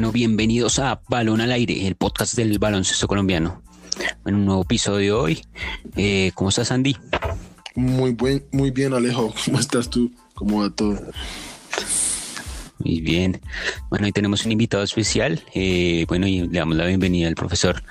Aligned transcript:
Bueno, 0.00 0.12
bienvenidos 0.12 0.78
a 0.78 1.02
Balón 1.10 1.42
al 1.42 1.52
Aire, 1.52 1.86
el 1.86 1.94
podcast 1.94 2.32
del 2.34 2.58
baloncesto 2.58 3.06
colombiano. 3.06 3.60
En 4.24 4.34
un 4.34 4.46
nuevo 4.46 4.62
episodio 4.62 5.20
hoy. 5.20 5.42
Eh, 5.94 6.32
¿Cómo 6.34 6.48
estás, 6.48 6.72
Andy? 6.72 6.96
Muy, 7.74 8.12
buen, 8.12 8.42
muy 8.50 8.70
bien, 8.70 8.94
Alejo. 8.94 9.34
¿Cómo 9.44 9.60
estás 9.60 9.90
tú? 9.90 10.10
¿Cómo 10.34 10.62
va 10.62 10.70
todo? 10.70 10.98
Muy 12.84 13.00
bien. 13.02 13.40
Bueno, 13.90 14.06
hoy 14.06 14.12
tenemos 14.12 14.46
un 14.46 14.52
invitado 14.52 14.82
especial. 14.82 15.42
Eh, 15.54 16.06
bueno, 16.08 16.26
y 16.26 16.48
le 16.48 16.58
damos 16.58 16.76
la 16.76 16.86
bienvenida 16.86 17.28
al 17.28 17.34
profesor 17.34 17.82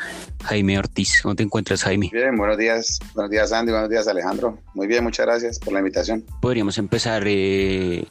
Jaime 0.45 0.79
Ortiz. 0.79 1.21
¿Cómo 1.21 1.35
te 1.35 1.43
encuentras, 1.43 1.83
Jaime? 1.83 2.09
Bien, 2.11 2.35
buenos 2.35 2.57
días. 2.57 2.99
Buenos 3.13 3.29
días, 3.29 3.51
Andy. 3.51 3.71
Buenos 3.71 3.89
días, 3.89 4.07
Alejandro. 4.07 4.57
Muy 4.73 4.87
bien, 4.87 5.03
muchas 5.03 5.27
gracias 5.27 5.59
por 5.59 5.73
la 5.73 5.79
invitación. 5.79 6.25
Podríamos 6.41 6.79
empezar 6.79 7.23
eh, 7.27 8.03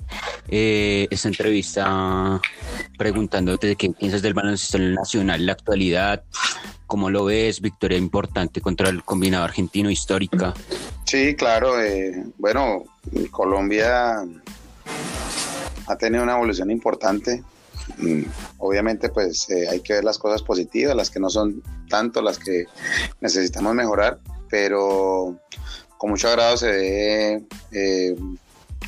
eh, 0.49 1.09
esta 1.11 1.29
entrevista 1.29 2.41
preguntándote 2.97 3.75
qué 3.75 3.91
piensas 3.91 4.23
del 4.23 4.35
baloncesto 4.35 4.79
nacional, 4.79 5.47
la 5.47 5.53
actualidad, 5.53 6.23
cómo 6.87 7.11
lo 7.11 7.25
ves, 7.25 7.61
victoria 7.61 7.99
importante 7.99 8.61
contra 8.61 8.89
el 8.89 9.03
combinado 9.03 9.45
argentino 9.45 9.91
histórica. 9.91 10.55
Sí, 11.07 11.35
claro. 11.35 11.75
bueno, 12.39 12.85
Colombia 13.33 14.23
ha 15.89 15.97
tenido 15.97 16.23
una 16.23 16.35
evolución 16.35 16.71
importante. 16.71 17.43
Mm, 17.97 18.23
obviamente, 18.59 19.09
pues 19.09 19.49
eh, 19.51 19.69
hay 19.69 19.81
que 19.81 19.95
ver 19.95 20.05
las 20.05 20.19
cosas 20.19 20.43
positivas, 20.43 20.95
las 20.95 21.11
que 21.11 21.21
no 21.21 21.31
son 21.31 21.63
tanto, 21.89 22.21
las 22.23 22.39
que 22.39 22.67
necesitamos 23.21 23.75
mejorar, 23.75 24.21
pero 24.51 25.39
con 25.97 26.11
mucho 26.11 26.29
agrado 26.29 26.57
se 26.57 26.71
ve 26.71 27.43
eh, 27.73 28.17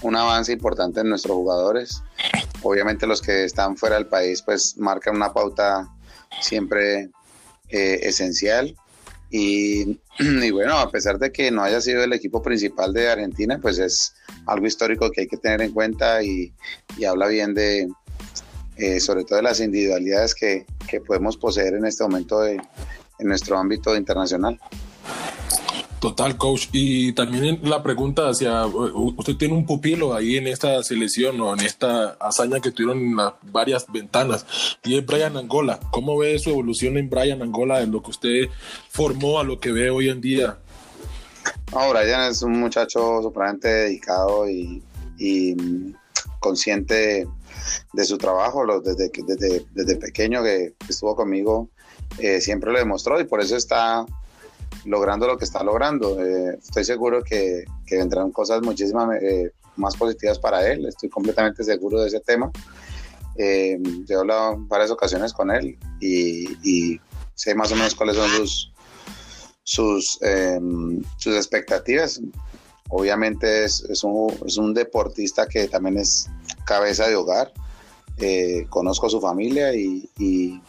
un 0.02 0.16
avance 0.16 0.52
importante 0.52 1.00
en 1.00 1.08
nuestros 1.08 1.34
jugadores. 1.34 2.02
Obviamente 2.62 3.06
los 3.06 3.20
que 3.20 3.44
están 3.44 3.76
fuera 3.76 3.96
del 3.96 4.06
país 4.06 4.42
pues 4.42 4.76
marcan 4.76 5.16
una 5.16 5.32
pauta 5.32 5.88
siempre 6.40 7.10
eh, 7.68 8.00
esencial. 8.02 8.76
Y, 9.30 10.00
y, 10.44 10.50
bueno, 10.50 10.78
a 10.78 10.90
pesar 10.90 11.18
de 11.18 11.32
que 11.32 11.50
no 11.50 11.62
haya 11.62 11.80
sido 11.80 12.04
el 12.04 12.12
equipo 12.12 12.42
principal 12.42 12.92
de 12.92 13.08
Argentina, 13.08 13.58
pues 13.60 13.78
es 13.78 14.14
algo 14.46 14.66
histórico 14.66 15.10
que 15.10 15.22
hay 15.22 15.26
que 15.26 15.36
tener 15.36 15.62
en 15.62 15.72
cuenta 15.72 16.22
y, 16.22 16.52
habla 17.08 17.26
bien 17.26 17.54
de, 17.54 17.88
eh, 18.76 19.00
sobre 19.00 19.24
todo 19.24 19.36
de 19.36 19.42
las 19.42 19.60
individualidades 19.60 20.34
que, 20.34 20.66
podemos 21.06 21.36
poseer 21.36 21.74
en 21.74 21.84
este 21.84 22.02
momento 22.02 22.44
en 22.44 22.60
nuestro 23.20 23.56
ámbito 23.56 23.96
internacional. 23.96 24.58
Total, 26.00 26.38
coach. 26.38 26.68
Y 26.72 27.12
también 27.12 27.60
la 27.62 27.82
pregunta 27.82 28.30
hacia, 28.30 28.64
usted 28.64 29.36
tiene 29.36 29.52
un 29.52 29.66
pupilo 29.66 30.14
ahí 30.14 30.38
en 30.38 30.46
esta 30.46 30.82
selección 30.82 31.38
o 31.42 31.52
en 31.52 31.60
esta 31.60 32.16
hazaña 32.18 32.58
que 32.58 32.70
tuvieron 32.70 32.98
en 32.98 33.16
las 33.16 33.34
varias 33.42 33.84
ventanas, 33.92 34.46
y 34.82 34.96
es 34.96 35.04
Brian 35.04 35.36
Angola. 35.36 35.78
¿Cómo 35.90 36.16
ve 36.16 36.38
su 36.38 36.50
evolución 36.50 36.96
en 36.96 37.10
Brian 37.10 37.42
Angola, 37.42 37.82
en 37.82 37.92
lo 37.92 38.02
que 38.02 38.10
usted 38.10 38.48
formó 38.88 39.40
a 39.40 39.44
lo 39.44 39.60
que 39.60 39.72
ve 39.72 39.90
hoy 39.90 40.08
en 40.08 40.22
día? 40.22 40.56
No, 41.72 41.90
Brian 41.90 42.30
es 42.30 42.40
un 42.40 42.58
muchacho 42.58 43.20
supremamente 43.22 43.68
dedicado 43.68 44.48
y, 44.48 44.82
consciente 46.40 47.28
de 47.92 48.04
su 48.06 48.16
trabajo. 48.16 48.64
Desde, 48.80 49.10
desde, 49.26 49.66
desde 49.74 49.96
pequeño 49.96 50.42
que 50.42 50.72
estuvo 50.88 51.14
conmigo, 51.14 51.68
eh, 52.18 52.40
siempre 52.40 52.72
lo 52.72 52.78
demostró 52.78 53.20
y 53.20 53.24
por 53.24 53.42
eso 53.42 53.54
está 53.54 54.06
logrando 54.84 55.26
lo 55.26 55.36
que 55.36 55.44
está 55.44 55.62
logrando. 55.62 56.22
Eh, 56.24 56.58
estoy 56.62 56.84
seguro 56.84 57.22
que, 57.22 57.64
vendrán 57.90 58.30
cosas 58.30 58.62
muchísimas 58.62 59.20
eh, 59.22 59.52
más 59.76 59.96
positivas 59.96 60.38
para 60.38 60.70
él, 60.70 60.86
estoy 60.86 61.08
completamente 61.08 61.64
seguro 61.64 62.00
de 62.00 62.08
ese 62.08 62.20
tema. 62.20 62.50
Eh, 63.36 63.78
he 64.08 64.14
hablado 64.14 64.56
varias 64.66 64.90
ocasiones 64.90 65.32
con 65.32 65.50
él 65.50 65.78
y, 66.00 67.00
sé 67.34 67.54
más 67.54 67.72
o 67.72 67.76
menos 67.76 67.94
cuáles 67.94 68.16
son 68.16 68.28
sus, 68.28 68.72
sus, 69.62 70.18
em, 70.22 71.02
sus 71.16 71.34
expectativas. 71.34 72.20
Obviamente 72.90 73.64
es, 73.64 73.80
es, 73.88 74.04
un, 74.04 74.36
es, 74.44 74.58
un, 74.58 74.74
deportista 74.74 75.46
que 75.46 75.68
también 75.68 75.96
es 75.96 76.28
cabeza 76.66 77.08
de 77.08 77.16
hogar. 77.16 77.52
Eh, 78.18 78.66
conozco 78.68 79.06
a 79.06 79.10
su 79.10 79.20
familia 79.20 79.74
y, 79.74 80.10
y 80.18 80.60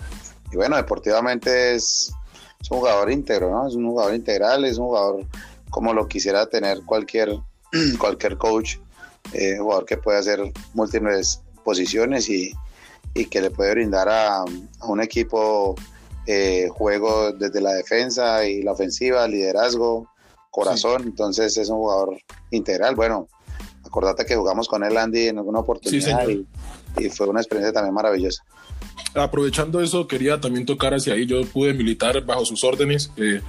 bueno, 0.54 0.78
deportivamente 0.78 1.76
es, 1.76 2.14
es 2.62 2.72
un 2.72 2.78
jugador 2.80 3.12
íntegro, 3.12 3.50
¿no? 3.50 3.68
Es 3.68 3.76
un 3.76 3.88
jugador 3.88 4.14
integral, 4.14 4.66
es 4.66 4.78
un 4.78 4.86
jugador 4.88 5.26
como 5.70 5.94
lo 5.94 6.08
quisiera 6.08 6.46
tener 6.46 6.82
cualquier, 6.86 7.40
cualquier 8.00 8.38
coach, 8.38 8.78
eh, 9.34 9.58
jugador 9.58 9.86
que 9.86 9.98
puede 9.98 10.20
hacer 10.20 10.52
múltiples 10.74 11.42
posiciones 11.64 12.30
y, 12.30 12.54
que 13.30 13.42
le 13.42 13.52
puede 13.52 13.72
brindar 13.72 14.08
a, 14.10 14.46
un 14.88 15.02
equipo 15.02 15.76
eh, 16.28 16.70
juego 16.72 17.32
desde 17.34 17.60
la 17.60 17.74
defensa 17.74 18.46
y 18.46 18.62
la 18.62 18.72
ofensiva, 18.72 19.28
liderazgo, 19.28 20.08
corazón. 20.50 21.04
Entonces 21.04 21.58
es 21.58 21.70
un 21.70 21.78
jugador 21.78 22.18
integral. 22.52 22.96
Bueno, 22.96 23.28
acordate 23.86 24.26
que 24.26 24.36
jugamos 24.36 24.68
con 24.68 24.84
él, 24.84 24.98
Andy, 24.98 25.28
en 25.28 25.40
alguna 25.40 25.60
oportunidad 25.60 26.26
y 26.98 27.10
fue 27.10 27.28
una 27.28 27.42
experiencia 27.42 27.74
también 27.74 27.94
maravillosa 27.94 28.44
aprovechando 29.14 29.82
eso, 29.82 30.08
quería 30.08 30.40
también 30.40 30.66
tocar 30.66 30.94
hacia 30.94 31.14
ahí. 31.14 31.26
Yo 31.26 31.44
pude 31.46 31.74
militar 31.74 32.24
bajo 32.26 32.46
sus 32.46 32.64
órdenes. 32.64 33.12
Eh, 33.18 33.42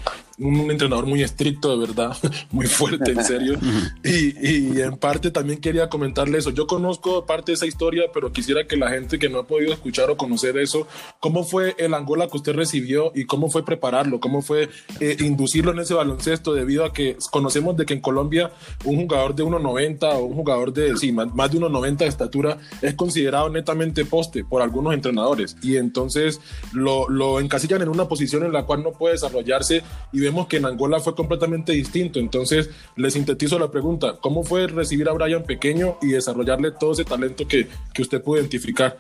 un, 0.43 0.71
entrenador 0.71 1.07
muy 1.07 1.23
estricto, 1.23 1.77
de 1.77 1.87
verdad, 1.87 2.17
muy 2.51 2.67
fuerte, 2.67 3.13
en 3.13 3.25
serio. 3.25 3.59
y, 4.05 4.81
en 4.81 4.97
parte 4.97 5.31
también 5.31 5.61
quería 5.61 5.89
comentarle 5.89 6.39
eso. 6.39 6.51
Yo 6.51 6.67
conozco 6.67 7.25
parte 7.27 7.53
de 7.53 7.57
esa 7.57 7.67
historia, 7.67 8.05
pero 8.13 8.33
quisiera 8.33 8.67
que 8.67 8.77
la 8.77 8.91
gente 8.91 9.19
que 9.19 9.29
no 9.29 9.41
ha 9.41 9.47
podido 9.47 9.73
escuchar 9.73 10.11
o 10.11 10.17
conocer 10.17 10.57
eso, 10.59 10.87
¿cómo 11.21 11.45
fue 11.45 11.75
el 11.79 11.95
Angola 11.95 12.29
que 12.29 12.37
usted 12.37 12.55
recibió 12.55 13.13
y 13.15 13.25
cómo 13.25 13.51
fue 13.51 13.65
prepararlo? 13.65 14.21
¿Cómo 14.21 14.43
fue 14.43 14.69
eh, 15.01 15.17
inducirlo 15.21 15.73
en 15.73 15.81
ese 15.81 15.95
baloncesto? 15.95 16.55
Debido 16.55 16.85
a 16.85 16.93
que 16.93 17.17
conocemos 17.31 17.77
de 17.77 17.87
que 17.87 17.95
en 17.95 18.01
Colombia 18.01 18.53
un 18.85 18.97
jugador 18.97 19.35
de 19.35 19.45
1,90 19.45 20.15
o 20.15 20.25
un 20.25 20.35
jugador 20.35 20.73
de, 20.73 20.97
sí, 20.97 21.13
más, 21.13 21.35
más 21.35 21.51
de 21.51 21.59
1,90 21.59 21.97
de 21.97 22.07
estatura 22.07 22.59
es 22.81 22.95
considerado 22.95 23.49
netamente 23.49 24.05
poste 24.05 24.45
por 24.45 24.63
algunos 24.63 24.95
entrenadores. 24.95 25.57
Y 25.63 25.77
entonces 25.77 26.41
lo, 26.73 27.09
lo 27.09 27.41
encasillan 27.41 27.83
en 27.83 27.89
una 27.89 28.09
posición 28.09 28.45
en 28.45 28.53
la 28.53 28.65
cual 28.65 28.83
no 28.83 28.93
puede 28.93 29.15
desarrollarse 29.15 29.83
y 30.13 30.21
vemos 30.21 30.32
que 30.49 30.57
en 30.57 30.67
Angola 30.67 31.01
fue 31.01 31.15
completamente 31.15 31.73
distinto. 31.73 32.19
Entonces, 32.19 32.71
le 32.97 33.11
sintetizo 33.11 33.59
la 33.59 33.71
pregunta, 33.71 34.19
¿cómo 34.21 34.43
fue 34.43 34.67
recibir 34.67 35.09
a 35.09 35.13
Brian 35.13 35.45
pequeño 35.45 35.99
y 36.01 36.09
desarrollarle 36.09 36.73
todo 36.73 36.93
ese 36.93 37.05
talento 37.05 37.47
que, 37.47 37.69
que 37.93 38.03
usted 38.03 38.23
pudo 38.23 38.39
identificar? 38.39 38.99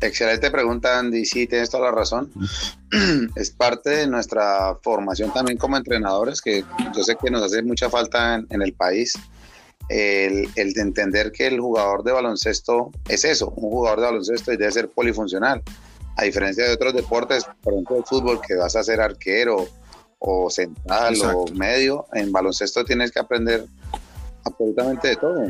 Excelente 0.00 0.50
pregunta, 0.50 0.98
Andy. 0.98 1.24
Sí, 1.24 1.46
tienes 1.46 1.70
toda 1.70 1.84
la 1.84 1.92
razón. 1.92 2.30
Es 3.34 3.50
parte 3.50 3.90
de 3.90 4.06
nuestra 4.06 4.76
formación 4.82 5.32
también 5.32 5.56
como 5.56 5.76
entrenadores, 5.76 6.42
que 6.42 6.64
yo 6.94 7.02
sé 7.02 7.16
que 7.16 7.30
nos 7.30 7.42
hace 7.42 7.62
mucha 7.62 7.88
falta 7.88 8.34
en, 8.34 8.62
el 8.62 8.74
país. 8.74 9.14
El, 9.88 10.48
el, 10.56 10.72
de 10.72 10.80
entender 10.82 11.30
que 11.32 11.46
el 11.46 11.60
jugador 11.60 12.02
de 12.02 12.12
baloncesto 12.12 12.90
es 13.08 13.24
eso, 13.24 13.50
un 13.50 13.70
jugador 13.70 14.00
de 14.00 14.06
baloncesto 14.06 14.52
y 14.52 14.56
debe 14.56 14.72
ser 14.72 14.88
polifuncional. 14.90 15.62
A 16.16 16.24
diferencia 16.24 16.64
de 16.64 16.74
otros 16.74 16.92
deportes, 16.92 17.46
por 17.62 17.74
ejemplo 17.74 17.98
el 17.98 18.04
fútbol, 18.04 18.40
que 18.46 18.54
vas 18.56 18.74
a 18.74 18.82
ser 18.82 19.00
arquero 19.00 19.68
o 20.18 20.50
central 20.50 21.14
o 21.34 21.46
medio. 21.54 22.06
En 22.12 22.32
baloncesto 22.32 22.84
tienes 22.84 23.12
que 23.12 23.20
aprender 23.20 23.66
absolutamente 24.44 25.08
de 25.08 25.16
todo. 25.16 25.42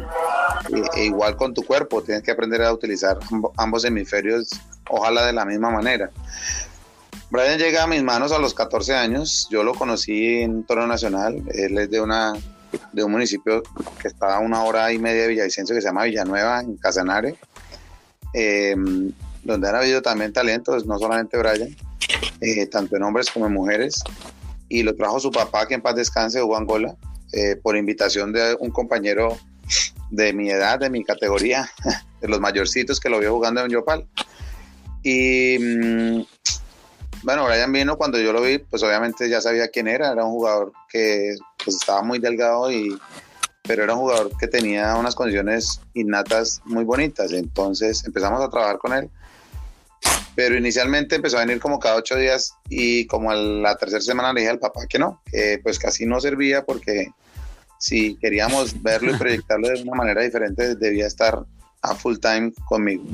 E, 0.95 1.05
igual 1.05 1.37
con 1.37 1.55
tu 1.55 1.63
cuerpo, 1.63 2.03
tienes 2.03 2.23
que 2.23 2.31
aprender 2.31 2.63
a 2.63 2.73
utilizar 2.73 3.19
ambos 3.57 3.85
hemisferios, 3.85 4.49
ojalá 4.89 5.27
de 5.27 5.33
la 5.33 5.45
misma 5.45 5.71
manera. 5.71 6.11
Brian 7.31 7.59
llega 7.59 7.83
a 7.83 7.87
mis 7.87 8.03
manos 8.03 8.33
a 8.33 8.39
los 8.39 8.55
14 8.55 8.95
años. 8.95 9.49
Yo 9.51 9.65
lo 9.65 9.75
conocí 9.75 10.43
en 10.43 10.65
Toro 10.65 10.87
Nacional. 10.87 11.43
Él 11.53 11.77
es 11.79 11.91
de 11.91 12.01
una 12.01 12.35
de 12.93 13.05
un 13.05 13.13
municipio 13.13 13.63
que 14.01 14.09
está 14.09 14.37
a 14.37 14.41
una 14.41 14.63
hora 14.65 14.93
y 14.93 14.99
media 14.99 15.23
de 15.23 15.29
Villavicencio 15.29 15.75
que 15.75 15.81
se 15.81 15.89
llama 15.89 16.05
Villanueva, 16.05 16.61
en 16.61 16.77
Casanare, 16.77 17.37
em, 18.33 19.13
donde 19.43 19.69
han 19.69 19.77
habido 19.77 20.03
también 20.03 20.33
talentos, 20.33 20.85
no 20.85 20.99
solamente 20.99 21.39
Brian, 21.39 21.75
eh, 22.41 22.67
tanto 22.67 22.97
en 22.97 23.05
hombres 23.05 23.31
como 23.31 23.47
en 23.47 23.55
mujeres 23.55 24.03
y 24.69 24.83
lo 24.83 24.95
trajo 24.95 25.21
su 25.21 25.31
papá, 25.31 25.67
que 25.67 25.75
en 25.75 25.83
paz 25.83 25.95
descanse, 25.95 26.43
Hugo 26.43 26.57
Angola, 26.57 26.97
eh, 27.33 27.57
por 27.57 27.77
invitación 27.77 28.33
de 28.33 28.57
un 28.61 28.71
compañero 28.71 29.37
de 30.11 30.33
mi 30.33 30.51
edad, 30.51 30.79
de 30.79 30.91
mi 30.91 31.05
categoría, 31.05 31.71
de 32.21 32.29
los 32.29 32.41
mayorcitos 32.41 33.01
que 33.01 33.09
lo 33.09 33.19
vio 33.19 33.35
jugando 33.35 33.65
en 33.65 33.71
Yopal. 33.71 34.07
Y 35.03 35.59
mm, 35.59 36.27
bueno, 37.23 37.47
Brian 37.47 37.73
vino 37.73 37.97
cuando 37.97 38.19
yo 38.19 38.33
lo 38.33 38.43
vi, 38.43 38.59
pues 38.59 38.83
obviamente 38.83 39.29
ya 39.29 39.41
sabía 39.41 39.69
quién 39.69 39.89
era, 39.89 40.13
era 40.13 40.25
un 40.25 40.33
jugador 40.33 40.73
que 40.89 41.35
pues 41.65 41.77
estaba 41.77 42.03
muy 42.03 42.19
delgado 42.19 42.71
y 42.71 42.97
pero 43.63 43.83
era 43.83 43.95
un 43.95 44.01
jugador 44.01 44.31
que 44.39 44.47
tenía 44.47 44.95
unas 44.95 45.17
condiciones 45.17 45.81
innatas 45.95 46.63
muy 46.65 46.85
bonitas, 46.85 47.33
entonces 47.33 48.05
empezamos 48.05 48.41
a 48.41 48.49
trabajar 48.49 48.79
con 48.79 48.93
él 48.93 49.11
pero 50.35 50.57
inicialmente 50.57 51.17
empezó 51.17 51.39
a 51.39 51.41
venir 51.41 51.61
como 51.61 51.79
cada 51.79 51.97
ocho 51.97 52.17
días 52.17 52.53
y 52.69 53.07
como 53.07 53.31
a 53.31 53.35
la 53.35 53.75
tercera 53.77 54.03
semana 54.03 54.33
le 54.33 54.41
dije 54.41 54.51
al 54.51 54.59
papá 54.59 54.87
que 54.87 54.99
no, 54.99 55.23
que 55.25 55.59
pues 55.63 55.79
casi 55.79 56.05
no 56.05 56.21
servía 56.21 56.65
porque 56.65 57.09
si 57.79 58.17
queríamos 58.17 58.83
verlo 58.83 59.15
y 59.15 59.17
proyectarlo 59.19 59.69
de 59.69 59.83
una 59.83 59.95
manera 59.95 60.23
diferente 60.23 60.75
debía 60.77 61.07
estar 61.07 61.45
a 61.83 61.95
full 61.95 62.17
time 62.19 62.53
conmigo. 62.69 63.05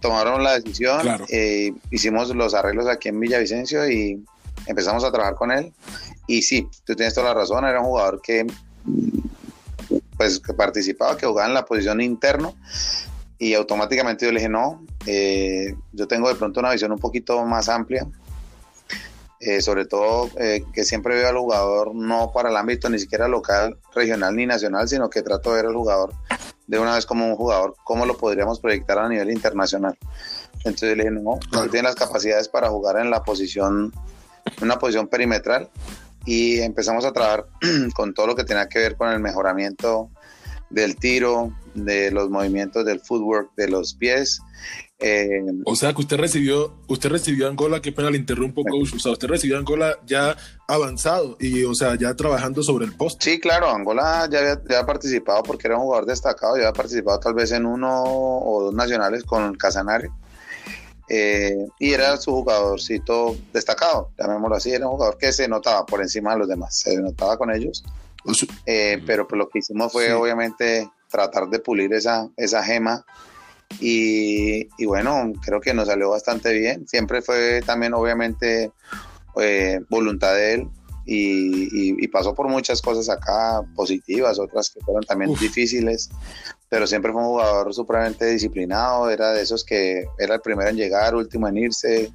tomaron 0.00 0.42
la 0.42 0.58
decisión, 0.58 1.06
eh, 1.28 1.72
hicimos 1.90 2.34
los 2.34 2.54
arreglos 2.54 2.88
aquí 2.88 3.10
en 3.10 3.20
Villavicencio 3.20 3.88
y 3.88 4.24
empezamos 4.66 5.04
a 5.04 5.12
trabajar 5.12 5.34
con 5.34 5.52
él. 5.52 5.72
Y 6.26 6.42
sí, 6.42 6.66
tú 6.84 6.94
tienes 6.94 7.14
toda 7.14 7.28
la 7.28 7.34
razón, 7.34 7.64
era 7.64 7.80
un 7.80 7.86
jugador 7.86 8.20
que 8.22 8.46
pues 10.16 10.38
que 10.38 10.52
participaba, 10.52 11.16
que 11.16 11.26
jugaba 11.26 11.48
en 11.48 11.54
la 11.54 11.64
posición 11.64 12.00
interno 12.00 12.54
y 13.38 13.54
automáticamente 13.54 14.26
yo 14.26 14.32
le 14.32 14.38
dije, 14.38 14.50
no, 14.50 14.84
eh, 15.06 15.74
yo 15.92 16.06
tengo 16.06 16.28
de 16.28 16.34
pronto 16.34 16.60
una 16.60 16.72
visión 16.72 16.92
un 16.92 16.98
poquito 16.98 17.44
más 17.44 17.68
amplia, 17.68 18.06
eh, 19.40 19.62
sobre 19.62 19.86
todo 19.86 20.30
eh, 20.38 20.64
que 20.72 20.84
siempre 20.84 21.14
veo 21.14 21.28
al 21.28 21.38
jugador 21.38 21.94
no 21.94 22.30
para 22.32 22.50
el 22.50 22.56
ámbito 22.56 22.90
ni 22.90 22.98
siquiera 22.98 23.26
local, 23.26 23.78
regional 23.94 24.36
ni 24.36 24.46
nacional, 24.46 24.88
sino 24.88 25.08
que 25.08 25.22
trato 25.22 25.50
de 25.50 25.56
ver 25.56 25.66
al 25.66 25.74
jugador 25.74 26.12
de 26.66 26.78
una 26.78 26.94
vez 26.94 27.06
como 27.06 27.26
un 27.26 27.36
jugador, 27.36 27.74
cómo 27.84 28.06
lo 28.06 28.16
podríamos 28.16 28.60
proyectar 28.60 28.98
a 28.98 29.08
nivel 29.08 29.30
internacional. 29.30 29.96
Entonces 30.64 30.96
le 30.96 31.04
dije, 31.04 31.10
no, 31.10 31.38
no 31.52 31.68
tiene 31.68 31.88
las 31.88 31.94
capacidades 31.96 32.48
para 32.48 32.68
jugar 32.68 32.98
en 32.98 33.10
la 33.10 33.24
posición, 33.24 33.92
en 34.44 34.64
una 34.64 34.78
posición 34.78 35.08
perimetral 35.08 35.70
y 36.26 36.60
empezamos 36.60 37.04
a 37.04 37.12
trabajar 37.12 37.46
con 37.94 38.12
todo 38.14 38.28
lo 38.28 38.36
que 38.36 38.44
tenía 38.44 38.68
que 38.68 38.78
ver 38.78 38.96
con 38.96 39.08
el 39.10 39.20
mejoramiento 39.20 40.10
del 40.68 40.96
tiro, 40.96 41.52
de 41.74 42.10
los 42.10 42.30
movimientos 42.30 42.84
del 42.84 43.00
footwork 43.00 43.54
de 43.56 43.68
los 43.68 43.94
pies. 43.94 44.40
Eh, 45.02 45.42
o 45.64 45.74
sea 45.76 45.94
que 45.94 46.02
usted 46.02 46.18
recibió, 46.18 46.74
usted 46.86 47.08
recibió 47.08 47.48
Angola, 47.48 47.80
qué 47.80 47.90
pena 47.90 48.10
le 48.10 48.18
interrumpo, 48.18 48.62
coach. 48.64 48.94
O 48.94 48.98
sea, 48.98 49.12
usted 49.12 49.28
recibió 49.28 49.56
Angola 49.56 49.98
ya 50.06 50.36
avanzado 50.68 51.38
y, 51.40 51.64
o 51.64 51.74
sea, 51.74 51.94
ya 51.96 52.14
trabajando 52.14 52.62
sobre 52.62 52.84
el 52.84 52.92
post. 52.92 53.22
Sí, 53.22 53.40
claro, 53.40 53.70
Angola 53.70 54.28
ya 54.30 54.40
había, 54.40 54.60
ya 54.68 54.84
participado 54.84 55.42
porque 55.42 55.68
era 55.68 55.76
un 55.76 55.84
jugador 55.84 56.06
destacado, 56.06 56.56
ya 56.56 56.64
había 56.64 56.72
participado 56.74 57.18
tal 57.18 57.32
vez 57.32 57.50
en 57.52 57.64
uno 57.64 58.04
o 58.04 58.64
dos 58.64 58.74
nacionales 58.74 59.24
con 59.24 59.54
Casanare. 59.54 60.10
Eh, 61.08 61.66
y 61.80 61.92
era 61.92 62.16
su 62.18 62.30
jugadorcito 62.30 63.36
destacado, 63.52 64.12
llamémoslo 64.16 64.56
así, 64.56 64.70
era 64.70 64.86
un 64.86 64.92
jugador 64.92 65.18
que 65.18 65.32
se 65.32 65.48
notaba 65.48 65.84
por 65.84 66.02
encima 66.02 66.34
de 66.34 66.38
los 66.38 66.48
demás, 66.48 66.78
se 66.78 66.96
notaba 66.98 67.36
con 67.36 67.50
ellos. 67.50 67.82
Eh, 68.66 69.02
pero 69.06 69.26
pues 69.26 69.38
lo 69.38 69.48
que 69.48 69.60
hicimos 69.60 69.90
fue 69.90 70.12
obviamente 70.12 70.88
tratar 71.08 71.48
de 71.48 71.58
pulir 71.58 71.92
esa, 71.94 72.28
esa 72.36 72.62
gema 72.62 73.04
y, 73.78 74.66
bueno, 74.84 75.32
creo 75.44 75.60
que 75.60 75.72
nos 75.72 75.88
salió 75.88 76.10
bastante 76.10 76.52
bien. 76.52 76.86
Siempre 76.88 77.22
fue 77.22 77.62
también 77.64 77.94
obviamente 77.94 78.72
eh, 79.40 79.80
voluntad 79.88 80.34
de 80.34 80.54
él 80.54 80.68
y, 81.06 82.08
pasó 82.08 82.34
por 82.34 82.48
muchas 82.48 82.82
cosas 82.82 83.08
acá 83.08 83.62
positivas, 83.74 84.38
otras 84.38 84.70
que 84.70 84.80
fueron 84.80 85.02
también 85.02 85.32
difíciles, 85.34 86.10
pero 86.68 86.86
siempre 86.86 87.12
fue 87.12 87.22
un 87.22 87.28
jugador 87.28 87.72
supremamente 87.72 88.26
disciplinado, 88.26 89.08
era 89.10 89.32
de 89.32 89.42
esos 89.42 89.64
que 89.64 90.04
era 90.18 90.34
el 90.34 90.40
primero 90.40 90.70
en 90.70 90.76
llegar, 90.76 91.14
último 91.14 91.48
en 91.48 91.58
irse, 91.58 92.10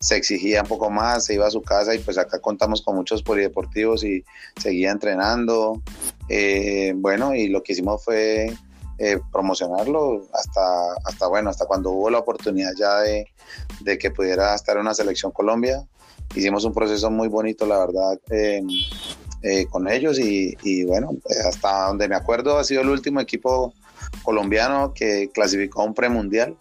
se 0.00 0.16
exigía 0.16 0.62
un 0.62 0.68
poco 0.68 0.90
más, 0.90 1.24
se 1.24 1.34
iba 1.34 1.46
a 1.46 1.50
su 1.50 1.62
casa 1.62 1.94
y 1.94 1.98
pues 1.98 2.18
acá 2.18 2.40
contamos 2.40 2.82
con 2.82 2.94
muchos 2.94 3.22
polideportivos 3.22 4.04
y 4.04 4.24
seguía 4.56 4.92
entrenando. 4.92 5.82
Eh, 6.28 6.92
bueno, 6.94 7.34
y 7.34 7.48
lo 7.48 7.62
que 7.62 7.72
hicimos 7.72 8.04
fue 8.04 8.52
eh, 8.98 9.18
promocionarlo 9.32 10.26
hasta, 10.32 10.94
hasta, 11.04 11.28
bueno, 11.28 11.50
hasta 11.50 11.66
cuando 11.66 11.90
hubo 11.90 12.10
la 12.10 12.18
oportunidad 12.18 12.72
ya 12.76 12.98
de, 12.98 13.26
de, 13.80 13.98
que 13.98 14.10
pudiera 14.10 14.54
estar 14.54 14.76
en 14.76 14.82
una 14.82 14.94
selección 14.94 15.32
Colombia. 15.32 15.86
Hicimos 16.34 16.64
un 16.64 16.74
proceso 16.74 17.10
muy 17.10 17.28
bonito, 17.28 17.64
la 17.64 17.78
verdad, 17.78 18.18
eh, 18.30 19.66
con 19.70 19.88
ellos 19.88 20.18
y, 20.18 20.56
y 20.62 20.84
bueno, 20.84 21.12
hasta 21.46 21.86
donde 21.86 22.08
me 22.08 22.16
acuerdo 22.16 22.58
ha 22.58 22.64
sido 22.64 22.82
el 22.82 22.88
último 22.88 23.20
equipo 23.20 23.72
colombiano 24.22 24.92
que 24.94 25.30
clasificó 25.32 25.82
a 25.82 25.84
un 25.84 25.94
premundial 25.94 26.56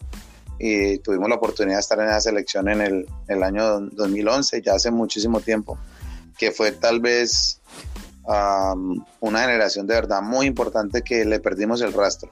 y 0.59 0.97
tuvimos 0.99 1.29
la 1.29 1.35
oportunidad 1.35 1.77
de 1.77 1.81
estar 1.81 1.99
en 1.99 2.09
esa 2.09 2.21
selección 2.21 2.69
en 2.69 2.81
el, 2.81 3.07
el 3.27 3.43
año 3.43 3.79
2011, 3.79 4.61
ya 4.61 4.73
hace 4.73 4.91
muchísimo 4.91 5.39
tiempo, 5.39 5.77
que 6.37 6.51
fue 6.51 6.71
tal 6.71 6.99
vez 6.99 7.56
una 8.27 9.41
generación 9.41 9.87
de 9.87 9.95
verdad 9.95 10.21
muy 10.21 10.47
importante 10.47 11.01
que 11.01 11.25
le 11.25 11.39
perdimos 11.39 11.81
el 11.81 11.93
rastro. 11.93 12.31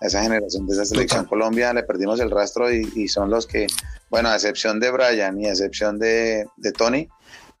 A 0.00 0.06
esa 0.06 0.22
generación 0.22 0.66
de 0.66 0.74
esa 0.74 0.84
selección 0.84 1.26
Colombia 1.26 1.72
le 1.72 1.84
perdimos 1.84 2.18
el 2.20 2.30
rastro 2.30 2.72
y, 2.72 3.08
son 3.08 3.30
los 3.30 3.46
que, 3.46 3.66
bueno, 4.10 4.28
a 4.28 4.34
excepción 4.34 4.80
de 4.80 4.90
Brian 4.90 5.40
y 5.40 5.46
a 5.46 5.50
excepción 5.50 5.98
de, 5.98 6.46
de 6.56 6.72
Tony, 6.72 7.08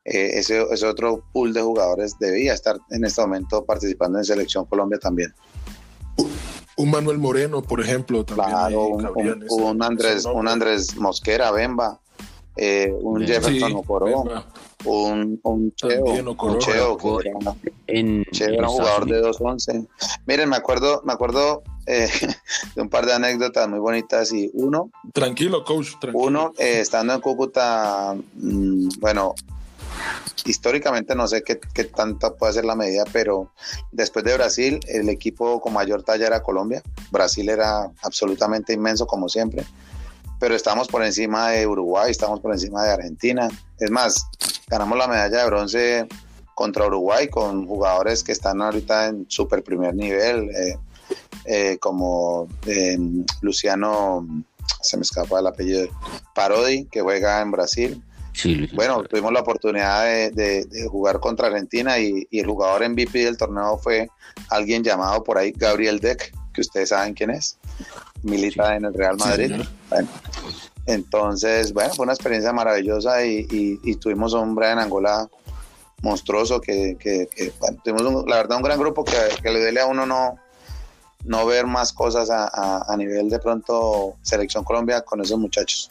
eh, 0.04 0.38
ese, 0.38 0.66
ese, 0.70 0.86
otro 0.86 1.22
pool 1.32 1.52
de 1.52 1.62
jugadores 1.62 2.18
debía 2.18 2.52
estar 2.52 2.76
en 2.90 3.04
este 3.04 3.20
momento 3.20 3.64
participando 3.64 4.18
en 4.18 4.24
Selección 4.24 4.66
Colombia 4.66 4.98
también 4.98 5.32
un 6.76 6.90
Manuel 6.90 7.18
Moreno, 7.18 7.62
por 7.62 7.80
ejemplo, 7.80 8.24
también. 8.24 8.76
un, 8.76 9.82
Andrés, 9.82 10.24
un 10.24 10.48
Andrés 10.48 10.96
Mosquera, 10.96 11.50
Bemba, 11.50 12.00
eh, 12.56 12.92
un 13.00 13.26
Jefferson 13.26 13.72
Ocoró, 13.76 14.24
un, 14.84 15.40
un 15.42 15.74
Cheo, 15.74 16.04
un 16.04 16.58
Cheo, 16.58 16.96
que 16.98 17.28
era, 17.28 17.54
en, 17.86 18.26
era 18.38 18.68
un 18.68 18.74
jugador 18.74 19.06
de 19.06 19.22
2-11. 19.22 19.88
Miren, 20.26 20.48
me 20.48 20.56
acuerdo, 20.56 21.02
me 21.04 21.12
acuerdo 21.12 21.62
eh, 21.86 22.08
de 22.74 22.82
un 22.82 22.88
par 22.88 23.06
de 23.06 23.14
anécdotas 23.14 23.68
muy 23.68 23.78
bonitas 23.78 24.32
y 24.32 24.50
uno. 24.54 24.90
Tranquilo, 25.12 25.64
coach. 25.64 25.98
Tranquilo. 26.00 26.26
Uno, 26.26 26.52
eh, 26.58 26.80
estando 26.80 27.14
en 27.14 27.20
Cúcuta, 27.20 28.14
mmm, 28.34 28.88
bueno, 29.00 29.34
históricamente 30.44 31.14
no 31.14 31.26
sé 31.28 31.42
qué, 31.42 31.58
qué 31.72 31.84
tanta 31.84 32.34
puede 32.34 32.52
ser 32.52 32.64
la 32.64 32.74
medida, 32.74 33.04
pero 33.12 33.52
después 33.92 34.24
de 34.24 34.34
Brasil, 34.34 34.80
el 34.88 35.08
equipo 35.08 35.60
con 35.60 35.72
mayor 35.72 36.02
talla 36.02 36.26
era 36.26 36.42
Colombia. 36.42 36.82
Brasil 37.10 37.48
era 37.48 37.90
absolutamente 38.02 38.72
inmenso, 38.72 39.06
como 39.06 39.28
siempre, 39.28 39.64
pero 40.42 40.56
estamos 40.56 40.88
por 40.88 41.04
encima 41.04 41.50
de 41.50 41.68
Uruguay, 41.68 42.10
estamos 42.10 42.40
por 42.40 42.50
encima 42.50 42.82
de 42.82 42.90
Argentina. 42.90 43.48
Es 43.78 43.92
más, 43.92 44.26
ganamos 44.66 44.98
la 44.98 45.06
medalla 45.06 45.38
de 45.38 45.46
bronce 45.46 46.08
contra 46.56 46.84
Uruguay 46.84 47.28
con 47.28 47.64
jugadores 47.64 48.24
que 48.24 48.32
están 48.32 48.60
ahorita 48.60 49.06
en 49.06 49.24
súper 49.28 49.62
primer 49.62 49.94
nivel, 49.94 50.50
eh, 50.50 50.78
eh, 51.44 51.78
como 51.78 52.48
eh, 52.66 52.98
Luciano, 53.40 54.26
se 54.80 54.96
me 54.96 55.04
escapa 55.04 55.38
el 55.38 55.46
apellido, 55.46 55.86
Parodi, 56.34 56.86
que 56.86 57.02
juega 57.02 57.40
en 57.40 57.52
Brasil. 57.52 58.02
Bueno, 58.72 59.04
tuvimos 59.04 59.32
la 59.32 59.42
oportunidad 59.42 60.06
de, 60.32 60.66
jugar 60.90 61.20
contra 61.20 61.46
Argentina 61.46 62.00
y, 62.00 62.26
el 62.32 62.46
jugador 62.46 62.88
MVP 62.88 63.26
del 63.26 63.36
torneo 63.36 63.78
fue 63.78 64.10
alguien 64.48 64.82
llamado 64.82 65.22
por 65.22 65.38
ahí 65.38 65.52
Gabriel 65.54 66.00
Deck, 66.00 66.34
que 66.52 66.62
ustedes 66.62 66.88
saben 66.88 67.14
quién 67.14 67.30
es, 67.30 67.58
milita 68.22 68.76
en 68.76 68.84
el 68.84 68.94
Real 68.94 69.16
Madrid. 69.16 69.52
entonces, 70.86 71.72
bueno, 71.72 71.94
fue 71.94 72.04
una 72.04 72.12
experiencia 72.12 72.52
maravillosa 72.52 73.24
y, 73.24 73.96
tuvimos 73.96 74.32
un 74.34 74.54
Brian 74.54 74.78
Angola 74.78 75.28
monstruoso 76.02 76.60
que, 76.60 76.96
tuvimos 77.84 78.26
la 78.26 78.36
verdad 78.36 78.56
un 78.56 78.62
gran 78.62 78.78
grupo 78.78 79.04
que, 79.04 79.50
le 79.50 79.60
duele 79.60 79.80
a 79.80 79.86
uno 79.86 80.06
no, 80.06 80.38
no 81.24 81.46
ver 81.46 81.66
más 81.66 81.92
cosas 81.92 82.28
a 82.30 82.94
nivel 82.96 83.30
de 83.30 83.38
pronto 83.38 84.14
selección 84.22 84.64
Colombia 84.64 85.02
con 85.02 85.20
esos 85.20 85.38
muchachos. 85.38 85.90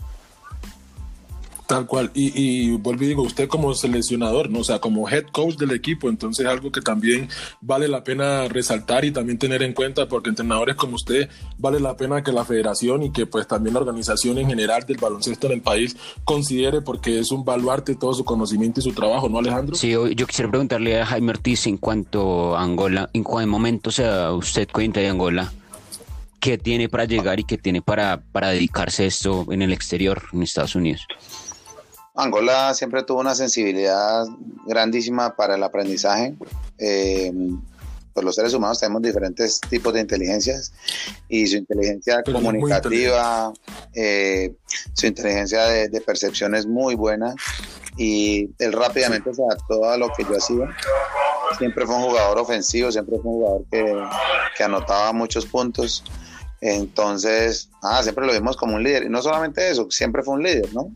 Tal 1.72 1.86
cual. 1.86 2.12
Y, 2.14 2.34
y 2.36 2.72
vuelvo 2.72 3.06
y 3.06 3.08
digo, 3.08 3.24
usted 3.24 3.48
como 3.48 3.74
seleccionador, 3.74 4.50
¿no? 4.50 4.60
o 4.60 4.64
sea, 4.66 4.80
como 4.80 5.08
head 5.08 5.24
coach 5.32 5.56
del 5.56 5.72
equipo, 5.72 6.10
entonces 6.10 6.46
algo 6.46 6.70
que 6.70 6.82
también 6.82 7.30
vale 7.62 7.88
la 7.88 8.04
pena 8.04 8.50
resaltar 8.50 9.06
y 9.06 9.12
también 9.12 9.38
tener 9.38 9.64
en 9.64 9.72
cuenta, 9.72 10.10
porque 10.10 10.28
entrenadores 10.28 10.76
como 10.76 10.96
usted, 10.96 11.30
vale 11.58 11.80
la 11.80 11.96
pena 11.96 12.24
que 12.24 12.34
la 12.34 12.44
federación 12.44 13.04
y 13.04 13.14
que 13.14 13.26
pues 13.26 13.48
también 13.48 13.74
la 13.76 13.80
organización 13.80 14.38
en 14.38 14.48
general 14.48 14.86
del 14.86 14.98
baloncesto 14.98 15.48
en 15.48 15.54
el 15.54 15.62
país 15.62 15.96
considere, 16.26 16.82
porque 16.82 17.20
es 17.20 17.32
un 17.32 17.46
baluarte 17.46 17.96
todo 17.96 18.14
su 18.14 18.26
conocimiento 18.26 18.82
y 18.82 18.84
su 18.84 18.92
trabajo, 18.92 19.30
¿no, 19.30 19.40
Alejandro? 19.40 19.74
Sí, 19.74 19.92
yo 19.92 20.28
quisiera 20.28 20.52
preguntarle 20.52 21.00
a 21.00 21.06
Jaime 21.06 21.30
Ortiz 21.30 21.68
en 21.68 21.78
cuanto 21.78 22.58
a 22.58 22.64
Angola, 22.64 23.10
en 23.14 23.24
cuál 23.24 23.48
momento 23.48 23.92
se 23.92 24.04
da 24.04 24.34
usted 24.34 24.68
cuenta 24.70 25.00
de 25.00 25.08
Angola, 25.08 25.54
qué 26.42 26.58
tiene 26.58 26.90
para 26.90 27.06
llegar 27.06 27.40
y 27.40 27.46
qué 27.46 27.58
tiene 27.58 27.82
para, 27.82 28.22
para 28.34 28.50
dedicarse 28.50 29.04
a 29.04 29.08
esto 29.08 29.46
en 29.52 29.62
el 29.62 29.72
exterior, 29.72 30.22
en 30.34 30.44
Estados 30.44 30.76
Unidos. 30.76 31.08
Angola 32.22 32.74
siempre 32.74 33.04
tuvo 33.04 33.20
una 33.20 33.34
sensibilidad 33.34 34.26
grandísima 34.68 35.36
para 35.36 35.56
el 35.56 35.64
aprendizaje. 35.64 36.36
Eh, 36.78 37.32
pues 38.14 38.26
los 38.26 38.36
seres 38.36 38.54
humanos 38.54 38.80
tenemos 38.80 39.02
diferentes 39.02 39.60
tipos 39.62 39.94
de 39.94 40.02
inteligencias 40.02 40.74
y 41.30 41.48
su 41.48 41.58
inteligencia 41.58 42.22
comunicativa, 42.24 43.54
eh, 43.94 44.54
su 44.94 45.08
inteligencia 45.08 45.64
de, 45.64 46.02
percepción 46.02 46.54
es 46.56 46.66
muy 46.66 46.96
buena 46.96 47.34
y 47.98 48.50
él 48.60 48.74
rápidamente 48.74 49.34
se 49.34 49.42
adaptó 49.44 49.90
a 49.90 49.98
lo 49.98 50.10
que 50.10 50.24
yo 50.24 50.38
hacía. 50.38 50.76
Siempre 51.58 51.86
fue 51.86 51.96
un 51.96 52.04
jugador 52.04 52.38
ofensivo, 52.40 52.92
siempre 52.92 53.18
fue 53.22 53.32
un 53.32 53.38
jugador 53.40 53.66
que, 53.72 54.04
que 54.58 54.64
anotaba 54.64 55.14
muchos 55.14 55.46
puntos 55.46 56.04
Entonces, 56.62 57.70
ah, 57.82 58.04
siempre 58.04 58.26
lo 58.26 58.34
vimos 58.34 58.56
como 58.56 58.76
un 58.76 58.84
líder. 58.84 59.04
Y 59.04 59.10
no 59.10 59.22
solamente 59.22 59.70
eso, 59.70 59.90
siempre 59.90 60.22
fue 60.22 60.36
un 60.36 60.44
líder, 60.44 60.72
¿no? 60.74 60.94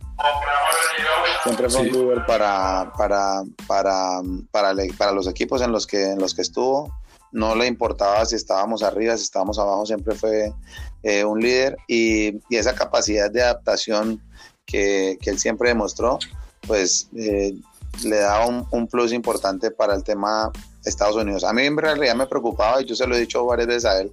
Siempre 1.43 1.69
fue 1.69 1.81
un 1.81 1.87
líder 1.87 2.25
para, 2.27 2.93
para, 2.95 3.43
para, 3.67 4.21
para, 4.51 4.73
para, 4.97 5.11
los 5.11 5.27
equipos 5.27 5.61
en 5.61 5.71
los, 5.71 5.87
que, 5.87 6.11
en 6.11 6.19
los 6.19 6.35
que 6.35 6.43
estuvo. 6.43 6.93
No 7.31 7.55
le 7.55 7.65
importaba 7.65 8.23
si 8.25 8.35
estábamos 8.35 8.83
arriba, 8.83 9.17
si 9.17 9.23
estábamos 9.23 9.57
abajo, 9.57 9.85
siempre 9.87 10.13
fue 10.15 10.53
eh, 11.01 11.25
un 11.25 11.39
líder. 11.41 11.75
Y, 11.87 12.35
y, 12.49 12.57
esa 12.57 12.75
capacidad 12.75 13.31
de 13.31 13.41
adaptación 13.41 14.21
que, 14.67 15.17
que 15.19 15.31
él 15.31 15.39
siempre 15.39 15.69
demostró, 15.69 16.19
pues 16.67 17.09
eh, 17.15 17.55
le 18.03 18.17
da 18.17 18.45
un, 18.45 18.67
un 18.69 18.87
plus 18.87 19.11
importante 19.13 19.71
para 19.71 19.95
el 19.95 20.03
tema 20.03 20.51
Estados 20.85 21.15
Unidos. 21.15 21.43
A 21.43 21.53
mí 21.53 21.63
en 21.63 21.77
realidad 21.77 22.15
me 22.15 22.27
preocupaba, 22.27 22.81
y 22.81 22.85
yo 22.85 22.95
se 22.95 23.07
lo 23.07 23.15
he 23.15 23.19
dicho 23.19 23.45
varias 23.45 23.67
veces 23.67 23.85
a 23.85 24.01
él, 24.01 24.11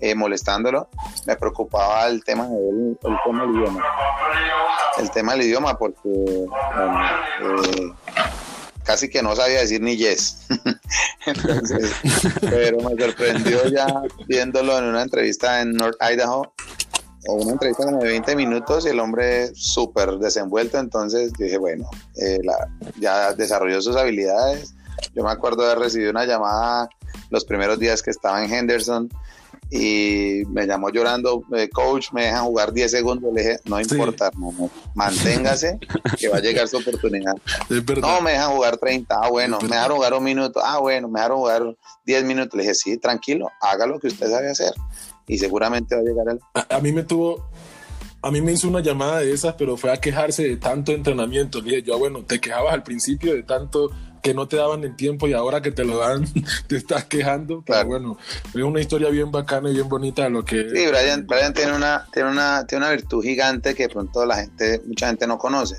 eh, 0.00 0.14
molestándolo, 0.14 0.88
me 1.26 1.36
preocupaba 1.36 2.06
el 2.08 2.22
tema 2.24 2.46
del 2.48 2.98
el 3.02 3.16
tema 3.24 3.42
del 3.42 3.56
idioma. 3.56 3.84
El 4.98 5.10
tema 5.10 5.32
del 5.32 5.42
idioma, 5.42 5.78
porque 5.78 6.08
eh, 6.08 7.92
casi 8.84 9.08
que 9.08 9.22
no 9.22 9.34
sabía 9.34 9.60
decir 9.60 9.80
ni 9.80 9.96
yes. 9.96 10.46
pero 12.40 12.78
me 12.78 13.02
sorprendió 13.02 13.66
ya 13.68 13.86
viéndolo 14.26 14.78
en 14.78 14.84
una 14.84 15.02
entrevista 15.02 15.60
en 15.60 15.72
North 15.72 15.96
Idaho, 16.00 16.52
una 17.26 17.52
entrevista 17.52 17.84
como 17.84 17.98
de 17.98 18.08
20 18.08 18.36
minutos 18.36 18.84
y 18.84 18.90
el 18.90 19.00
hombre 19.00 19.54
súper 19.54 20.18
desenvuelto, 20.18 20.78
entonces 20.78 21.32
dije, 21.32 21.56
bueno, 21.56 21.88
eh, 22.20 22.38
ya 23.00 23.32
desarrolló 23.32 23.80
sus 23.80 23.96
habilidades 23.96 24.74
yo 25.14 25.22
me 25.22 25.30
acuerdo 25.30 25.62
de 25.62 25.72
haber 25.72 25.84
recibido 25.84 26.10
una 26.10 26.24
llamada 26.24 26.88
los 27.30 27.44
primeros 27.44 27.78
días 27.78 28.02
que 28.02 28.10
estaba 28.10 28.44
en 28.44 28.52
Henderson 28.52 29.10
y 29.70 30.42
me 30.50 30.66
llamó 30.66 30.90
llorando, 30.90 31.42
eh, 31.56 31.68
coach, 31.68 32.12
me 32.12 32.24
dejan 32.24 32.44
jugar 32.44 32.72
10 32.72 32.90
segundos, 32.90 33.32
le 33.32 33.42
dije, 33.42 33.60
no 33.64 33.80
importa, 33.80 34.30
manténgase, 34.94 35.78
que 36.18 36.28
va 36.28 36.36
a 36.36 36.40
llegar 36.40 36.68
su 36.68 36.76
oportunidad. 36.78 37.34
No, 38.00 38.20
me 38.20 38.32
dejan 38.32 38.52
jugar 38.52 38.76
30, 38.76 39.14
ah, 39.14 39.28
bueno, 39.30 39.58
me 39.62 39.68
dejaron 39.68 39.96
jugar 39.96 40.14
un 40.14 40.24
minuto, 40.24 40.60
ah, 40.62 40.78
bueno, 40.78 41.08
me 41.08 41.18
dejaron 41.18 41.38
jugar 41.38 41.76
10 42.04 42.24
minutos, 42.24 42.54
le 42.54 42.62
dije, 42.62 42.74
sí, 42.74 42.98
tranquilo, 42.98 43.50
haga 43.60 43.86
lo 43.86 43.98
que 43.98 44.08
usted 44.08 44.30
sabe 44.30 44.50
hacer 44.50 44.72
y 45.26 45.38
seguramente 45.38 45.94
va 45.94 46.02
a 46.02 46.04
llegar 46.04 46.28
él. 46.28 46.40
A, 46.54 46.76
a 46.76 46.80
mí 46.80 46.92
me 46.92 47.02
tuvo, 47.02 47.48
a 48.22 48.30
mí 48.30 48.40
me 48.40 48.52
hizo 48.52 48.68
una 48.68 48.80
llamada 48.80 49.20
de 49.20 49.32
esas, 49.32 49.54
pero 49.54 49.76
fue 49.76 49.92
a 49.92 49.96
quejarse 49.96 50.44
de 50.44 50.56
tanto 50.56 50.92
entrenamiento. 50.92 51.60
Le 51.60 51.70
dije 51.70 51.82
yo, 51.82 51.94
ah, 51.94 51.98
bueno, 51.98 52.24
te 52.24 52.40
quejabas 52.40 52.74
al 52.74 52.82
principio 52.82 53.34
de 53.34 53.42
tanto 53.42 53.90
que 54.24 54.32
no 54.32 54.48
te 54.48 54.56
daban 54.56 54.82
el 54.84 54.96
tiempo 54.96 55.28
y 55.28 55.34
ahora 55.34 55.60
que 55.60 55.70
te 55.70 55.84
lo 55.84 55.98
dan 55.98 56.26
te 56.66 56.78
estás 56.78 57.04
quejando. 57.04 57.62
Pero 57.64 57.84
bueno, 57.84 58.18
es 58.54 58.62
una 58.62 58.80
historia 58.80 59.10
bien 59.10 59.30
bacana 59.30 59.68
y 59.68 59.74
bien 59.74 59.86
bonita 59.86 60.22
de 60.22 60.30
lo 60.30 60.42
que... 60.42 60.62
Sí, 60.62 60.86
Brian, 60.86 61.26
tiene, 61.52 61.74
una, 61.74 62.08
tiene, 62.10 62.30
una, 62.30 62.66
tiene 62.66 62.86
una 62.86 62.92
virtud 62.92 63.22
gigante 63.22 63.74
que 63.74 63.82
de 63.82 63.88
pronto 63.90 64.24
la 64.24 64.36
gente, 64.36 64.80
mucha 64.86 65.08
gente 65.08 65.26
no 65.26 65.36
conoce 65.36 65.76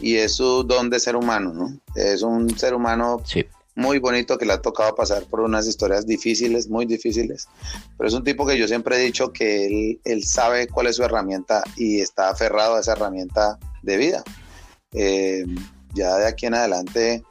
y 0.00 0.16
es 0.16 0.34
su 0.34 0.64
don 0.64 0.90
de 0.90 1.00
ser 1.00 1.16
humano, 1.16 1.54
¿no? 1.54 1.80
Es 1.94 2.20
un 2.20 2.56
ser 2.58 2.74
humano... 2.74 3.22
muy 3.74 3.98
bonito 3.98 4.36
que 4.36 4.44
le 4.44 4.52
ha 4.52 4.60
tocado 4.60 4.94
pasar 4.94 5.24
por 5.24 5.40
unas 5.40 5.66
historias 5.66 6.06
difíciles, 6.06 6.68
muy 6.68 6.84
difíciles, 6.84 7.48
pero 7.96 8.08
es 8.08 8.14
un 8.14 8.24
tipo 8.24 8.44
que 8.44 8.58
yo 8.58 8.68
siempre 8.68 8.96
he 8.96 9.00
dicho 9.00 9.32
que 9.32 9.66
él, 9.66 10.00
él 10.04 10.24
sabe 10.24 10.66
cuál 10.66 10.88
es 10.88 10.96
su 10.96 11.04
herramienta 11.04 11.62
y 11.76 12.00
está 12.00 12.28
aferrado 12.28 12.74
a 12.74 12.80
esa 12.80 12.92
herramienta 12.92 13.56
de 13.82 13.96
vida. 13.96 14.24
Eh, 14.92 15.46
ya 15.94 16.16
de 16.16 16.26
aquí 16.26 16.46
en 16.46 16.54
adelante 16.54 17.24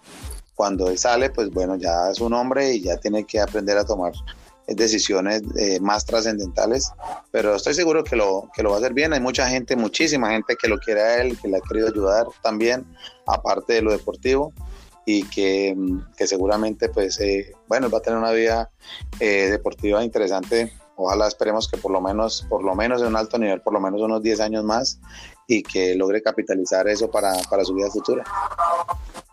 cuando 0.58 0.90
él 0.90 0.98
sale, 0.98 1.30
pues 1.30 1.52
bueno, 1.52 1.76
ya 1.76 2.10
es 2.10 2.20
un 2.20 2.34
hombre 2.34 2.74
y 2.74 2.82
ya 2.82 2.98
tiene 2.98 3.26
que 3.26 3.40
aprender 3.40 3.78
a 3.78 3.86
tomar 3.86 4.12
decisiones 4.66 5.44
eh, 5.56 5.80
más 5.80 6.04
trascendentales, 6.04 6.92
pero 7.30 7.56
estoy 7.56 7.76
seguro 7.76 8.04
que 8.04 8.16
lo, 8.16 8.50
que 8.56 8.64
lo 8.64 8.72
va 8.72 8.78
a 8.78 8.80
hacer 8.80 8.94
bien. 8.94 9.14
Hay 9.14 9.20
mucha 9.20 9.48
gente, 9.48 9.76
muchísima 9.76 10.32
gente 10.32 10.56
que 10.60 10.68
lo 10.68 10.80
quiere 10.80 11.02
a 11.02 11.22
él, 11.22 11.38
que 11.40 11.48
le 11.48 11.58
ha 11.58 11.62
querido 11.62 11.90
ayudar 11.90 12.26
también, 12.42 12.88
aparte 13.28 13.74
de 13.74 13.84
lo 13.84 13.92
deportivo, 13.92 14.52
y 15.06 15.24
que, 15.30 15.78
que 16.18 16.26
seguramente, 16.26 16.90
pues, 16.90 17.20
eh, 17.20 17.54
bueno, 17.68 17.92
va 17.92 18.00
a 18.00 18.02
tener 18.02 18.18
una 18.18 18.32
vida 18.32 18.72
eh, 19.20 19.52
deportiva 19.52 20.04
interesante. 20.04 20.74
Ojalá 20.96 21.28
esperemos 21.28 21.68
que 21.68 21.78
por 21.78 21.92
lo 21.92 22.02
menos, 22.02 22.48
por 22.50 22.64
lo 22.64 22.74
menos 22.74 23.02
en 23.02 23.10
un 23.10 23.16
alto 23.16 23.38
nivel, 23.38 23.62
por 23.62 23.74
lo 23.74 23.80
menos 23.80 24.02
unos 24.02 24.24
10 24.24 24.40
años 24.40 24.64
más, 24.64 25.00
y 25.46 25.62
que 25.62 25.94
logre 25.94 26.24
capitalizar 26.24 26.88
eso 26.88 27.12
para, 27.12 27.32
para 27.48 27.64
su 27.64 27.76
vida 27.76 27.92
futura 27.92 28.24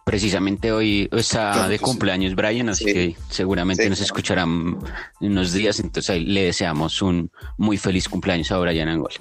precisamente 0.04 0.70
hoy 0.70 1.08
está 1.10 1.68
de 1.68 1.78
cumpleaños 1.78 2.34
Brian, 2.34 2.68
así 2.68 2.84
que 2.84 3.16
seguramente 3.30 3.88
nos 3.88 4.00
escucharán 4.00 4.78
en 5.20 5.32
unos 5.32 5.52
días, 5.52 5.80
entonces 5.80 6.10
ahí 6.10 6.24
le 6.24 6.44
deseamos 6.44 7.02
un 7.02 7.30
muy 7.56 7.78
feliz 7.78 8.08
cumpleaños 8.08 8.52
a 8.52 8.58
Brian 8.58 8.88
Angola. 8.88 9.16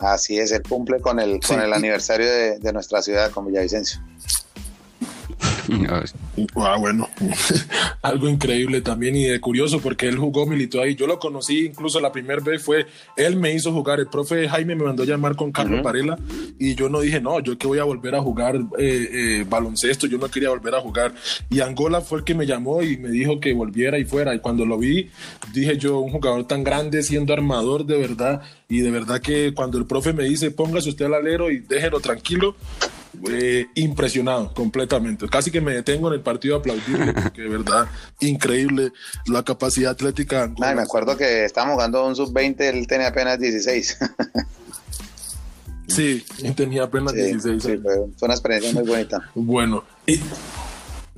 Así 0.00 0.38
es, 0.38 0.50
él 0.50 0.62
cumple 0.68 1.00
con 1.00 1.20
el, 1.20 1.38
con 1.40 1.60
el 1.60 1.72
aniversario 1.72 2.26
de, 2.26 2.58
de 2.58 2.72
nuestra 2.72 3.00
ciudad, 3.02 3.30
con 3.30 3.46
Villavicencio. 3.46 4.00
Ah, 6.56 6.76
bueno, 6.78 7.08
algo 8.02 8.28
increíble 8.28 8.80
también 8.80 9.16
y 9.16 9.24
de 9.24 9.40
curioso 9.40 9.80
porque 9.80 10.08
él 10.08 10.16
jugó, 10.16 10.46
militó 10.46 10.80
ahí. 10.80 10.94
Yo 10.94 11.06
lo 11.06 11.18
conocí 11.18 11.66
incluso 11.66 12.00
la 12.00 12.10
primera 12.10 12.40
vez 12.40 12.62
fue, 12.62 12.86
él 13.16 13.36
me 13.36 13.52
hizo 13.52 13.72
jugar, 13.72 14.00
el 14.00 14.06
profe 14.06 14.48
Jaime 14.48 14.74
me 14.74 14.84
mandó 14.84 15.02
a 15.02 15.06
llamar 15.06 15.36
con 15.36 15.52
Carlos 15.52 15.82
Varela 15.82 16.18
y 16.58 16.74
yo 16.74 16.88
no 16.88 17.00
dije, 17.00 17.20
no, 17.20 17.40
yo 17.40 17.56
que 17.58 17.66
voy 17.66 17.78
a 17.78 17.84
volver 17.84 18.14
a 18.14 18.20
jugar 18.20 18.56
eh, 18.78 19.08
eh, 19.12 19.46
baloncesto, 19.48 20.06
yo 20.06 20.18
no 20.18 20.28
quería 20.28 20.50
volver 20.50 20.74
a 20.74 20.80
jugar. 20.80 21.14
Y 21.50 21.60
Angola 21.60 22.00
fue 22.00 22.18
el 22.18 22.24
que 22.24 22.34
me 22.34 22.46
llamó 22.46 22.82
y 22.82 22.96
me 22.96 23.10
dijo 23.10 23.40
que 23.40 23.52
volviera 23.52 23.98
y 23.98 24.04
fuera. 24.04 24.34
Y 24.34 24.40
cuando 24.40 24.64
lo 24.64 24.78
vi, 24.78 25.10
dije 25.52 25.76
yo, 25.76 25.98
un 25.98 26.12
jugador 26.12 26.46
tan 26.46 26.64
grande 26.64 27.02
siendo 27.02 27.32
armador 27.32 27.84
de 27.84 27.98
verdad 27.98 28.42
y 28.68 28.80
de 28.80 28.90
verdad 28.90 29.20
que 29.20 29.52
cuando 29.54 29.78
el 29.78 29.86
profe 29.86 30.12
me 30.12 30.24
dice, 30.24 30.50
póngase 30.50 30.88
usted 30.88 31.06
al 31.06 31.14
alero 31.14 31.50
y 31.50 31.60
déjelo 31.60 32.00
tranquilo, 32.00 32.56
eh, 33.30 33.66
impresionado 33.74 34.52
completamente. 34.54 35.28
Casi 35.28 35.50
que 35.50 35.60
me 35.60 35.74
detengo 35.74 36.08
en 36.08 36.14
el 36.14 36.20
partido 36.20 36.56
a 36.56 36.58
aplaudirle, 36.58 37.12
porque 37.22 37.42
de 37.42 37.48
verdad, 37.48 37.88
increíble 38.20 38.92
la 39.26 39.42
capacidad 39.42 39.92
atlética. 39.92 40.52
me 40.58 40.82
acuerdo 40.82 41.16
que 41.16 41.44
estábamos 41.44 41.74
jugando 41.74 42.06
un 42.06 42.16
sub-20, 42.16 42.60
él 42.60 42.86
tenía 42.86 43.08
apenas 43.08 43.38
16. 43.38 43.98
sí, 45.88 46.24
tenía 46.56 46.84
apenas 46.84 47.14
16. 47.14 47.62
fue, 47.82 48.06
una 48.22 48.34
experiencia 48.34 48.72
muy 48.72 48.88
bonita. 48.88 49.30
Bueno, 49.34 49.84
y 50.06 50.20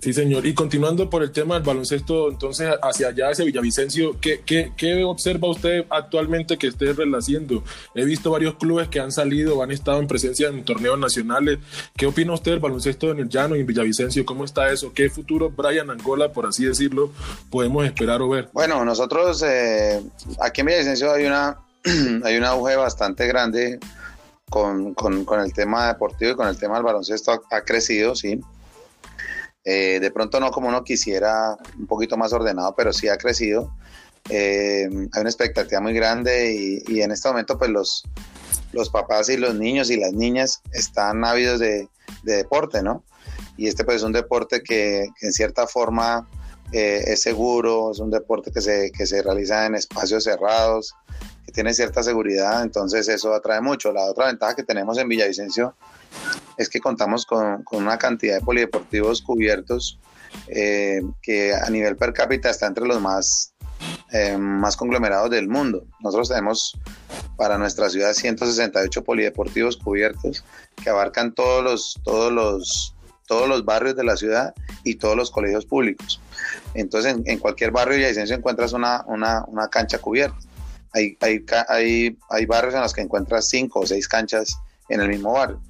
Sí, 0.05 0.13
señor. 0.13 0.45
Y 0.45 0.53
continuando 0.53 1.09
por 1.09 1.23
el 1.23 1.33
tema 1.33 1.55
del 1.55 1.63
baloncesto, 1.63 2.29
entonces 2.29 2.69
hacia 2.83 3.09
allá, 3.09 3.31
hacia 3.31 3.47
Villavicencio, 3.47 4.21
¿qué, 4.21 4.43
qué, 4.45 5.03
observa 5.03 5.49
usted 5.49 5.87
actualmente 5.89 6.59
que 6.59 6.67
esté 6.67 6.93
relaciendo? 6.93 7.65
He 7.95 8.05
visto 8.05 8.31
varios 8.31 8.57
clubes 8.57 8.89
que 8.89 9.01
han 9.01 9.13
salido, 9.13 9.63
han 9.63 9.71
estado 9.71 10.01
en 10.01 10.07
presencia 10.07 10.49
en 10.49 10.63
torneos 10.63 10.99
nacionales. 10.99 11.59
¿Qué 11.97 12.05
opina 12.05 12.35
usted 12.35 12.51
del 12.51 12.61
baloncesto 12.61 13.13
en 13.13 13.21
el 13.21 13.31
llano 13.31 13.57
y 13.57 13.61
en 13.61 13.67
Villavicencio? 13.67 14.27
¿Cómo 14.27 14.45
está 14.45 14.71
eso? 14.71 14.93
¿Qué 14.93 15.09
futuro 15.09 15.49
Brian 15.49 15.89
Angola, 15.89 16.31
por 16.35 16.45
así 16.45 16.67
decirlo, 16.67 17.11
podemos 17.49 17.87
esperar 17.87 18.21
o 18.21 18.29
ver? 18.29 18.51
Bueno, 18.53 18.85
nosotros 18.85 19.43
eh, 19.43 20.03
aquí 20.39 20.61
en 20.61 20.67
Villavicencio 20.67 21.13
hay 21.13 21.25
una 21.25 21.57
hay 22.25 22.37
un 22.37 22.45
auge 22.45 22.77
bastante 22.77 23.27
grande 23.27 23.81
con, 24.51 24.93
con, 24.93 25.25
con, 25.25 25.41
el 25.41 25.55
tema 25.55 25.87
deportivo 25.87 26.33
y 26.33 26.37
con 26.37 26.47
el 26.47 26.59
tema 26.59 26.75
del 26.75 26.85
baloncesto 26.85 27.43
ha 27.51 27.61
crecido, 27.63 28.15
sí. 28.15 28.39
Eh, 29.65 29.99
de 29.99 30.11
pronto 30.11 30.41
no 30.41 30.51
como 30.51 30.69
uno 30.69 30.85
quisiera, 30.85 31.57
un 31.79 31.87
poquito 31.87 32.17
más 32.17 32.33
ordenado, 32.33 32.75
pero 32.77 32.93
sí 32.93 33.09
ha 33.09 33.17
crecido. 33.17 33.75
Eh, 34.29 34.89
hay 34.91 35.21
una 35.21 35.29
expectativa 35.29 35.81
muy 35.81 35.95
grande 35.95 36.83
y, 36.89 37.01
en 37.01 37.11
este 37.11 37.29
momento 37.29 37.59
pues 37.59 37.71
los, 37.71 38.05
los 38.73 38.91
papás 38.91 39.29
y 39.29 39.37
los 39.37 39.55
niños 39.55 39.91
y 39.91 39.97
las 39.97 40.13
niñas 40.13 40.63
están 40.73 41.25
ávidos 41.25 41.61
de, 41.61 41.89
deporte, 42.23 42.83
¿no? 42.83 43.05
Y 43.57 43.69
este 43.69 43.85
pues 43.85 43.99
es 43.99 44.03
un 44.03 44.13
deporte 44.13 44.63
que, 44.63 45.09
en 45.21 45.33
cierta 45.33 45.67
forma 45.67 46.29
eh, 46.73 47.03
es 47.07 47.23
seguro, 47.23 47.93
es 47.93 47.99
un 47.99 48.11
deporte 48.11 48.51
que 48.51 48.61
se, 48.61 48.91
que 48.93 49.07
se 49.07 49.23
realiza 49.23 49.67
en 49.67 49.75
espacios 49.75 50.25
cerrados, 50.25 50.95
que 51.45 51.53
tiene 51.53 51.75
cierta 51.75 52.03
seguridad, 52.03 52.63
entonces 52.63 53.09
eso 53.09 53.35
atrae 53.35 53.61
mucho. 53.61 53.93
La 53.93 54.05
otra 54.05 54.27
ventaja 54.27 54.55
que 54.55 54.63
tenemos 54.63 54.99
en 54.99 55.09
Villavicencio 55.09 55.75
es 56.57 56.69
que 56.69 56.81
contamos 56.81 57.27
con, 57.27 57.65
una 57.73 57.99
cantidad 57.99 58.37
de 58.39 58.41
polideportivos 58.41 59.23
cubiertos 59.23 59.99
eh, 60.49 61.03
que 61.23 61.55
a 61.55 61.69
nivel 61.71 61.97
per 61.97 62.13
cápita 62.13 62.51
está 62.51 62.67
entre 62.67 62.87
los 62.87 63.01
más, 63.01 63.55
eh, 64.13 64.37
más 64.37 64.77
conglomerados 64.77 65.31
del 65.31 65.49
mundo. 65.49 65.85
Nosotros 66.01 66.29
tenemos 66.29 66.79
para 67.37 67.59
nuestra 67.59 67.91
ciudad 67.91 68.13
168 68.13 69.05
polideportivos 69.05 69.77
cubiertos 69.77 70.45
que 70.83 70.91
abarcan 70.91 71.35
todos 71.35 71.63
los, 71.63 72.01
todos 72.05 72.33
los, 72.33 72.95
todos 73.27 73.49
los 73.49 73.65
barrios 73.65 73.97
de 73.97 74.05
la 74.05 74.17
ciudad 74.17 74.55
y 74.83 74.97
todos 74.97 75.17
los 75.17 75.31
colegios 75.31 75.67
públicos. 75.67 76.21
Entonces, 76.75 77.17
en, 77.25 77.39
cualquier 77.39 77.71
barrio 77.71 77.93
de 77.93 77.99
Villavicencio 77.99 78.37
encuentras 78.37 78.73
una, 78.73 79.05
una, 79.07 79.45
una 79.47 79.69
cancha 79.69 79.99
cubierta. 79.99 80.39
Hay, 80.95 81.17
hay, 81.21 81.45
hay, 81.69 82.19
hay 82.31 82.47
barrios 82.47 82.75
en 82.75 82.81
los 82.81 82.93
que 82.93 83.03
encuentras 83.03 83.49
cinco 83.49 83.81
o 83.81 83.87
seis 83.87 84.09
canchas 84.09 84.57
en 84.89 85.01
el 85.01 85.09
mismo 85.09 85.33
barrio. 85.33 85.61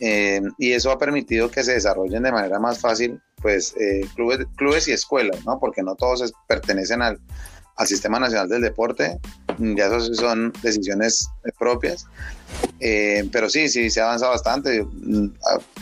Eh, 0.00 0.40
y 0.58 0.72
eso 0.72 0.90
ha 0.90 0.98
permitido 0.98 1.50
que 1.50 1.62
se 1.62 1.74
desarrollen 1.74 2.22
de 2.22 2.32
manera 2.32 2.58
más 2.58 2.78
fácil 2.78 3.20
pues 3.40 3.74
eh, 3.76 4.06
clubes, 4.14 4.46
clubes 4.56 4.88
y 4.88 4.92
escuelas, 4.92 5.44
¿no? 5.44 5.58
Porque 5.58 5.82
no 5.82 5.96
todos 5.96 6.32
pertenecen 6.46 7.02
al, 7.02 7.20
al 7.76 7.86
Sistema 7.86 8.18
Nacional 8.18 8.48
del 8.48 8.62
Deporte, 8.62 9.18
ya 9.58 9.86
eso 9.86 10.14
son 10.14 10.52
decisiones 10.62 11.28
propias. 11.58 12.06
Eh, 12.80 13.28
pero 13.32 13.48
sí, 13.48 13.68
sí, 13.68 13.90
se 13.90 14.00
avanza 14.00 14.28
bastante. 14.28 14.82
Mm, 14.82 15.28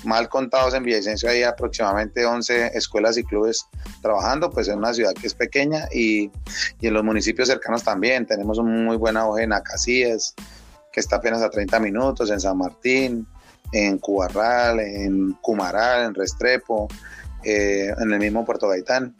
mal 0.05 0.29
contados 0.29 0.75
en 0.75 0.85
Villavicencio 0.85 1.29
hay 1.29 1.43
aproximadamente 1.43 2.25
11 2.25 2.73
escuelas 2.75 3.17
y 3.17 3.25
clubes 3.25 3.67
trabajando, 4.03 4.51
pues 4.51 4.69
en 4.69 4.79
una 4.79 4.93
ciudad 4.95 5.15
que 5.15 5.27
es 5.27 5.35
pequeña 5.35 5.89
y, 5.93 6.31
y 6.81 6.87
en 6.87 6.95
los 6.95 7.05
municipios 7.05 7.49
cercanos 7.49 7.83
también. 7.83 8.27
Tenemos 8.27 8.59
un 8.59 8.85
muy 8.85 8.97
buen 8.97 9.17
auge 9.17 9.45
en 9.45 9.53
Acacias, 9.53 10.35
que 10.93 11.01
está 11.01 11.17
apenas 11.17 11.43
a 11.43 11.51
30 11.51 11.81
minutos, 11.81 12.31
en 12.31 12.41
San 12.41 12.59
Martín, 12.59 13.27
en 13.73 13.99
Cubarral, 13.99 14.81
en 14.81 15.33
Cumaral, 15.41 16.07
en 16.07 16.15
Restrepo, 16.15 16.89
eh, 17.45 17.93
en 17.99 18.13
el 18.13 18.19
mismo 18.19 18.45
Puerto 18.45 18.69
Gaitán. 18.69 19.17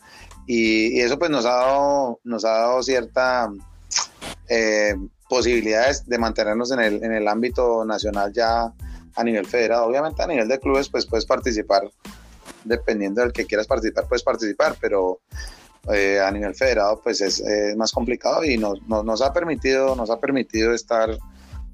Y, 0.52 1.00
eso 1.00 1.16
pues 1.16 1.30
nos 1.30 1.47
ha 1.47 1.54
dado, 1.54 2.19
nos 2.25 2.45
ha 2.45 2.50
dado 2.50 2.83
cierta 2.83 3.52
eh, 4.49 4.97
posibilidades 5.28 6.09
de 6.09 6.19
mantenernos 6.19 6.73
en 6.73 6.80
el, 6.80 7.04
en 7.04 7.12
el 7.12 7.28
ámbito 7.28 7.85
nacional 7.85 8.33
ya 8.33 8.73
a 9.14 9.25
nivel 9.25 9.47
federado. 9.47 9.87
Obviamente 9.87 10.21
a 10.21 10.26
nivel 10.26 10.49
de 10.49 10.59
clubes 10.59 10.88
pues 10.88 11.07
puedes 11.07 11.25
participar, 11.25 11.88
dependiendo 12.64 13.21
del 13.21 13.33
que 13.33 13.47
quieras 13.47 13.69
participar, 13.69 14.09
puedes 14.09 14.25
participar, 14.25 14.75
pero 14.80 15.21
eh, 15.92 16.19
a 16.19 16.33
nivel 16.33 16.57
federado 16.57 17.00
pues 17.00 17.21
es, 17.21 17.45
más 17.76 17.92
complicado 17.92 18.42
y 18.45 18.59
nos, 18.59 18.83
nos, 18.88 19.23
ha 19.23 19.33
permitido, 19.33 19.95
nos 19.95 20.11
ha 20.11 20.19
permitido 20.19 20.75
estar 20.75 21.16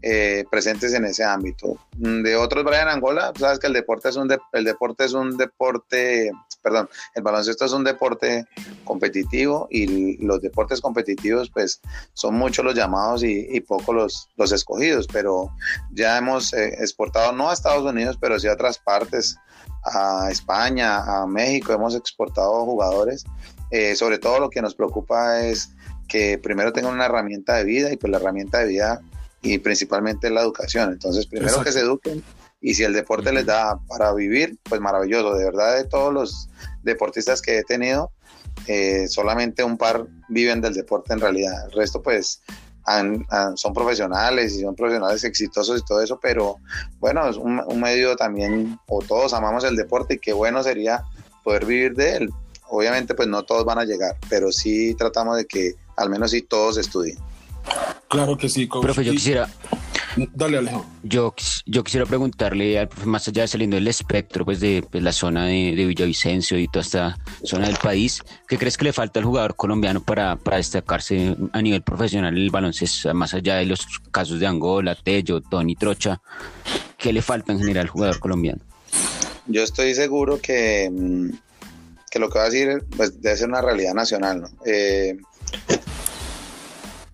eh, 0.03 0.45
presentes 0.51 0.93
en 0.95 1.05
ese 1.05 1.25
ámbito. 1.25 1.79
Mm, 1.99 2.23
de 2.23 2.37
otros, 2.37 2.65
Brian 2.65 2.89
Angola, 2.89 3.33
sabes 3.39 3.59
que 3.59 3.67
el 3.67 3.73
deporte 3.73 4.09
es 4.09 4.17
un 4.17 4.31
el 4.53 4.65
deporte 4.65 5.05
es 5.05 5.13
un 5.15 5.37
deporte, 5.37 6.31
perdón, 6.63 6.89
el 7.15 7.23
baloncesto 7.23 7.65
es 7.65 7.73
un 7.73 7.85
deporte 7.85 8.47
competitivo 8.85 9.69
y 9.71 10.25
los 10.25 10.41
deportes 10.43 10.81
competitivos, 10.81 11.51
pues, 11.51 11.81
son 12.13 12.35
muchos 12.35 12.65
los 12.65 12.75
llamados 12.75 13.23
y, 13.25 13.61
pocos 13.61 13.95
los, 13.95 14.29
los 14.37 14.53
escogidos, 14.53 15.07
pero 15.13 15.51
ya 15.93 16.19
hemos 16.19 16.53
eh, 16.53 16.77
exportado 16.79 17.33
no 17.33 17.51
a 17.51 17.55
Estados 17.55 17.85
Unidos, 17.85 18.19
pero 18.21 18.39
sí 18.39 18.49
a 18.49 18.53
otras 18.53 18.79
partes, 18.79 19.37
a 19.85 20.29
España, 20.31 20.99
a 20.99 21.27
México, 21.27 21.73
hemos 21.73 21.95
exportado 21.95 22.65
jugadores. 22.65 23.25
Eh, 23.71 23.97
sobre 23.97 24.19
todo 24.19 24.39
lo 24.39 24.51
que 24.51 24.63
nos 24.63 24.75
preocupa 24.75 25.41
es 25.41 25.71
que 26.09 26.39
primero 26.39 26.73
tengan 26.73 26.95
una 26.95 27.07
herramienta 27.07 27.57
de 27.57 27.65
vida 27.65 27.93
y 27.93 27.97
pues 27.97 28.11
la 28.11 28.19
herramienta 28.19 28.59
de 28.59 28.67
vida 28.67 29.01
y 29.47 29.59
principalmente 29.59 30.31
la 30.31 30.43
educación. 30.43 30.93
Entonces, 30.93 31.27
primero 31.27 31.63
que 31.63 31.73
se 31.73 31.81
eduquen 31.81 32.23
y 32.61 32.75
si 32.75 32.83
el 32.83 32.93
deporte 32.93 33.33
les 33.33 33.47
da 33.47 33.79
para 33.87 34.13
vivir, 34.13 34.59
pues 34.69 34.81
maravilloso. 34.81 35.35
De 35.35 35.45
verdad, 35.45 35.77
de 35.77 35.85
todos 35.85 36.13
los 36.13 36.49
deportistas 36.83 37.41
que 37.41 37.59
he 37.59 37.65
tenido, 37.65 38.11
eh, 38.67 39.07
solamente 39.09 39.63
un 39.63 39.77
par 39.77 40.07
viven 40.29 40.61
del 40.61 40.75
deporte 40.75 41.13
en 41.13 41.21
realidad. 41.21 41.67
El 41.67 41.73
resto, 41.73 42.03
pues, 42.03 42.43
son 43.57 43.75
profesionales 43.75 44.55
y 44.55 44.61
son 44.61 44.75
profesionales 44.75 45.25
exitosos 45.25 45.81
y 45.81 45.85
todo 45.85 46.03
eso, 46.03 46.21
pero 46.23 46.57
bueno, 47.01 47.29
es 47.29 47.37
un, 47.37 47.61
un, 47.67 47.81
medio 47.81 48.15
también, 48.15 48.79
o 48.87 49.01
todos 49.01 49.35
amamos 49.35 49.65
el 49.65 49.75
deporte 49.75 50.15
y 50.15 50.19
qué 50.19 50.33
bueno 50.33 50.63
sería 50.63 51.03
poder 51.43 51.67
vivir 51.67 51.95
de 51.95 52.17
él. 52.17 52.31
Obviamente, 52.69 53.15
pues 53.15 53.29
no 53.29 53.45
todos 53.45 53.65
van 53.65 53.79
a 53.79 53.85
llegar, 53.85 54.17
pero 54.29 54.53
sí 54.53 54.95
tratamos 54.95 55.37
de 55.37 55.47
que 55.47 55.75
al 55.97 56.11
menos 56.11 56.31
sí 56.31 56.43
todos 56.43 56.79
estudien. 56.79 57.19
Claro 58.09 58.37
que 58.37 58.49
sí, 58.49 58.69
coach. 58.69 58.83
Profe, 58.83 59.05
yo 59.05 59.13
quisiera. 59.13 59.49
Dale, 60.35 60.59
Alejo. 60.59 60.87
Yo, 61.03 61.35
yo 61.67 61.85
quisiera 61.85 62.07
preguntarle 62.07 62.79
al 62.79 62.89
profe, 62.89 63.07
más 63.07 63.29
allá 63.29 63.43
de 63.43 63.49
saliendo 63.49 63.77
del 63.77 63.87
espectro, 63.87 64.45
pues 64.45 64.61
de 64.61 64.83
pues, 64.91 65.03
la 65.03 65.13
zona 65.13 65.47
de, 65.47 65.75
Villavicencio 65.75 66.59
y 66.59 66.69
toda 66.69 66.81
esta 66.81 67.19
zona 67.45 67.67
del 67.67 67.77
país, 67.77 68.23
¿qué 68.49 68.57
crees 68.57 68.79
que 68.79 68.85
le 68.85 68.93
falta 68.95 69.21
al 69.21 69.27
jugador 69.27 69.57
colombiano 69.57 70.03
para, 70.03 70.37
para 70.37 70.57
destacarse 70.57 71.37
a 71.53 71.61
nivel 71.61 71.83
profesional 71.83 72.35
en 72.35 72.43
el 72.43 72.51
baloncesto, 72.51 73.13
más 73.13 73.35
allá 73.35 73.57
de 73.57 73.67
los 73.67 73.87
casos 74.11 74.41
de 74.41 74.47
Angola, 74.47 74.95
Tello, 74.95 75.43
Tony 75.43 75.77
Trocha? 75.77 76.21
¿Qué 76.97 77.13
le 77.13 77.21
falta 77.21 77.53
en 77.53 77.59
general 77.59 77.83
al 77.83 77.91
jugador 77.91 78.19
colombiano? 78.19 78.63
Yo 79.47 79.63
estoy 79.63 79.95
seguro 79.95 80.41
que, 80.41 80.91
mm, 80.91 81.31
que 82.11 82.19
lo 82.19 82.31
que 82.31 82.39
va 82.39 82.47
a 82.47 82.51
decir 82.51 82.85
pues, 82.97 83.21
debe 83.21 83.37
ser 83.37 83.49
una 83.49 83.61
realidad 83.61 83.93
nacional, 83.93 84.41
¿no? 84.41 84.49
Eh, 84.65 85.19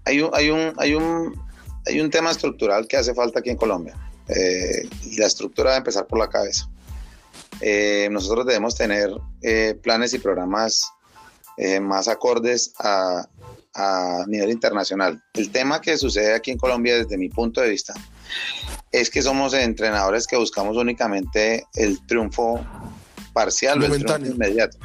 hay 0.04 0.20
un, 0.20 0.30
hay 0.32 0.50
un, 0.50 0.72
hay 0.78 0.94
un, 0.94 1.40
hay 1.86 2.00
un 2.00 2.10
tema 2.10 2.30
estructural 2.30 2.86
que 2.86 2.96
hace 2.96 3.14
falta 3.14 3.40
aquí 3.40 3.50
en 3.50 3.56
Colombia. 3.56 3.96
Eh, 4.28 4.88
la 5.16 5.26
estructura 5.26 5.70
debe 5.70 5.78
empezar 5.78 6.06
por 6.06 6.18
la 6.18 6.28
cabeza. 6.28 6.68
Eh, 7.60 8.08
nosotros 8.10 8.46
debemos 8.46 8.74
tener 8.74 9.10
eh, 9.42 9.78
planes 9.82 10.14
y 10.14 10.18
programas 10.18 10.90
más 11.82 12.08
acordes 12.08 12.72
a, 12.78 13.28
a, 13.74 14.24
nivel 14.26 14.50
internacional. 14.50 15.22
El 15.34 15.50
tema 15.50 15.80
que 15.80 15.96
sucede 15.96 16.34
aquí 16.34 16.50
en 16.50 16.58
Colombia, 16.58 16.96
desde 16.96 17.18
mi 17.18 17.28
punto 17.28 17.60
de 17.60 17.68
vista, 17.68 17.94
es 18.90 19.10
que 19.10 19.22
somos 19.22 19.54
entrenadores 19.54 20.26
que 20.26 20.36
buscamos 20.36 20.76
únicamente 20.76 21.66
el 21.74 22.04
triunfo 22.06 22.60
parcial 23.32 23.82
o 23.82 23.86
el 23.86 24.04
triunfo 24.04 24.32
inmediato. 24.32 24.78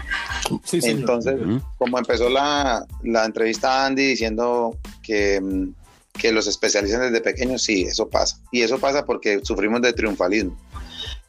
Entonces, 0.71 1.35
como 1.77 1.97
empezó 1.97 2.29
la, 2.29 2.85
la 3.03 3.25
entrevista 3.25 3.83
a 3.83 3.85
Andy 3.87 4.05
diciendo 4.05 4.77
que, 5.03 5.39
mm, 5.41 5.73
que 6.13 6.31
los 6.31 6.47
especializan 6.47 7.01
desde 7.01 7.21
pequeños, 7.21 7.63
sí, 7.63 7.83
eso 7.83 8.07
pasa. 8.09 8.39
Y 8.51 8.61
eso 8.61 8.79
pasa 8.79 9.05
porque 9.05 9.41
sufrimos 9.43 9.81
de 9.81 9.93
triunfalismo. 9.93 10.57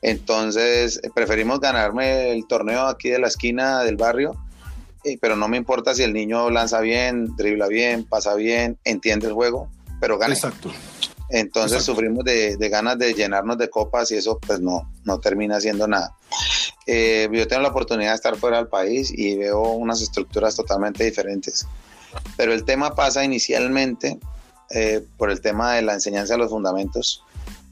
Entonces, 0.00 1.00
preferimos 1.14 1.60
ganarme 1.60 2.32
el 2.32 2.46
torneo 2.46 2.86
aquí 2.86 3.10
de 3.10 3.18
la 3.18 3.28
esquina 3.28 3.82
del 3.82 3.96
barrio, 3.96 4.36
eh, 5.04 5.18
pero 5.20 5.36
no 5.36 5.48
me 5.48 5.56
importa 5.56 5.94
si 5.94 6.02
el 6.02 6.12
niño 6.12 6.50
lanza 6.50 6.80
bien, 6.80 7.36
dribla 7.36 7.66
bien, 7.68 8.04
pasa 8.04 8.34
bien, 8.34 8.78
entiende 8.84 9.26
el 9.26 9.32
juego, 9.32 9.68
pero 10.00 10.18
gana. 10.18 10.34
Exacto. 10.34 10.70
Entonces 11.30 11.82
sufrimos 11.82 12.24
de, 12.24 12.56
de, 12.56 12.68
ganas 12.68 12.98
de 12.98 13.12
llenarnos 13.12 13.58
de 13.58 13.68
copas 13.68 14.10
y 14.10 14.16
eso 14.16 14.38
pues 14.38 14.60
no, 14.60 14.90
no 15.04 15.20
termina 15.20 15.56
haciendo 15.56 15.86
nada. 15.86 16.16
Eh, 16.86 17.28
yo 17.30 17.46
tengo 17.46 17.62
la 17.62 17.68
oportunidad 17.68 18.10
de 18.10 18.16
estar 18.16 18.36
fuera 18.36 18.56
del 18.56 18.68
país 18.68 19.12
y 19.14 19.36
veo 19.36 19.60
unas 19.72 20.00
estructuras 20.00 20.56
totalmente 20.56 21.04
diferentes. 21.04 21.66
Pero 22.36 22.54
el 22.54 22.64
tema 22.64 22.94
pasa 22.94 23.24
inicialmente 23.24 24.18
eh, 24.70 25.04
por 25.16 25.30
el 25.30 25.40
tema 25.40 25.74
de 25.74 25.82
la 25.82 25.94
enseñanza 25.94 26.34
de 26.34 26.38
los 26.38 26.50
fundamentos, 26.50 27.22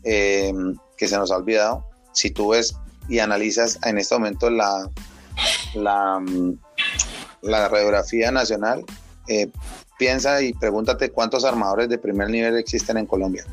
eh, 0.04 0.52
que 0.96 1.08
se 1.08 1.16
nos 1.16 1.30
ha 1.30 1.36
olvidado. 1.36 1.84
Si 2.12 2.30
tú 2.30 2.48
ves 2.48 2.76
y 3.08 3.18
analizas 3.18 3.78
en 3.84 3.98
este 3.98 4.14
momento 4.14 4.50
la, 4.50 4.90
la, 5.74 6.22
la 7.42 7.68
radiografía 7.68 8.30
nacional, 8.30 8.84
eh, 9.28 9.48
piensa 9.98 10.42
y 10.42 10.52
pregúntate 10.52 11.10
cuántos 11.10 11.44
armadores 11.44 11.88
de 11.88 11.98
primer 11.98 12.30
nivel 12.30 12.56
existen 12.56 12.96
en 12.98 13.06
Colombia. 13.06 13.44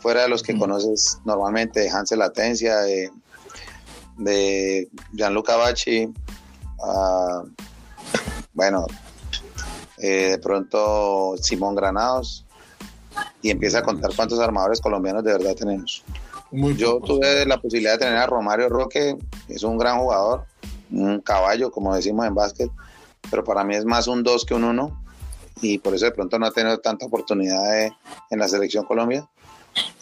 Fuera 0.00 0.22
de 0.22 0.28
los 0.28 0.42
que 0.42 0.58
conoces 0.58 1.18
normalmente, 1.24 1.80
de 1.80 1.90
Hansel 1.90 2.22
Atencia, 2.22 2.78
de, 2.78 3.10
de 4.18 4.88
Gianluca 5.12 5.56
Bacci, 5.56 6.06
uh, 6.06 7.48
bueno, 8.52 8.86
eh, 9.98 10.30
de 10.32 10.38
pronto 10.38 11.36
Simón 11.40 11.76
Granados, 11.76 12.44
y 13.40 13.50
empieza 13.50 13.78
a 13.78 13.82
contar 13.82 14.10
cuántos 14.16 14.40
armadores 14.40 14.80
colombianos 14.80 15.22
de 15.24 15.32
verdad 15.32 15.54
tenemos. 15.54 16.02
Yo 16.76 17.00
tuve 17.00 17.46
la 17.46 17.60
posibilidad 17.60 17.92
de 17.92 17.98
tener 17.98 18.18
a 18.18 18.26
Romario 18.26 18.68
Roque, 18.68 19.16
es 19.48 19.62
un 19.62 19.78
gran 19.78 19.98
jugador, 19.98 20.44
un 20.90 21.20
caballo, 21.20 21.70
como 21.70 21.94
decimos 21.94 22.26
en 22.26 22.34
básquet, 22.34 22.70
pero 23.30 23.42
para 23.42 23.64
mí 23.64 23.74
es 23.74 23.84
más 23.84 24.06
un 24.06 24.22
2 24.22 24.44
que 24.44 24.54
un 24.54 24.64
1, 24.64 25.01
y 25.62 25.78
por 25.78 25.94
eso 25.94 26.04
de 26.04 26.12
pronto 26.12 26.38
no 26.38 26.46
ha 26.46 26.50
tenido 26.50 26.78
tanta 26.78 27.06
oportunidad 27.06 27.86
en 27.86 28.38
la 28.38 28.48
selección 28.48 28.84
Colombia. 28.84 29.26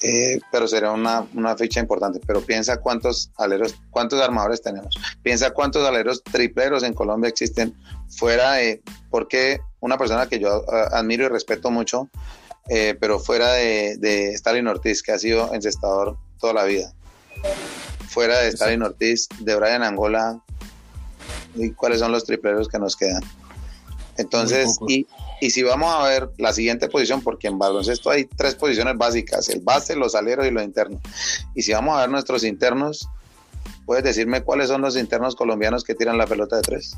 Eh, 0.03 0.41
pero 0.51 0.67
será 0.67 0.91
una, 0.91 1.27
una, 1.35 1.57
ficha 1.57 1.79
importante. 1.79 2.19
Pero 2.27 2.41
piensa 2.41 2.79
cuántos 2.79 3.31
aleros, 3.37 3.77
cuántos 3.91 4.21
armadores 4.21 4.63
tenemos. 4.63 4.97
Piensa 5.23 5.51
cuántos 5.51 5.87
aleros 5.87 6.25
tripleros 6.25 6.83
en 6.83 6.95
Colombia 6.95 7.29
existen 7.29 7.77
fuera 8.09 8.55
de, 8.55 8.83
porque 9.11 9.61
una 9.79 9.97
persona 9.97 10.27
que 10.27 10.41
yo 10.41 10.65
eh, 10.73 10.87
admiro 10.91 11.27
y 11.27 11.29
respeto 11.29 11.71
mucho, 11.71 12.09
eh, 12.69 12.97
pero 13.01 13.21
fuera 13.21 13.53
de, 13.53 13.97
de, 13.99 14.33
Stalin 14.33 14.67
Ortiz, 14.67 15.03
que 15.03 15.13
ha 15.13 15.19
sido 15.19 15.55
encestador 15.55 16.17
toda 16.39 16.55
la 16.55 16.65
vida. 16.65 16.93
Fuera 18.09 18.41
de 18.41 18.49
Stalin 18.49 18.83
Ortiz, 18.83 19.29
de 19.39 19.55
Brian 19.55 19.85
Angola, 19.85 20.43
¿y 21.55 21.71
cuáles 21.73 22.01
son 22.01 22.11
los 22.11 22.25
tripleros 22.25 22.69
que 22.69 22.79
nos 22.79 22.97
quedan? 22.97 23.23
Entonces, 24.17 24.77
y, 24.87 25.07
y, 25.41 25.51
si 25.51 25.63
vamos 25.63 25.95
a 25.95 26.03
ver 26.09 26.31
la 26.39 26.53
siguiente 26.53 26.89
posición, 26.89 27.23
porque 27.23 27.49
en 27.49 27.59
baloncesto 27.59 28.11
hay 28.11 28.25
tres 28.25 28.55
posiciones 28.55 28.97
básicas, 28.97 29.49
el 29.49 29.61
base, 29.61 29.97
los 29.97 30.15
aleros 30.15 30.47
y 30.47 30.51
los 30.51 30.63
internos. 30.63 31.01
Y 31.55 31.63
si 31.63 31.73
vamos 31.73 31.97
a 31.97 32.01
ver 32.01 32.11
nuestros 32.11 32.45
internos, 32.45 33.09
¿puedes 33.87 34.05
decirme 34.05 34.43
cuáles 34.43 34.69
son 34.69 34.83
los 34.83 34.97
internos 34.97 35.35
colombianos 35.35 35.85
que 35.85 35.95
tiran 35.95 36.19
la 36.19 36.27
pelota 36.27 36.57
de 36.57 36.63
tres? 36.63 36.97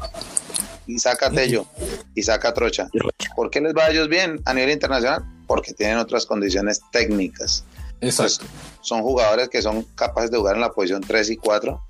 Y 0.87 0.99
saca 0.99 1.31
Tello, 1.31 1.67
y 2.15 2.23
saca 2.23 2.53
Trocha. 2.53 2.89
¿Por 3.37 3.51
qué 3.51 3.61
les 3.61 3.75
va 3.75 3.85
a 3.85 3.91
ellos 3.91 4.09
bien 4.09 4.41
a 4.45 4.55
nivel 4.55 4.71
internacional? 4.71 5.25
Porque 5.47 5.73
tienen 5.73 5.99
otras 5.99 6.27
condiciones 6.27 6.81
técnicas. 6.91 7.65
Exacto. 8.01 8.45
son 8.81 9.03
jugadores 9.03 9.49
que 9.49 9.63
son 9.63 9.85
capaces 9.95 10.33
de 10.33 10.37
jugar 10.37 10.57
en 10.57 10.63
la 10.63 10.73
posición 10.73 11.03
3 11.03 11.31
y 11.31 11.37
4. 11.37 11.81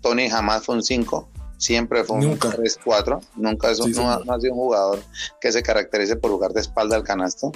Tony 0.00 0.28
jamás 0.28 0.64
fue 0.64 0.74
un 0.74 0.82
5 0.82 1.28
Siempre 1.60 2.04
fue 2.04 2.16
un 2.16 2.38
3-4. 2.38 3.20
Nunca 3.36 3.70
es, 3.70 3.78
no, 3.78 4.10
ha 4.10 4.40
sido 4.40 4.54
un 4.54 4.58
jugador 4.58 4.98
que 5.42 5.52
se 5.52 5.62
caracterice 5.62 6.16
por 6.16 6.30
jugar 6.30 6.54
de 6.54 6.62
espalda 6.62 6.96
al 6.96 7.04
canasto. 7.04 7.52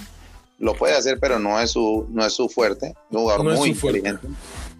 Lo 0.58 0.74
puede 0.74 0.94
hacer, 0.94 1.18
pero 1.18 1.38
no 1.38 1.58
es 1.58 1.70
su, 1.70 2.06
no 2.10 2.24
es 2.24 2.34
su 2.34 2.50
fuerte. 2.50 2.88
Es 2.88 3.16
un 3.16 3.22
jugador 3.22 3.56
muy 3.56 3.70
inteligente. 3.70 4.28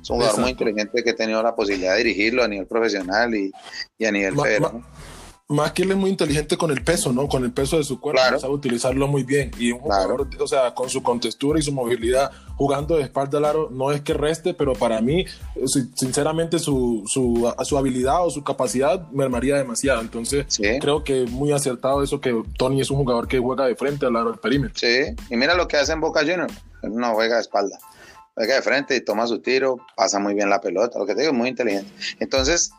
Es 0.03 0.11
un 0.11 0.17
jugador 0.19 0.41
muy 0.41 0.51
inteligente 0.51 1.03
que 1.03 1.11
ha 1.11 1.17
tenido 1.17 1.43
la 1.43 1.57
posibilidad 1.57 1.93
de 1.93 2.05
dirigirlo 2.05 2.45
a 2.45 2.49
nivel 2.49 2.67
profesional 2.67 3.35
y, 3.35 3.51
a 4.05 4.13
nivel 4.13 4.37
federal 4.39 4.85
más 5.49 5.73
que 5.73 5.83
él 5.83 5.91
es 5.91 5.97
muy 5.97 6.09
inteligente 6.11 6.57
con 6.57 6.71
el 6.71 6.83
peso, 6.83 7.13
¿no? 7.13 7.29
Con 7.29 7.45
el 7.45 7.53
peso 7.53 7.77
de 7.77 7.85
su 7.85 8.01
cuerpo, 8.01 8.39
sabe 8.39 8.55
utilizarlo 8.55 9.07
muy 9.07 9.25
bien. 9.25 9.51
Y 9.59 9.73
un 9.73 9.81
jugador, 9.81 10.27
o 10.41 10.47
sea, 10.47 10.75
con 10.75 10.89
su 10.89 11.03
contextura 11.03 11.59
y 11.59 11.63
su 11.63 11.73
movilidad, 11.73 12.31
jugando 12.57 12.97
de 12.97 13.03
espalda 13.03 13.39
al 13.39 13.45
aro, 13.45 13.69
no 13.71 13.93
es 13.93 14.01
que 14.01 14.15
reste, 14.15 14.55
pero 14.55 14.73
para 14.73 15.03
mí, 15.03 15.27
sinceramente, 15.95 16.59
su, 16.59 17.03
su, 17.07 17.53
su 17.63 17.77
habilidad 17.77 18.27
o 18.27 18.31
su 18.31 18.43
capacidad 18.43 19.07
mermaría 19.11 19.57
demasiado. 19.57 20.01
Entonces, 20.01 20.47
creo 20.81 21.05
que 21.05 21.27
muy 21.27 21.53
acertado 21.53 22.03
eso 22.03 22.21
que 22.21 22.43
Tony 22.57 22.81
es 22.81 22.91
un 22.91 22.99
jugador 22.99 23.29
que 23.29 23.39
juega 23.39 23.67
de 23.67 23.77
frente 23.77 24.07
al 24.07 24.17
aro 24.17 24.31
del 24.31 24.41
perímetro. 24.41 24.79
Sí, 24.79 25.15
y 25.29 25.37
mira 25.37 25.55
lo 25.55 25.69
que 25.69 25.77
hace 25.77 25.93
en 25.93 26.01
Boca 26.01 26.21
Juniors, 26.21 26.55
no 26.83 27.15
juega 27.15 27.37
de 27.37 27.43
espalda 27.43 27.79
juega 28.35 28.57
de 28.57 28.63
frente 28.63 28.97
y 28.97 29.01
toma 29.01 29.27
su 29.27 29.41
tiro, 29.41 29.77
pasa 29.97 30.19
muy 30.19 30.35
bien 30.35 30.51
la 30.51 30.61
pelota, 30.61 30.99
lo 30.99 31.07
que 31.07 31.15
te 31.15 31.23
digo, 31.23 31.33
muy 31.33 31.49
inteligente. 31.49 31.91
Entonces, 32.19 32.71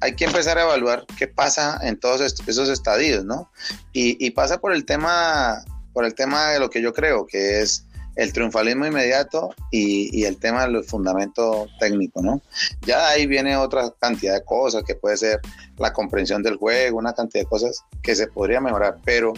hay 0.00 0.16
que 0.16 0.24
empezar 0.24 0.58
a 0.58 0.62
evaluar 0.62 1.04
qué 1.18 1.28
pasa 1.28 1.78
en 1.82 1.98
todos 1.98 2.20
esos 2.20 2.68
estadios, 2.68 3.24
¿no? 3.24 3.50
Y, 3.92 4.30
pasa 4.30 4.58
por 4.58 4.72
el 4.72 4.84
tema, 4.84 5.64
por 5.92 6.04
el 6.04 6.14
tema 6.14 6.50
de 6.50 6.60
lo 6.60 6.70
que 6.70 6.80
yo 6.80 6.92
creo, 6.92 7.26
que 7.26 7.60
es 7.60 7.84
el 8.16 8.32
triunfalismo 8.32 8.86
inmediato 8.86 9.54
y, 9.70 10.24
el 10.24 10.38
tema 10.38 10.66
del 10.66 10.82
fundamento 10.84 11.66
técnico, 11.78 12.22
¿no? 12.22 12.40
Ya 12.86 13.08
ahí 13.08 13.26
viene 13.26 13.56
otra 13.56 13.92
cantidad 14.00 14.34
de 14.34 14.44
cosas, 14.44 14.82
que 14.82 14.94
puede 14.94 15.18
ser 15.18 15.40
la 15.76 15.92
comprensión 15.92 16.42
del 16.42 16.56
juego, 16.56 16.98
una 16.98 17.12
cantidad 17.12 17.44
de 17.44 17.48
cosas 17.48 17.84
que 18.02 18.14
se 18.16 18.28
podría 18.28 18.60
mejorar, 18.60 18.96
pero 19.04 19.34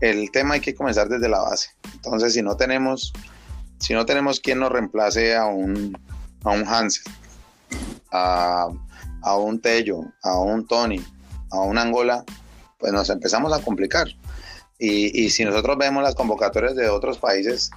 el 0.00 0.30
tema 0.30 0.54
hay 0.54 0.60
que 0.60 0.74
comenzar 0.74 1.08
desde 1.08 1.28
la 1.28 1.40
base. 1.40 1.70
Entonces, 1.94 2.34
si 2.34 2.42
no 2.42 2.56
tenemos 2.56 3.12
si 3.80 3.94
no 3.94 4.06
tenemos 4.06 4.40
quien 4.40 4.60
nos 4.60 4.70
reemplace 4.70 5.34
a 5.34 5.46
un, 5.46 5.96
a 6.44 6.50
un 6.50 6.68
Hansen, 6.68 7.12
a, 8.12 8.68
un 9.36 9.60
Tello, 9.60 10.02
a 10.22 10.38
un 10.38 10.66
Tony, 10.66 11.02
a 11.50 11.60
un 11.60 11.78
Angola, 11.78 12.24
pues 12.78 12.92
nos 12.92 13.08
empezamos 13.10 13.52
a 13.52 13.62
complicar. 13.62 14.08
Y, 14.78 15.28
si 15.30 15.44
nosotros 15.44 15.76
vemos 15.76 16.02
las 16.02 16.14
convocatorias 16.14 16.74
de 16.74 16.88
otros 16.88 17.18
países 17.18 17.70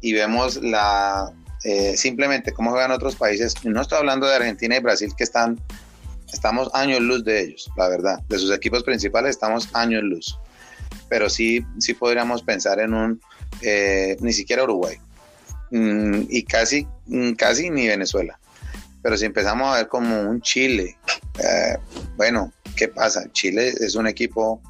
y 0.00 0.14
vemos 0.14 0.56
la 0.62 1.30
eh, 1.64 1.96
simplemente 1.96 2.52
cómo 2.52 2.70
juegan 2.70 2.92
otros 2.92 3.16
países, 3.16 3.54
no 3.64 3.82
estoy 3.82 3.98
hablando 3.98 4.26
de 4.26 4.36
Argentina 4.36 4.76
y 4.76 4.80
Brasil 4.80 5.12
que 5.16 5.24
están, 5.24 5.60
estamos 6.32 6.70
años 6.72 7.00
luz 7.00 7.24
de 7.24 7.42
ellos, 7.42 7.70
la 7.76 7.88
verdad, 7.88 8.20
de 8.28 8.38
sus 8.38 8.50
equipos 8.52 8.82
principales 8.82 9.30
estamos 9.30 9.68
años 9.74 10.02
luz, 10.04 10.38
pero 11.10 11.28
sí, 11.28 11.66
sí 11.78 11.92
podríamos 11.94 12.42
pensar 12.42 12.80
en 12.80 12.94
un, 12.94 13.20
eh, 13.60 14.16
ni 14.20 14.32
siquiera 14.32 14.62
Uruguay, 14.62 14.98
Mm, 15.70 16.22
y 16.28 16.42
casi, 16.44 16.86
mm, 17.06 17.32
casi 17.32 17.70
ni 17.70 17.86
Venezuela. 17.86 18.38
Pero 19.02 19.16
si 19.16 19.24
empezamos 19.26 19.72
a 19.72 19.78
ver 19.78 19.88
como 19.88 20.22
un 20.22 20.40
Chile, 20.40 20.98
eh, 21.38 21.76
bueno, 22.16 22.52
¿qué 22.76 22.88
pasa? 22.88 23.30
Chile 23.32 23.74
es 23.80 23.94
un 23.94 24.06
equipo 24.06 24.60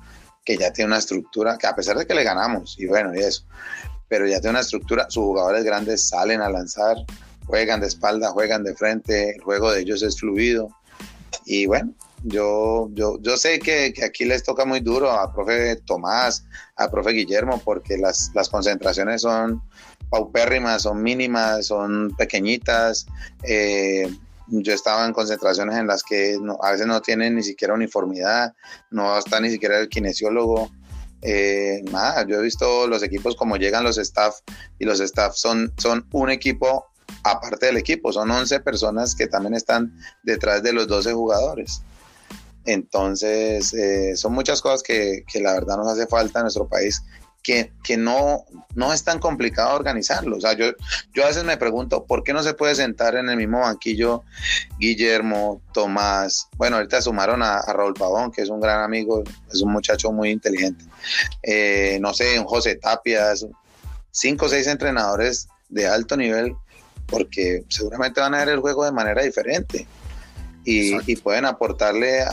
que 0.45 0.57
ya 0.57 0.73
tiene 0.73 0.89
una 0.89 0.99
estructura, 0.99 1.57
que 1.59 1.67
a 1.67 1.75
pesar 1.75 1.97
de 1.99 2.07
que 2.07 2.15
le 2.15 2.25
ganamos, 2.25 2.77
y 2.79 2.87
bueno, 2.87 3.15
y 3.15 3.19
eso, 3.19 3.45
pero 4.09 4.27
ya 4.27 4.41
tiene 4.41 4.51
una 4.51 4.61
estructura, 4.61 5.07
sus 5.11 5.25
jugadores 5.25 5.65
grandes 5.65 6.09
salen 6.09 6.41
a 6.41 6.49
lanzar, 6.49 6.97
juegan 7.47 7.81
de 7.81 7.87
espalda, 7.87 8.31
juegan 8.31 8.65
de 8.65 8.75
frente, 8.75 9.37
el 9.37 9.43
juego 9.43 9.71
de 9.73 9.81
ellos 9.81 10.03
es 10.03 10.19
fluido. 10.19 10.71
Y 11.45 11.67
bueno, 11.67 11.93
yo, 12.25 12.89
yo, 12.93 13.19
yo 13.21 13.37
sé 13.37 13.59
que, 13.59 13.95
aquí 14.05 14.25
les 14.25 14.43
toca 14.43 14.65
muy 14.65 14.81
duro 14.81 15.11
a 15.11 15.33
profe 15.33 15.77
Tomás, 15.77 16.45
a 16.77 16.91
profe 16.91 17.11
Guillermo, 17.11 17.61
porque 17.65 17.97
las, 17.97 18.31
las 18.35 18.49
concentraciones 18.49 19.23
son 19.23 19.63
paupérrimas, 20.11 20.83
son 20.83 21.03
mínimas, 21.03 21.67
son 21.67 22.15
pequeñitas. 22.17 23.07
Eh, 23.43 24.11
yo 24.49 24.73
estaba 24.73 25.05
en 25.05 25.13
concentraciones 25.13 25.77
en 25.77 25.87
las 25.87 26.03
que 26.03 26.39
a 26.63 26.73
veces 26.73 26.87
no 26.87 27.01
tienen 27.03 27.37
ni 27.37 27.43
siquiera 27.43 27.75
uniformidad, 27.75 28.55
no 28.91 29.17
está 29.17 29.41
ni 29.41 29.51
siquiera 29.51 29.79
el 29.79 29.89
kinesiólogo. 29.89 30.71
Eh, 31.21 31.83
nada, 31.91 32.27
yo 32.27 32.39
he 32.39 32.43
visto 32.43 32.87
los 32.87 33.03
equipos 33.03 33.37
como 33.37 33.57
llegan 33.57 33.85
los 33.85 33.99
staff 33.99 34.37
y 34.79 34.85
los 34.85 35.01
staff 35.01 35.35
son, 35.35 35.73
son 35.77 36.07
un 36.13 36.31
equipo 36.31 36.87
aparte 37.25 37.67
del 37.67 37.77
equipo, 37.77 38.13
son 38.13 38.31
11 38.31 38.61
personas 38.61 39.15
que 39.15 39.27
también 39.27 39.55
están 39.55 39.99
detrás 40.23 40.63
de 40.63 40.73
los 40.73 40.87
12 40.87 41.13
jugadores. 41.13 41.83
Entonces, 42.69 43.73
eh, 43.73 44.15
son 44.17 44.33
muchas 44.35 44.61
cosas 44.61 44.83
que, 44.83 45.25
que, 45.31 45.41
la 45.41 45.55
verdad 45.55 45.79
nos 45.79 45.89
hace 45.89 46.07
falta 46.07 46.41
en 46.41 46.45
nuestro 46.45 46.69
país 46.69 47.03
que, 47.83 47.97
no, 47.97 48.45
no 48.75 48.93
es 48.93 49.05
tan 49.05 49.19
complicado 49.19 49.75
organizarlo. 49.75 50.37
O 50.37 50.41
sea, 50.41 50.53
yo, 50.53 50.67
yo 51.13 51.25
a 51.25 51.29
veces 51.29 51.45
me 51.45 51.57
pregunto, 51.57 52.05
¿por 52.05 52.23
qué 52.23 52.33
no 52.33 52.43
se 52.43 52.55
puede 52.55 52.75
sentar 52.75 53.17
en 53.17 53.29
el 53.29 53.37
mismo 53.37 53.61
banquillo 53.61 54.23
Guillermo, 54.79 55.63
Tomás? 55.73 56.49
Bueno, 56.57 56.77
ahorita 56.77 57.01
sumaron 57.01 57.43
a, 57.43 57.63
Raúl 57.63 57.95
Pavón, 57.95 58.31
que 58.31 58.43
es 58.43 58.51
un 58.51 58.61
gran 58.61 58.83
amigo, 58.83 59.23
es 59.53 59.63
un 59.63 59.73
muchacho 59.73 60.13
muy 60.13 60.31
inteligente. 60.31 60.85
Eh, 61.43 61.99
no 62.01 62.13
sé, 62.13 62.39
un 62.39 62.47
José 62.47 62.77
Tapias, 62.77 63.47
cinco 64.11 64.47
o 64.47 64.49
seis 64.49 64.67
entrenadores 64.67 65.49
de 65.71 65.87
alto 65.87 66.17
nivel, 66.17 66.55
porque 67.07 67.65
seguramente 67.69 68.21
van 68.21 68.35
a 68.35 68.39
ver 68.39 68.51
el 68.51 68.61
juego 68.61 68.85
de 68.85 68.93
manera 68.93 69.23
diferente. 69.23 69.87
Y, 70.71 71.17
pueden 71.17 71.47
aportarle 71.47 72.25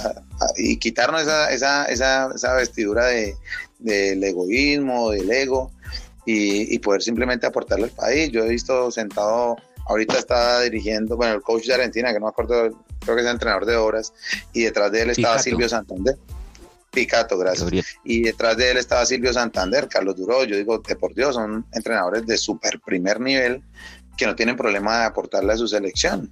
y 0.58 0.78
quitarnos 0.78 1.22
esa, 1.22 1.52
esa, 1.52 1.86
esa, 1.86 2.30
esa 2.36 2.54
vestidura 2.56 3.06
de, 3.06 3.36
del 3.80 4.24
egoísmo, 4.24 5.12
del 5.12 5.32
ego, 5.32 5.72
y, 6.26 6.78
poder 6.80 7.02
simplemente 7.02 7.46
aportarle 7.46 7.86
al 7.86 7.92
país. 7.92 8.32
Yo 8.32 8.44
he 8.44 8.50
visto 8.50 8.92
sentado, 8.92 9.56
ahorita 9.88 10.18
está 10.18 10.62
dirigiendo, 10.62 11.16
bueno, 11.16 11.36
el 11.36 11.42
coach 11.42 11.66
de 11.66 11.76
Argentina, 11.76 12.12
que 12.12 12.20
no 12.20 12.26
me 12.26 12.30
acuerdo, 12.30 12.78
creo 13.00 13.16
que 13.16 13.22
es 13.22 13.28
el 13.28 13.34
entrenador 13.34 13.66
de 13.66 13.76
obras, 13.76 14.14
y 14.52 14.64
detrás 14.64 14.92
de 14.92 15.04
él 15.04 15.10
estaba 15.12 15.40
Silvio 15.40 15.70
Santander. 15.70 16.18
Picato, 16.92 17.38
gracias. 17.38 17.70
Y 18.04 18.24
detrás 18.24 18.58
de 18.58 18.72
él 18.72 18.78
estaba 18.78 19.06
Silvio 19.06 19.34
Santander, 19.34 19.88
Carlos 19.90 20.16
Duró. 20.16 20.46
Yo 20.46 20.56
digo, 20.56 20.80
de 20.80 20.96
por 20.96 21.14
Dios, 21.14 21.36
son 21.36 21.66
entrenadores 21.74 22.26
de 22.26 22.38
super 22.38 22.80
primer 22.80 23.20
nivel 23.20 23.62
que 24.16 24.26
no 24.26 24.34
tienen 24.34 24.56
problema 24.56 25.00
de 25.00 25.06
aportarle 25.06 25.52
a 25.52 25.58
su 25.58 25.68
selección. 25.68 26.32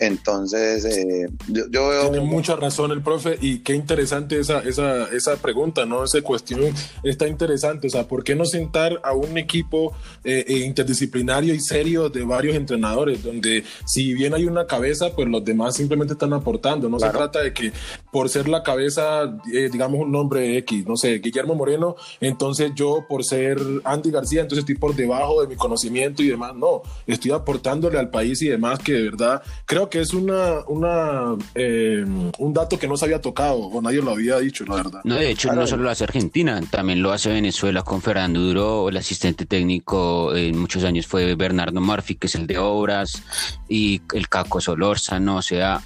Entonces, 0.00 0.84
eh, 0.84 1.28
yo, 1.48 1.88
veo... 1.88 2.10
Tiene 2.10 2.20
mucha 2.24 2.54
razón 2.54 2.92
el 2.92 3.02
profe 3.02 3.36
y 3.40 3.58
qué 3.58 3.74
interesante 3.74 4.38
esa, 4.38 4.60
esa, 4.60 5.08
esa 5.12 5.36
pregunta, 5.36 5.86
¿no? 5.86 6.04
Esa 6.04 6.22
cuestión 6.22 6.60
está 7.02 7.26
interesante, 7.26 7.88
o 7.88 7.90
sea, 7.90 8.06
¿por 8.06 8.22
qué 8.22 8.36
no 8.36 8.44
sentar 8.44 9.00
a 9.02 9.12
un 9.12 9.36
equipo 9.38 9.92
eh, 10.22 10.44
eh, 10.46 10.58
interdisciplinario 10.58 11.52
y 11.52 11.58
serio 11.58 12.10
de 12.10 12.22
varios 12.22 12.54
entrenadores, 12.54 13.24
donde 13.24 13.64
si 13.86 14.14
bien 14.14 14.34
hay 14.34 14.44
una 14.44 14.68
cabeza, 14.68 15.10
pues 15.16 15.28
los 15.28 15.44
demás 15.44 15.74
simplemente 15.74 16.12
están 16.12 16.32
aportando, 16.32 16.88
no 16.88 17.00
se 17.00 17.10
trata 17.10 17.40
de 17.40 17.52
que 17.52 17.72
por 18.12 18.28
ser 18.28 18.48
la 18.48 18.62
cabeza, 18.62 19.36
digamos 19.72 20.00
un 20.00 20.12
nombre 20.12 20.58
X, 20.58 20.86
no 20.86 20.96
sé, 20.96 21.18
Guillermo 21.18 21.56
Moreno, 21.56 21.96
entonces 22.20 22.70
yo 22.76 23.04
por 23.08 23.24
ser 23.24 23.58
Andy 23.82 24.12
García, 24.12 24.42
entonces 24.42 24.60
estoy 24.60 24.76
por 24.76 24.94
debajo 24.94 25.40
de 25.40 25.48
mi 25.48 25.56
conocimiento 25.56 26.22
y 26.22 26.28
demás, 26.28 26.54
no, 26.54 26.82
estoy 27.06 27.32
aportándole 27.32 27.98
al 27.98 28.10
país 28.10 28.40
y 28.42 28.48
demás 28.48 28.78
que 28.78 28.92
de 28.92 29.02
verdad 29.02 29.42
creo 29.64 29.87
que 29.88 30.00
es 30.00 30.14
una, 30.14 30.64
una 30.66 31.36
eh, 31.54 32.04
un 32.38 32.52
dato 32.52 32.78
que 32.78 32.88
no 32.88 32.96
se 32.96 33.04
había 33.04 33.20
tocado 33.20 33.58
o 33.58 33.82
nadie 33.82 34.02
lo 34.02 34.12
había 34.12 34.38
dicho, 34.38 34.64
la 34.64 34.76
verdad. 34.76 35.00
No, 35.04 35.14
de 35.16 35.30
hecho, 35.30 35.52
no 35.52 35.66
solo 35.66 35.84
lo 35.84 35.90
hace 35.90 36.04
Argentina, 36.04 36.60
también 36.70 37.02
lo 37.02 37.12
hace 37.12 37.30
Venezuela 37.30 37.82
con 37.82 38.02
Fernando 38.02 38.40
Duro, 38.40 38.88
el 38.88 38.96
asistente 38.96 39.46
técnico 39.46 40.34
en 40.34 40.58
muchos 40.58 40.84
años 40.84 41.06
fue 41.06 41.34
Bernardo 41.34 41.80
Murphy, 41.80 42.16
que 42.16 42.26
es 42.26 42.34
el 42.34 42.46
de 42.46 42.58
obras, 42.58 43.22
y 43.68 44.00
el 44.14 44.28
Caco 44.28 44.60
Solórzano, 44.60 45.36
o 45.36 45.42
sea, 45.42 45.82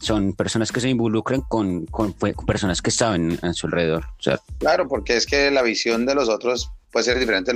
son 0.00 0.32
personas 0.32 0.72
que 0.72 0.80
se 0.80 0.90
involucran 0.90 1.42
con, 1.42 1.86
con, 1.86 2.12
personas 2.46 2.82
que 2.82 2.90
saben 2.90 3.38
a 3.42 3.52
su 3.52 3.66
alrededor. 3.66 4.06
Claro, 4.58 4.88
porque 4.88 5.16
es 5.16 5.26
que 5.26 5.50
la 5.50 5.62
visión 5.62 6.06
de 6.06 6.14
los 6.14 6.28
otros 6.28 6.72
puede 6.92 7.04
ser 7.04 7.18
diferente. 7.18 7.52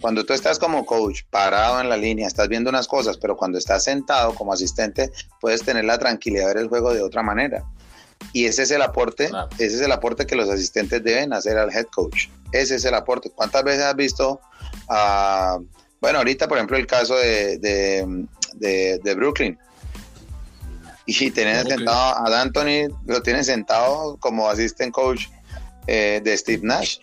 Cuando 0.00 0.24
tú 0.24 0.32
estás 0.32 0.58
como 0.58 0.86
coach 0.86 1.22
parado 1.28 1.80
en 1.80 1.88
la 1.88 1.96
línea, 1.96 2.26
estás 2.26 2.48
viendo 2.48 2.70
unas 2.70 2.86
cosas, 2.86 3.18
pero 3.18 3.36
cuando 3.36 3.58
estás 3.58 3.84
sentado 3.84 4.34
como 4.34 4.52
asistente, 4.52 5.10
puedes 5.40 5.62
tener 5.62 5.84
la 5.84 5.98
tranquilidad 5.98 6.48
de 6.48 6.54
ver 6.54 6.62
el 6.62 6.68
juego 6.68 6.94
de 6.94 7.02
otra 7.02 7.22
manera. 7.22 7.64
Y 8.32 8.46
ese 8.46 8.62
es 8.62 8.70
el 8.70 8.82
aporte, 8.82 9.30
ese 9.58 9.76
es 9.76 9.80
el 9.80 9.92
aporte 9.92 10.26
que 10.26 10.36
los 10.36 10.48
asistentes 10.48 11.02
deben 11.02 11.32
hacer 11.32 11.58
al 11.58 11.70
head 11.70 11.86
coach. 11.86 12.28
Ese 12.52 12.76
es 12.76 12.84
el 12.84 12.94
aporte. 12.94 13.30
¿Cuántas 13.30 13.64
veces 13.64 13.84
has 13.84 13.96
visto 13.96 14.40
a, 14.88 15.58
bueno, 16.00 16.18
ahorita 16.18 16.48
por 16.48 16.58
ejemplo 16.58 16.76
el 16.76 16.86
caso 16.86 17.16
de, 17.16 17.58
de, 17.58 19.14
Brooklyn? 19.14 19.58
Y 21.06 21.30
tienen 21.30 21.66
sentado 21.66 21.98
a 21.98 22.40
Anthony, 22.40 22.94
lo 23.06 23.22
tienen 23.22 23.42
sentado 23.42 24.18
como 24.18 24.48
asistente 24.48 24.92
coach 24.92 25.26
eh, 25.86 26.20
de 26.22 26.36
Steve 26.36 26.60
Nash 26.62 26.98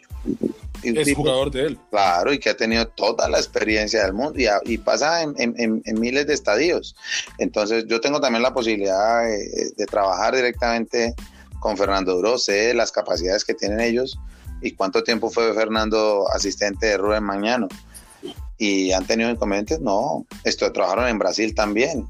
es 0.85 1.13
jugador 1.13 1.51
de 1.51 1.67
él. 1.67 1.79
Claro, 1.89 2.33
y 2.33 2.39
que 2.39 2.49
ha 2.49 2.57
tenido 2.57 2.87
toda 2.87 3.29
la 3.29 3.37
experiencia 3.37 4.03
del 4.03 4.13
mundo 4.13 4.39
y, 4.63 4.77
pasa 4.77 5.21
en, 5.23 5.83
miles 5.99 6.27
de 6.27 6.33
estadios. 6.33 6.95
Entonces 7.37 7.85
yo 7.87 7.99
tengo 8.01 8.19
también 8.19 8.43
la 8.43 8.53
posibilidad 8.53 9.23
de, 9.23 9.85
trabajar 9.85 10.35
directamente 10.35 11.15
con 11.59 11.77
Fernando 11.77 12.15
Duro, 12.15 12.37
sé 12.37 12.73
las 12.73 12.91
capacidades 12.91 13.43
que 13.43 13.53
tienen 13.53 13.79
ellos 13.79 14.19
y 14.61 14.71
cuánto 14.71 15.03
tiempo 15.03 15.29
fue 15.29 15.53
Fernando 15.53 16.25
asistente 16.31 16.87
de 16.87 16.97
Rubén 16.97 17.23
Mañano. 17.23 17.67
Y 18.57 18.91
han 18.93 19.05
tenido 19.05 19.29
inconvenientes, 19.29 19.81
no, 19.81 20.25
esto 20.45 20.71
trabajaron 20.71 21.07
en 21.07 21.19
Brasil 21.19 21.53
también 21.53 22.07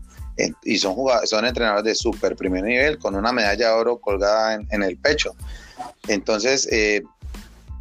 y 0.64 0.78
son 0.78 0.96
son 1.24 1.46
entrenadores 1.46 1.86
de 1.86 1.96
súper 1.96 2.36
primer 2.36 2.64
nivel 2.64 3.00
con 3.00 3.16
una 3.16 3.32
medalla 3.32 3.70
de 3.70 3.74
oro 3.74 4.00
colgada 4.00 4.56
en, 4.56 4.84
el 4.84 4.98
pecho. 4.98 5.36
Entonces, 6.08 6.68
eh, 6.72 7.04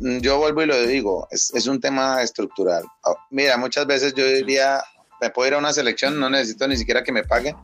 yo 0.00 0.38
vuelvo 0.38 0.62
y 0.62 0.66
lo 0.66 0.80
digo, 0.86 1.28
es, 1.30 1.52
es, 1.54 1.66
un 1.66 1.80
tema 1.80 2.22
estructural. 2.22 2.84
Ah, 3.04 3.14
mira, 3.30 3.56
muchas 3.56 3.86
veces 3.86 4.14
yo 4.14 4.26
diría, 4.26 4.82
me 5.20 5.30
puedo 5.30 5.48
ir 5.48 5.54
a 5.54 5.58
una 5.58 5.72
selección, 5.72 6.18
no 6.18 6.28
necesito 6.28 6.66
ni 6.68 6.76
siquiera 6.76 7.02
que 7.02 7.12
me 7.12 7.24
paguen, 7.24 7.56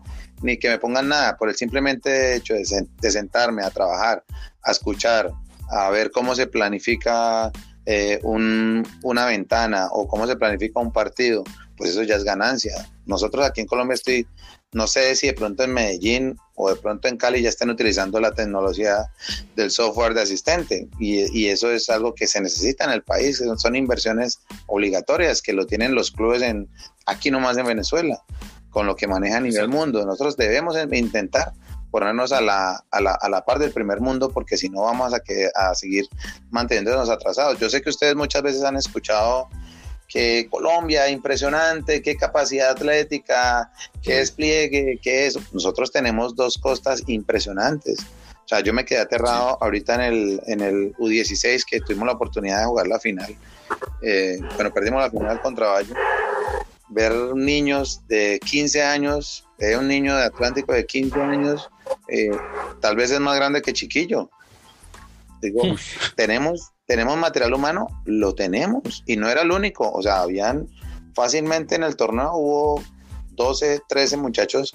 ni 0.43 0.59
que 0.59 0.69
me 0.69 0.79
pongan 0.79 1.09
nada, 1.09 1.37
por 1.37 1.49
el 1.49 1.55
simplemente 1.55 2.37
hecho 2.37 2.55
de, 2.55 2.87
de 3.01 3.11
sentarme 3.11 3.63
a 3.63 3.71
trabajar, 3.71 4.25
a 4.63 4.71
escuchar, 4.71 5.31
a 5.71 5.91
ver 5.91 6.11
cómo 6.11 6.35
se 6.35 6.47
planifica 6.47 7.53
eh, 7.87 8.21
un, 8.23 8.87
una 9.03 9.27
ventana 9.27 9.89
o 9.93 10.07
cómo 10.07 10.27
se 10.27 10.37
planifica 10.37 10.81
un 10.81 10.93
partido, 10.93 11.45
pues 11.77 11.91
eso 11.91 12.03
ya 12.03 12.17
es 12.17 12.25
ganancia. 12.25 12.73
Nosotros 13.07 13.45
aquí 13.45 13.61
en 13.61 13.67
Colombia 13.67 13.95
estoy 13.95 14.27
no 14.73 14.87
sé 14.87 15.17
si 15.17 15.27
de 15.27 15.35
pronto 15.35 15.65
en 15.65 15.73
Medellín 15.73 16.39
o 16.61 16.69
de 16.69 16.77
pronto 16.77 17.09
en 17.09 17.17
Cali 17.17 17.43
ya 17.43 17.49
están 17.49 17.71
utilizando 17.71 18.21
la 18.21 18.33
tecnología 18.33 19.11
del 19.57 19.71
software 19.71 20.15
de 20.15 20.23
asistente 20.23 20.89
y, 20.99 21.47
eso 21.47 21.71
es 21.71 21.89
algo 21.91 22.15
que 22.15 22.27
se 22.27 22.41
necesita 22.41 22.85
en 22.85 22.91
el 22.91 23.03
país, 23.03 23.43
son 23.57 23.77
inversiones 23.77 24.41
obligatorias 24.67 25.43
que 25.43 25.53
lo 25.53 25.67
tienen 25.67 25.95
los 25.95 26.11
clubes 26.11 26.43
en 26.43 26.69
aquí 27.07 27.31
nomás 27.31 27.57
en 27.57 27.67
Venezuela, 27.67 28.23
con 28.71 28.87
lo 28.87 28.95
que 28.95 29.09
maneja 29.09 29.39
a 29.39 29.41
nivel 29.41 29.69
mundo. 29.69 30.05
Nosotros 30.05 30.37
debemos 30.37 30.77
intentar 30.93 31.53
ponernos 31.91 32.31
a 32.33 32.41
la, 32.41 32.85
a 32.91 33.01
la, 33.01 33.13
a 33.13 33.29
la 33.29 33.45
par 33.45 33.59
del 33.59 33.73
primer 33.73 34.01
mundo 34.01 34.31
porque 34.31 34.57
si 34.57 34.69
no 34.69 34.83
vamos 34.83 35.13
a, 35.13 35.21
que, 35.21 35.51
a 35.55 35.75
seguir 35.75 36.07
manteniéndonos 36.51 37.09
atrasados. 37.09 37.59
Yo 37.59 37.69
sé 37.69 37.83
que 37.83 37.91
ustedes 37.91 38.15
muchas 38.15 38.43
veces 38.43 38.63
han 38.63 38.77
escuchado 38.77 39.49
que 40.11 40.49
Colombia, 40.51 41.09
impresionante, 41.09 42.03
qué 42.03 42.17
capacidad 42.17 42.71
atlética, 42.71 43.71
qué 44.03 44.17
despliegue, 44.17 44.99
qué 45.01 45.27
es. 45.27 45.39
Nosotros 45.53 45.93
tenemos 45.93 46.35
dos 46.35 46.59
costas 46.59 47.05
impresionantes. 47.07 48.01
O 48.01 48.49
sea, 48.51 48.61
yo 48.61 48.73
me 48.75 48.85
quedé 48.85 48.99
aterrado 48.99 49.57
ahorita 49.63 49.95
en 49.95 50.01
el, 50.01 50.41
en 50.49 50.61
el 50.61 50.95
U16 50.97 51.63
que 51.65 51.81
tuvimos 51.81 52.07
la 52.07 52.15
oportunidad 52.15 52.59
de 52.59 52.67
jugar 52.67 52.89
la 52.89 52.99
final. 52.99 53.37
Eh, 54.03 54.41
bueno, 54.57 54.73
perdimos 54.75 55.01
la 55.01 55.11
final 55.11 55.41
contra 55.41 55.69
Valle. 55.69 55.95
Ver 56.89 57.13
niños 57.37 58.03
de 58.09 58.41
15 58.45 58.83
años, 58.83 59.47
eh, 59.61 59.77
un 59.77 59.87
niño 59.87 60.17
de 60.17 60.25
Atlántico 60.25 60.73
de 60.73 60.85
15 60.85 61.21
años, 61.21 61.71
eh, 62.09 62.33
tal 62.81 62.97
vez 62.97 63.13
es 63.13 63.21
más 63.21 63.37
grande 63.37 63.63
que 63.63 63.73
Chiquillo. 63.73 64.29
Digo, 65.41 65.63
tenemos 66.17 66.73
¿Tenemos 66.91 67.17
material 67.17 67.55
humano? 67.55 67.87
Lo 68.05 68.35
tenemos. 68.35 69.05
Y 69.07 69.17
no 69.17 69.29
era 69.29 69.43
el 69.43 69.53
único. 69.53 69.89
O 69.93 70.03
sea, 70.03 70.23
habían 70.23 70.67
fácilmente 71.15 71.77
en 71.77 71.85
el 71.85 71.95
torneo 71.95 72.33
hubo 72.35 72.83
12, 73.37 73.83
13 73.89 74.17
muchachos 74.17 74.73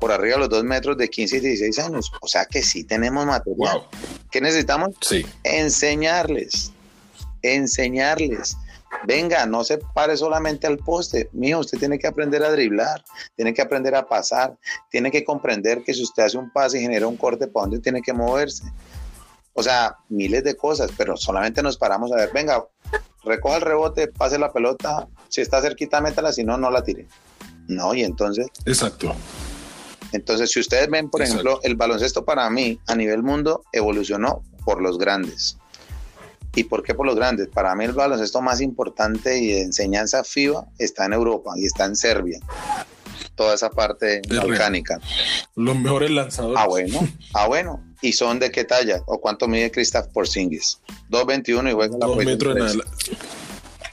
por 0.00 0.10
arriba 0.10 0.34
de 0.34 0.40
los 0.40 0.48
dos 0.48 0.64
metros 0.64 0.98
de 0.98 1.08
15 1.08 1.36
y 1.36 1.40
16 1.40 1.78
años. 1.78 2.10
O 2.22 2.26
sea 2.26 2.46
que 2.46 2.60
sí 2.60 2.82
tenemos 2.82 3.24
material. 3.24 3.86
¿Qué 4.32 4.40
necesitamos? 4.40 4.96
Sí. 5.00 5.24
Enseñarles. 5.44 6.72
Enseñarles. 7.42 8.56
Venga, 9.06 9.46
no 9.46 9.62
se 9.62 9.78
pare 9.78 10.16
solamente 10.16 10.66
al 10.66 10.78
poste. 10.78 11.28
Mijo, 11.30 11.60
usted 11.60 11.78
tiene 11.78 12.00
que 12.00 12.08
aprender 12.08 12.42
a 12.42 12.50
driblar, 12.50 13.04
tiene 13.36 13.54
que 13.54 13.62
aprender 13.62 13.94
a 13.94 14.08
pasar, 14.08 14.56
tiene 14.90 15.12
que 15.12 15.22
comprender 15.22 15.84
que 15.84 15.94
si 15.94 16.02
usted 16.02 16.24
hace 16.24 16.36
un 16.36 16.50
pase 16.50 16.78
y 16.78 16.82
genera 16.82 17.06
un 17.06 17.16
corte, 17.16 17.46
¿para 17.46 17.66
dónde 17.66 17.78
tiene 17.78 18.02
que 18.02 18.12
moverse? 18.12 18.64
O 19.54 19.62
sea, 19.62 19.96
miles 20.08 20.44
de 20.44 20.56
cosas, 20.56 20.90
pero 20.96 21.16
solamente 21.16 21.62
nos 21.62 21.76
paramos 21.76 22.12
a 22.12 22.16
ver, 22.16 22.30
venga, 22.32 22.64
recoja 23.24 23.56
el 23.56 23.62
rebote, 23.62 24.08
pase 24.08 24.38
la 24.38 24.52
pelota, 24.52 25.08
si 25.28 25.40
está 25.40 25.62
cerquita, 25.62 26.00
métala, 26.00 26.32
si 26.32 26.44
no, 26.44 26.58
no 26.58 26.70
la 26.70 26.82
tire. 26.82 27.06
No, 27.68 27.94
y 27.94 28.02
entonces. 28.02 28.48
Exacto. 28.66 29.14
Entonces, 30.12 30.50
si 30.50 30.60
ustedes 30.60 30.88
ven, 30.90 31.08
por 31.08 31.22
ejemplo, 31.22 31.60
el 31.62 31.76
baloncesto 31.76 32.24
para 32.24 32.48
mí 32.50 32.78
a 32.86 32.94
nivel 32.94 33.22
mundo 33.22 33.64
evolucionó 33.72 34.42
por 34.64 34.80
los 34.80 34.98
grandes. 34.98 35.56
¿Y 36.56 36.64
por 36.64 36.84
qué 36.84 36.94
por 36.94 37.06
los 37.06 37.16
grandes? 37.16 37.48
Para 37.48 37.74
mí 37.74 37.84
el 37.84 37.92
baloncesto 37.92 38.40
más 38.40 38.60
importante 38.60 39.38
y 39.38 39.48
de 39.48 39.62
enseñanza 39.62 40.22
FIBA 40.22 40.66
está 40.78 41.06
en 41.06 41.14
Europa 41.14 41.52
y 41.56 41.66
está 41.66 41.84
en 41.84 41.96
Serbia 41.96 42.38
toda 43.34 43.54
esa 43.54 43.70
parte 43.70 44.22
mecánica. 44.28 45.00
Los 45.56 45.76
mejores 45.76 46.10
lanzadores. 46.10 46.58
Ah, 46.58 46.66
bueno. 46.66 47.08
Ah, 47.32 47.46
bueno. 47.46 47.84
¿Y 48.00 48.12
son 48.12 48.38
de 48.38 48.50
qué 48.50 48.64
talla? 48.64 49.02
¿O 49.06 49.20
cuánto 49.20 49.48
mide 49.48 49.70
Christoph 49.70 50.08
Porzingis? 50.08 50.80
2.21 51.10 51.70
y 51.70 51.72
juega 51.72 51.98
la 51.98 52.06
Dos 52.06 52.16
metros 52.24 52.56
en 52.56 52.78
la... 52.78 52.84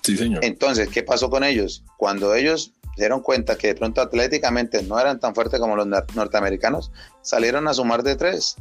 Sí, 0.01 0.17
señor. 0.17 0.43
Entonces, 0.43 0.89
¿qué 0.89 1.04
pasó 1.04 1.30
con 1.30 1.43
ellos? 1.43 1.84
Cuando 1.97 2.34
ellos 2.36 2.73
se 2.95 3.01
dieron 3.01 3.21
cuenta 3.21 3.58
que 3.58 3.67
de 3.67 3.75
pronto 3.75 4.01
atléticamente 4.01 4.84
no 4.84 4.99
eran 4.99 5.19
tan 5.19 5.34
fuertes 5.34 5.60
como 5.60 5.75
los 5.75 5.88
norteamericanos, 5.88 6.91
salieron 7.21 7.67
a 7.67 7.73
sumar 7.73 8.04
de 8.04 8.15
tres. 8.15 8.56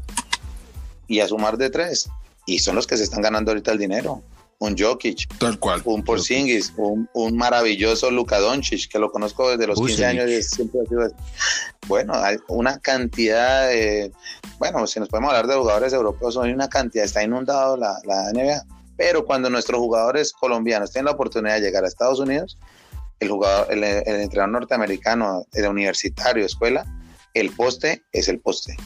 Y 1.09 1.21
a 1.21 1.27
sumar 1.27 1.57
de 1.57 1.71
tres. 1.71 2.09
Y 2.47 2.61
son 2.61 2.77
los 2.77 2.87
que 2.87 2.97
se 2.97 3.03
están 3.03 3.23
ganando 3.23 3.51
ahorita 3.51 3.73
el 3.73 3.79
dinero 3.79 4.23
un 4.61 4.77
Jokic, 4.77 5.27
tal 5.39 5.59
cual, 5.59 5.81
un 5.87 6.05
Porzingis, 6.05 6.75
un, 6.77 7.09
un, 7.15 7.37
maravilloso 7.37 8.11
Luka 8.11 8.39
Doncic 8.39 8.89
que 8.89 8.99
lo 8.99 9.11
conozco 9.11 9.51
desde 9.51 9.67
los 9.67 9.81
15 9.81 10.05
años 10.05 10.31
y 10.31 10.43
siempre 10.43 10.81
ha 10.83 10.89
sido 10.89 11.11
bueno, 11.89 12.13
hay 12.15 12.37
una 12.49 12.79
cantidad 12.79 13.69
de 13.69 14.13
bueno, 14.59 14.87
si 14.87 15.01
nos 15.01 15.09
podemos 15.09 15.31
hablar 15.31 15.47
de 15.47 15.57
jugadores 15.57 15.93
europeos, 15.95 16.37
hay 16.37 16.53
una 16.53 16.69
cantidad, 16.69 17.07
está 17.07 17.25
inundado 17.25 17.79
la, 17.79 17.99
la 18.05 18.31
NBA, 18.33 18.63
pero 18.99 19.25
cuando 19.25 19.49
nuestros 19.49 19.81
jugadores 19.81 20.33
colombianos 20.35 20.93
tienen 20.93 21.07
la 21.07 21.13
oportunidad 21.13 21.55
de 21.55 21.63
llegar 21.63 21.85
a 21.85 21.89
Estados 21.89 22.21
Unidos, 22.21 22.59
el 23.19 23.31
jugador, 23.31 23.73
el, 23.73 23.83
el 23.83 24.21
entrenador 24.21 24.53
norteamericano, 24.53 25.47
el 25.55 25.69
universitario, 25.69 26.45
escuela, 26.45 26.85
el 27.33 27.51
poste 27.51 28.03
es 28.13 28.29
el 28.29 28.41
poste. 28.41 28.77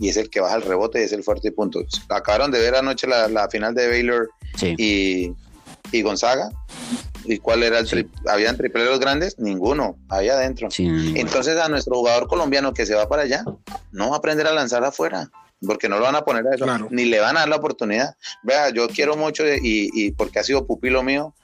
Y 0.00 0.08
es 0.08 0.16
el 0.16 0.28
que 0.28 0.40
baja 0.40 0.56
el 0.56 0.62
rebote 0.62 1.00
y 1.00 1.04
es 1.04 1.12
el 1.12 1.22
fuerte 1.22 1.48
y 1.48 1.50
punto. 1.52 1.80
Acabaron 2.08 2.50
de 2.50 2.58
ver 2.58 2.74
anoche 2.74 3.06
la, 3.06 3.28
la 3.28 3.48
final 3.48 3.76
de 3.76 3.88
Baylor 3.88 4.28
y, 4.62 5.32
y, 5.92 6.02
Gonzaga. 6.02 6.50
¿Y 7.24 7.38
cuál 7.38 7.62
era 7.62 7.78
el 7.78 7.88
sí. 7.88 8.06
¿Habían 8.28 8.56
tripleros 8.56 9.00
grandes? 9.00 9.38
Ninguno, 9.38 9.96
ahí 10.10 10.28
adentro. 10.28 10.68
Entonces 10.78 11.56
a 11.58 11.68
nuestro 11.68 11.96
jugador 11.96 12.28
colombiano 12.28 12.74
que 12.74 12.84
se 12.84 12.94
va 12.94 13.08
para 13.08 13.22
allá, 13.22 13.44
no 13.92 14.10
va 14.10 14.16
a 14.16 14.18
aprender 14.18 14.46
a 14.46 14.52
lanzar 14.52 14.84
afuera, 14.84 15.30
porque 15.66 15.88
no 15.88 15.98
lo 15.98 16.04
van 16.04 16.16
a 16.16 16.24
poner 16.24 16.46
a 16.46 16.54
eso, 16.54 16.66
ni 16.90 17.06
le 17.06 17.20
van 17.20 17.36
a 17.36 17.40
dar 17.40 17.48
la 17.48 17.56
oportunidad. 17.56 18.14
Vea, 18.42 18.68
yo 18.70 18.88
quiero 18.88 19.16
mucho 19.16 19.44
y, 19.46 19.90
y 19.94 20.10
porque 20.12 20.38
ha 20.38 20.44
sido 20.44 20.66
pupilo 20.66 21.02
mío, 21.02 21.34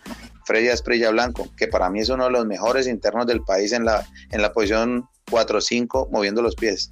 Freddy 0.45 0.69
Asprilla 0.69 1.11
Blanco, 1.11 1.49
que 1.57 1.67
para 1.67 1.89
mí 1.89 2.01
es 2.01 2.11
uno 2.11 2.25
de 2.25 2.31
los 2.31 2.45
mejores 2.45 2.87
internos 2.87 3.27
del 3.27 3.41
país 3.43 3.73
en 3.73 3.87
la, 3.87 4.07
en 4.31 4.43
la 4.43 4.53
posición 4.53 5.09
4-5, 5.31 6.11
moviendo 6.11 6.43
los 6.43 6.57
pies 6.57 6.91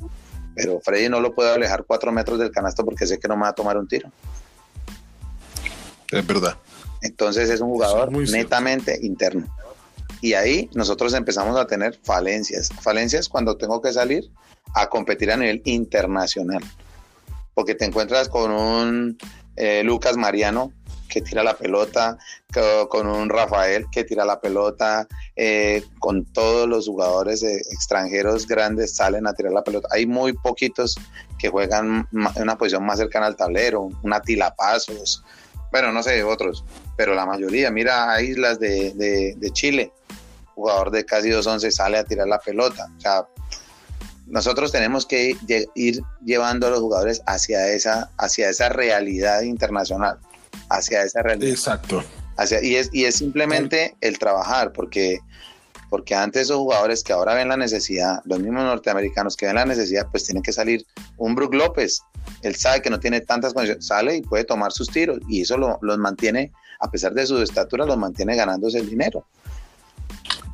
pero 0.58 0.80
Freddy 0.80 1.08
no 1.08 1.20
lo 1.20 1.32
puede 1.32 1.54
alejar 1.54 1.84
cuatro 1.86 2.10
metros 2.10 2.36
del 2.40 2.50
canasto 2.50 2.84
porque 2.84 3.06
sé 3.06 3.20
que 3.20 3.28
no 3.28 3.36
me 3.36 3.42
va 3.42 3.50
a 3.50 3.52
tomar 3.52 3.78
un 3.78 3.86
tiro. 3.86 4.10
Es 6.10 6.26
verdad. 6.26 6.56
Entonces 7.02 7.50
es 7.50 7.60
un 7.60 7.68
jugador 7.68 8.12
netamente 8.12 8.98
interno. 9.02 9.46
Y 10.20 10.34
ahí 10.34 10.68
nosotros 10.74 11.14
empezamos 11.14 11.56
a 11.56 11.66
tener 11.66 11.98
falencias. 12.02 12.70
Falencias 12.80 13.28
cuando 13.28 13.56
tengo 13.56 13.80
que 13.80 13.92
salir 13.92 14.30
a 14.74 14.88
competir 14.88 15.30
a 15.30 15.36
nivel 15.36 15.62
internacional. 15.64 16.62
Porque 17.54 17.74
te 17.74 17.84
encuentras 17.84 18.28
con 18.28 18.50
un 18.50 19.18
eh, 19.56 19.82
Lucas 19.84 20.16
Mariano 20.16 20.72
que 21.08 21.22
tira 21.22 21.42
la 21.42 21.56
pelota, 21.56 22.18
con 22.88 23.06
un 23.06 23.28
Rafael 23.28 23.86
que 23.90 24.04
tira 24.04 24.24
la 24.24 24.40
pelota, 24.40 25.08
eh, 25.36 25.82
con 25.98 26.24
todos 26.26 26.68
los 26.68 26.86
jugadores 26.86 27.42
extranjeros 27.42 28.46
grandes 28.46 28.94
salen 28.94 29.26
a 29.26 29.32
tirar 29.32 29.52
la 29.52 29.64
pelota. 29.64 29.88
Hay 29.90 30.06
muy 30.06 30.34
poquitos 30.34 30.96
que 31.38 31.48
juegan 31.48 32.06
en 32.12 32.42
una 32.42 32.58
posición 32.58 32.84
más 32.84 32.98
cercana 32.98 33.26
al 33.26 33.36
tablero, 33.36 33.88
una 34.02 34.20
tilapazos, 34.20 35.24
bueno, 35.70 35.92
no 35.92 36.02
sé, 36.02 36.22
otros, 36.24 36.64
pero 36.96 37.14
la 37.14 37.26
mayoría, 37.26 37.70
mira 37.70 38.12
a 38.12 38.22
Islas 38.22 38.58
de, 38.58 38.92
de, 39.36 39.50
Chile, 39.52 39.92
jugador 40.54 40.90
de 40.90 41.04
casi 41.04 41.28
2-11 41.30 41.70
sale 41.70 41.98
a 41.98 42.04
tirar 42.04 42.26
la 42.28 42.38
pelota. 42.38 42.88
O 42.96 43.00
sea, 43.00 43.26
nosotros 44.26 44.72
tenemos 44.72 45.06
que 45.06 45.36
ir 45.74 46.02
llevando 46.24 46.66
a 46.66 46.70
los 46.70 46.80
jugadores 46.80 47.22
hacia 47.26 47.68
esa, 47.68 48.10
hacia 48.18 48.50
esa 48.50 48.68
realidad 48.68 49.42
internacional 49.42 50.18
hacia 50.68 51.02
esa 51.02 51.22
realidad. 51.22 51.50
Exacto. 51.50 52.02
Hacia, 52.36 52.62
y, 52.62 52.76
es, 52.76 52.90
y 52.92 53.04
es 53.04 53.16
simplemente 53.16 53.96
el 54.00 54.18
trabajar, 54.18 54.72
porque, 54.72 55.20
porque 55.88 56.14
antes 56.14 56.42
esos 56.42 56.58
jugadores 56.58 57.02
que 57.02 57.12
ahora 57.12 57.34
ven 57.34 57.48
la 57.48 57.56
necesidad, 57.56 58.20
los 58.24 58.40
mismos 58.40 58.64
norteamericanos 58.64 59.36
que 59.36 59.46
ven 59.46 59.56
la 59.56 59.64
necesidad, 59.64 60.06
pues 60.10 60.24
tienen 60.24 60.42
que 60.42 60.52
salir. 60.52 60.84
Un 61.16 61.34
Brook 61.34 61.54
López, 61.54 62.00
él 62.42 62.54
sabe 62.54 62.82
que 62.82 62.90
no 62.90 63.00
tiene 63.00 63.20
tantas 63.20 63.54
condiciones, 63.54 63.86
sale 63.86 64.16
y 64.16 64.22
puede 64.22 64.44
tomar 64.44 64.72
sus 64.72 64.88
tiros, 64.88 65.18
y 65.28 65.42
eso 65.42 65.56
lo, 65.56 65.78
los 65.82 65.98
mantiene, 65.98 66.52
a 66.80 66.90
pesar 66.90 67.14
de 67.14 67.26
su 67.26 67.40
estatura, 67.42 67.86
los 67.86 67.96
mantiene 67.96 68.36
ganándose 68.36 68.78
el 68.78 68.88
dinero. 68.88 69.26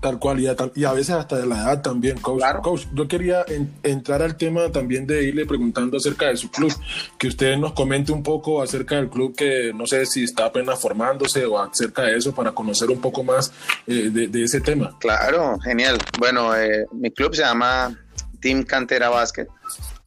Tal 0.04 0.18
cual, 0.18 0.38
y 0.38 0.46
a, 0.46 0.54
y 0.74 0.84
a, 0.84 0.92
veces 0.92 1.14
hasta 1.14 1.38
de 1.38 1.46
la 1.46 1.62
edad 1.62 1.80
también, 1.80 2.18
coach. 2.18 2.42
coach 2.62 2.82
yo 2.92 3.08
quería 3.08 3.42
entrar 3.82 4.20
al 4.20 4.36
tema 4.36 4.70
también 4.70 5.06
de 5.06 5.24
irle 5.24 5.46
preguntando 5.46 5.96
acerca 5.96 6.26
de 6.26 6.36
su 6.36 6.50
club, 6.50 6.70
que 7.16 7.28
usted 7.28 7.56
nos 7.56 7.72
comente 7.72 8.12
un 8.12 8.22
poco 8.22 8.60
acerca 8.60 8.96
del 8.96 9.08
club 9.08 9.34
que 9.34 9.72
no 9.74 9.86
sé 9.86 10.04
si 10.04 10.24
está 10.24 10.44
apenas 10.44 10.78
formándose 10.78 11.46
o 11.46 11.58
acerca 11.58 12.02
de 12.02 12.18
eso 12.18 12.34
para 12.34 12.52
conocer 12.52 12.90
un 12.90 13.00
poco 13.00 13.24
más 13.24 13.50
eh, 13.86 14.10
de, 14.10 14.44
ese 14.44 14.60
tema. 14.60 14.94
Claro, 15.00 15.58
genial. 15.60 15.96
Bueno, 16.18 16.54
eh, 16.54 16.84
mi 16.92 17.10
club 17.10 17.34
se 17.34 17.40
llama 17.40 17.98
Team 18.42 18.64
Cantera 18.64 19.08
Basket. 19.08 19.46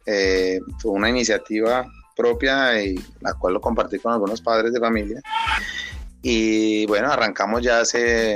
Eh, 0.06 0.60
fue 0.78 0.92
una 0.92 1.10
iniciativa 1.10 1.92
propia 2.16 2.80
y 2.84 3.04
la 3.22 3.34
cual 3.34 3.56
lo 3.56 3.62
compartí 3.62 3.98
con 3.98 4.14
algunos 4.14 4.42
padres 4.42 4.72
de 4.74 4.80
familia. 4.80 5.24
Y 6.22 6.86
bueno, 6.88 7.12
arrancamos 7.12 7.62
ya 7.64 7.80
hace 7.80 8.36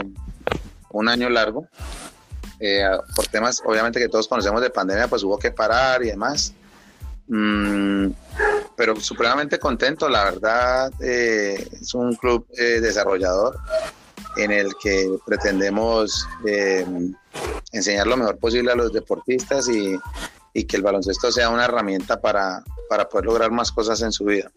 un 0.94 1.10
año 1.10 1.30
largo. 1.30 1.68
Eh, 2.60 2.84
por 3.16 3.26
temas, 3.28 3.62
obviamente 3.66 4.00
que 4.00 4.08
todos 4.08 4.28
conocemos 4.28 4.62
de 4.62 4.70
pandemia, 4.70 5.08
pues 5.08 5.24
hubo 5.24 5.38
que 5.38 5.52
parar 5.52 6.04
y 6.04 6.10
demás. 6.10 6.54
Mm, 7.28 8.10
pero 8.76 9.00
supremamente 9.00 9.58
contento, 9.58 10.08
la 10.08 10.26
verdad, 10.26 10.92
eh, 11.02 11.68
es 11.82 11.94
un 11.96 12.16
club 12.16 12.46
eh, 12.58 12.80
desarrollador 12.80 13.58
en 14.38 14.52
el 14.52 14.74
que 14.82 15.10
pretendemos 15.26 16.26
enseñar 17.72 18.08
lo 18.08 18.16
mejor 18.16 18.38
posible 18.38 18.72
a 18.72 18.76
los 18.76 18.94
deportistas 18.94 19.68
y, 19.68 20.00
que 20.54 20.78
el 20.78 20.84
baloncesto 20.84 21.32
sea 21.32 21.50
una 21.50 21.66
herramienta 21.66 22.20
para, 22.22 22.64
para 22.90 23.10
poder 23.10 23.26
lograr 23.26 23.52
más 23.52 23.72
cosas 23.72 24.02
en 24.02 24.12
su 24.12 24.26
vida. 24.26 24.52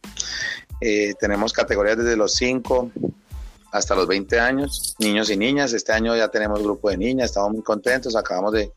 tenemos 1.18 1.52
categorías 1.52 1.96
desde 1.96 2.16
los 2.16 2.34
5 2.34 2.90
hasta 3.74 3.96
los 3.96 4.06
20 4.06 4.38
años, 4.38 4.94
niños 5.00 5.28
y 5.30 5.36
niñas. 5.36 5.72
Este 5.72 5.92
año 5.92 6.16
ya 6.16 6.28
tenemos 6.28 6.62
grupo 6.62 6.90
de 6.90 6.96
niñas, 6.96 7.30
estamos 7.30 7.54
muy 7.54 7.62
contentos. 7.62 8.14
Acabamos 8.14 8.52
de, 8.52 8.72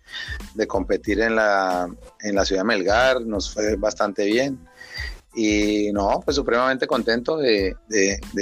competir 0.68 1.22
en 1.22 1.36
la, 1.36 1.88
en 2.22 2.34
la 2.34 2.44
ciudad 2.44 2.62
de 2.62 2.68
Melgar, 2.68 3.22
nos 3.22 3.54
fue 3.54 3.76
bastante 3.76 4.26
bien. 4.26 4.58
Y 5.36 5.92
no, 5.94 6.20
pues 6.26 6.36
supremamente 6.36 6.88
contento 6.88 7.38
de, 7.38 7.76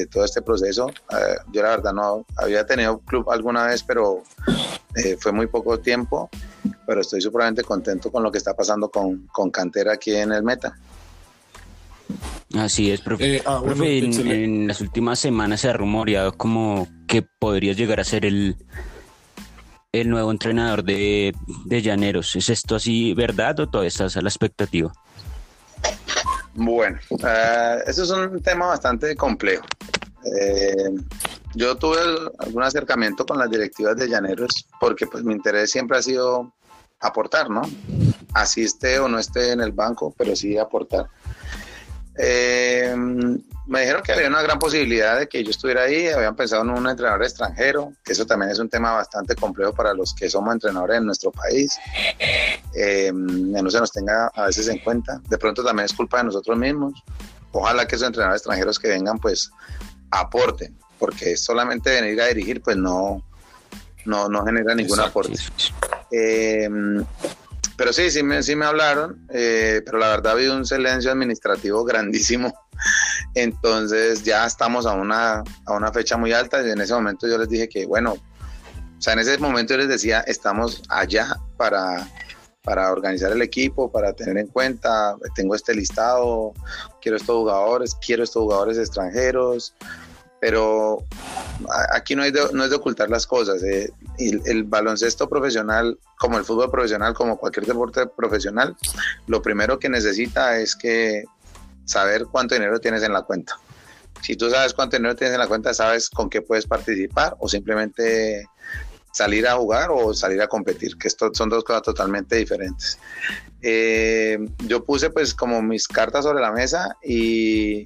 todo 0.10 0.24
este 0.24 0.42
proceso. 0.42 0.90
Eh, 1.12 1.36
yo 1.52 1.62
la 1.62 1.72
verdad 1.72 1.92
no 1.92 2.26
había 2.38 2.66
tenido 2.66 3.00
club 3.00 3.30
alguna 3.30 3.68
vez, 3.68 3.84
pero 3.84 4.24
eh, 4.96 5.18
fue 5.20 5.34
muy 5.34 5.48
poco 5.48 5.78
tiempo. 5.82 6.30
Pero 6.88 7.02
estoy 7.02 7.20
supremamente 7.20 7.64
contento 7.64 8.10
con 8.10 8.24
lo 8.24 8.32
que 8.32 8.38
está 8.38 8.54
pasando 8.54 8.88
con, 8.88 9.28
con 9.28 9.52
Cantera 9.52 9.92
aquí 9.92 10.16
en 10.16 10.32
el 10.32 10.44
Meta. 10.44 10.78
Así 12.58 12.92
es, 12.92 13.02
profe. 13.02 13.38
Eh, 13.38 13.44
ah, 13.46 13.62
en, 13.66 14.68
las 14.68 14.80
últimas 14.82 15.20
semanas 15.20 15.62
se 15.62 15.70
ha 15.70 15.74
rumoreado 15.74 16.34
como 16.38 16.88
que 17.08 17.22
podría 17.22 17.74
llegar 17.74 18.00
a 18.00 18.04
ser 18.04 18.26
el, 18.26 18.56
el 19.92 20.10
nuevo 20.10 20.32
entrenador 20.32 20.84
de, 20.84 21.34
Llaneros. 21.68 22.36
¿Es 22.36 22.50
esto 22.50 22.76
así 22.76 23.14
verdad 23.14 23.60
o 23.60 23.70
todavía 23.70 23.90
estás 23.90 24.16
a 24.18 24.22
la 24.22 24.30
expectativa? 24.30 24.92
Bueno, 26.54 26.98
uh, 27.10 27.18
eso 27.86 28.04
es 28.04 28.10
un 28.10 28.42
tema 28.42 28.68
bastante 28.68 29.16
complejo. 29.16 29.66
Eh, 30.40 30.90
yo 31.54 31.76
tuve 31.76 31.98
algún 32.40 32.64
acercamiento 32.64 33.26
con 33.26 33.38
las 33.38 33.50
directivas 33.50 33.96
de 33.98 34.10
Llaneros 34.10 34.68
porque 34.80 35.06
pues 35.08 35.24
mi 35.24 35.34
interés 35.34 35.72
siempre 35.72 35.98
ha 35.98 36.02
sido 36.02 36.54
aportar, 37.00 37.50
¿no? 37.50 37.62
Así 38.34 38.64
esté 38.64 39.00
o 39.00 39.08
no 39.08 39.20
esté 39.20 39.52
en 39.52 39.62
el 39.62 39.72
banco, 39.72 40.14
pero 40.18 40.36
sí 40.36 40.58
aportar. 40.58 41.08
Eh, 42.18 42.96
me 43.68 43.82
dijeron 43.82 44.04
que 44.04 44.14
había 44.14 44.28
una 44.28 44.42
gran 44.42 44.60
posibilidad 44.60 45.20
de 45.20 45.28
que 45.28 45.44
yo 45.44 45.50
estuviera 45.50 45.84
ahí, 45.84 46.08
habían 46.08 46.36
pensado 46.36 46.62
en 46.62 46.70
un 46.70 46.88
entrenador 46.88 47.24
extranjero, 47.24 47.94
que 48.04 48.14
eso 48.14 48.26
también 48.26 48.52
es 48.52 48.60
un 48.60 48.70
tema 48.70 48.94
bastante 48.94 49.36
complejo 49.36 49.74
para 49.74 49.94
los 49.94 50.14
que 50.14 50.30
somos 50.30 50.54
entrenadores 50.54 50.98
en 50.98 51.06
nuestro 51.06 51.32
país, 51.32 51.78
eh, 52.76 53.12
no 53.14 53.70
se 53.70 53.80
nos 53.80 53.92
tenga 53.92 54.28
a 54.36 54.46
veces 54.46 54.68
en 54.68 54.80
cuenta, 54.80 55.20
de 55.28 55.38
pronto 55.38 55.64
también 55.64 55.86
es 55.86 55.94
culpa 55.94 56.20
de 56.20 56.26
nosotros 56.26 56.58
mismos, 56.58 56.94
ojalá 57.52 57.88
que 57.88 57.96
esos 57.96 58.08
entrenadores 58.08 58.42
extranjeros 58.42 58.78
que 58.78 58.90
vengan 58.90 59.18
pues 59.18 59.50
aporten, 60.12 60.78
porque 61.00 61.36
solamente 61.36 61.90
venir 61.90 62.22
a 62.22 62.28
dirigir 62.28 62.62
pues 62.62 62.78
no, 62.78 63.26
no, 64.06 64.30
no 64.30 64.46
genera 64.46 64.76
ningún 64.76 65.00
aporte. 65.00 65.40
Eh, 66.12 66.70
pero 67.78 67.92
sí, 67.92 68.10
sí 68.10 68.24
me, 68.24 68.42
sí 68.42 68.56
me 68.56 68.66
hablaron, 68.66 69.28
eh, 69.34 69.82
pero 69.86 69.98
la 69.98 70.10
verdad 70.10 70.28
ha 70.28 70.36
habido 70.36 70.56
un 70.56 70.66
silencio 70.66 71.12
administrativo 71.12 71.84
grandísimo. 71.84 72.54
Entonces 73.36 74.24
ya 74.24 74.46
estamos 74.46 74.86
a 74.86 74.94
una, 74.94 75.44
a 75.66 75.74
una 75.74 75.92
fecha 75.92 76.18
muy 76.18 76.32
alta 76.32 76.66
y 76.66 76.72
en 76.72 76.82
ese 76.82 76.94
momento 76.94 77.28
yo 77.28 77.38
les 77.38 77.50
dije 77.50 77.68
que, 77.68 77.86
bueno, 77.86 78.14
o 78.14 79.02
sea, 79.02 79.14
en 79.14 79.20
ese 79.20 79.38
momento 79.38 79.74
yo 79.74 79.80
les 79.80 79.90
decía, 79.90 80.22
estamos 80.22 80.84
allá 80.90 81.36
para, 81.58 82.08
para 82.64 82.92
organizar 82.92 83.32
el 83.32 83.42
equipo, 83.42 83.92
para 83.92 84.14
tener 84.14 84.38
en 84.38 84.48
cuenta, 84.48 85.16
tengo 85.36 85.54
este 85.54 85.76
listado, 85.76 86.54
quiero 87.02 87.18
estos 87.18 87.36
jugadores, 87.36 87.96
quiero 87.96 88.24
estos 88.24 88.44
jugadores 88.44 88.78
extranjeros, 88.78 89.76
pero 90.40 91.04
aquí 91.94 92.16
no, 92.16 92.24
hay 92.24 92.34
no 92.54 92.64
es 92.64 92.70
de 92.70 92.76
ocultar 92.76 93.10
las 93.10 93.26
cosas. 93.26 93.64
Eh. 93.64 93.92
El, 94.18 94.64
baloncesto 94.64 95.28
profesional, 95.28 95.98
como 96.18 96.38
el 96.38 96.46
fútbol 96.46 96.72
profesional, 96.72 97.14
como 97.14 97.38
cualquier 97.38 97.66
deporte 97.66 98.06
profesional, 98.08 98.76
lo 99.28 99.42
primero 99.42 99.80
que 99.80 99.90
necesita 99.90 100.60
es 100.60 100.76
que 100.76 101.24
saber 101.86 102.26
cuánto 102.32 102.56
dinero 102.56 102.80
tienes 102.80 103.04
en 103.04 103.14
la 103.14 103.24
cuenta. 103.24 103.58
Si 104.22 104.36
tú 104.36 104.50
sabes 104.50 104.74
cuánto 104.74 104.98
dinero 104.98 105.16
tienes 105.16 105.34
en 105.34 105.40
la 105.40 105.48
cuenta, 105.48 105.74
sabes 105.74 106.10
con 106.10 106.30
qué 106.30 106.42
puedes 106.42 106.66
participar 106.66 107.36
o 107.40 107.48
simplemente 107.48 108.48
salir 109.12 109.48
a 109.48 109.56
jugar 109.56 109.90
o 109.92 110.14
salir 110.14 110.42
a 110.42 110.48
competir, 110.48 110.98
que 110.98 111.08
esto 111.08 111.32
son 111.34 111.50
dos 111.50 111.64
cosas 111.64 111.84
totalmente 111.84 112.36
diferentes. 112.36 113.00
Eh, 113.62 114.38
yo 114.68 114.84
puse 114.84 115.10
pues 115.10 115.34
como 115.34 115.62
mis 115.62 115.88
cartas 115.88 116.26
sobre 116.26 116.42
la 116.42 116.52
mesa 116.52 116.98
y 117.02 117.86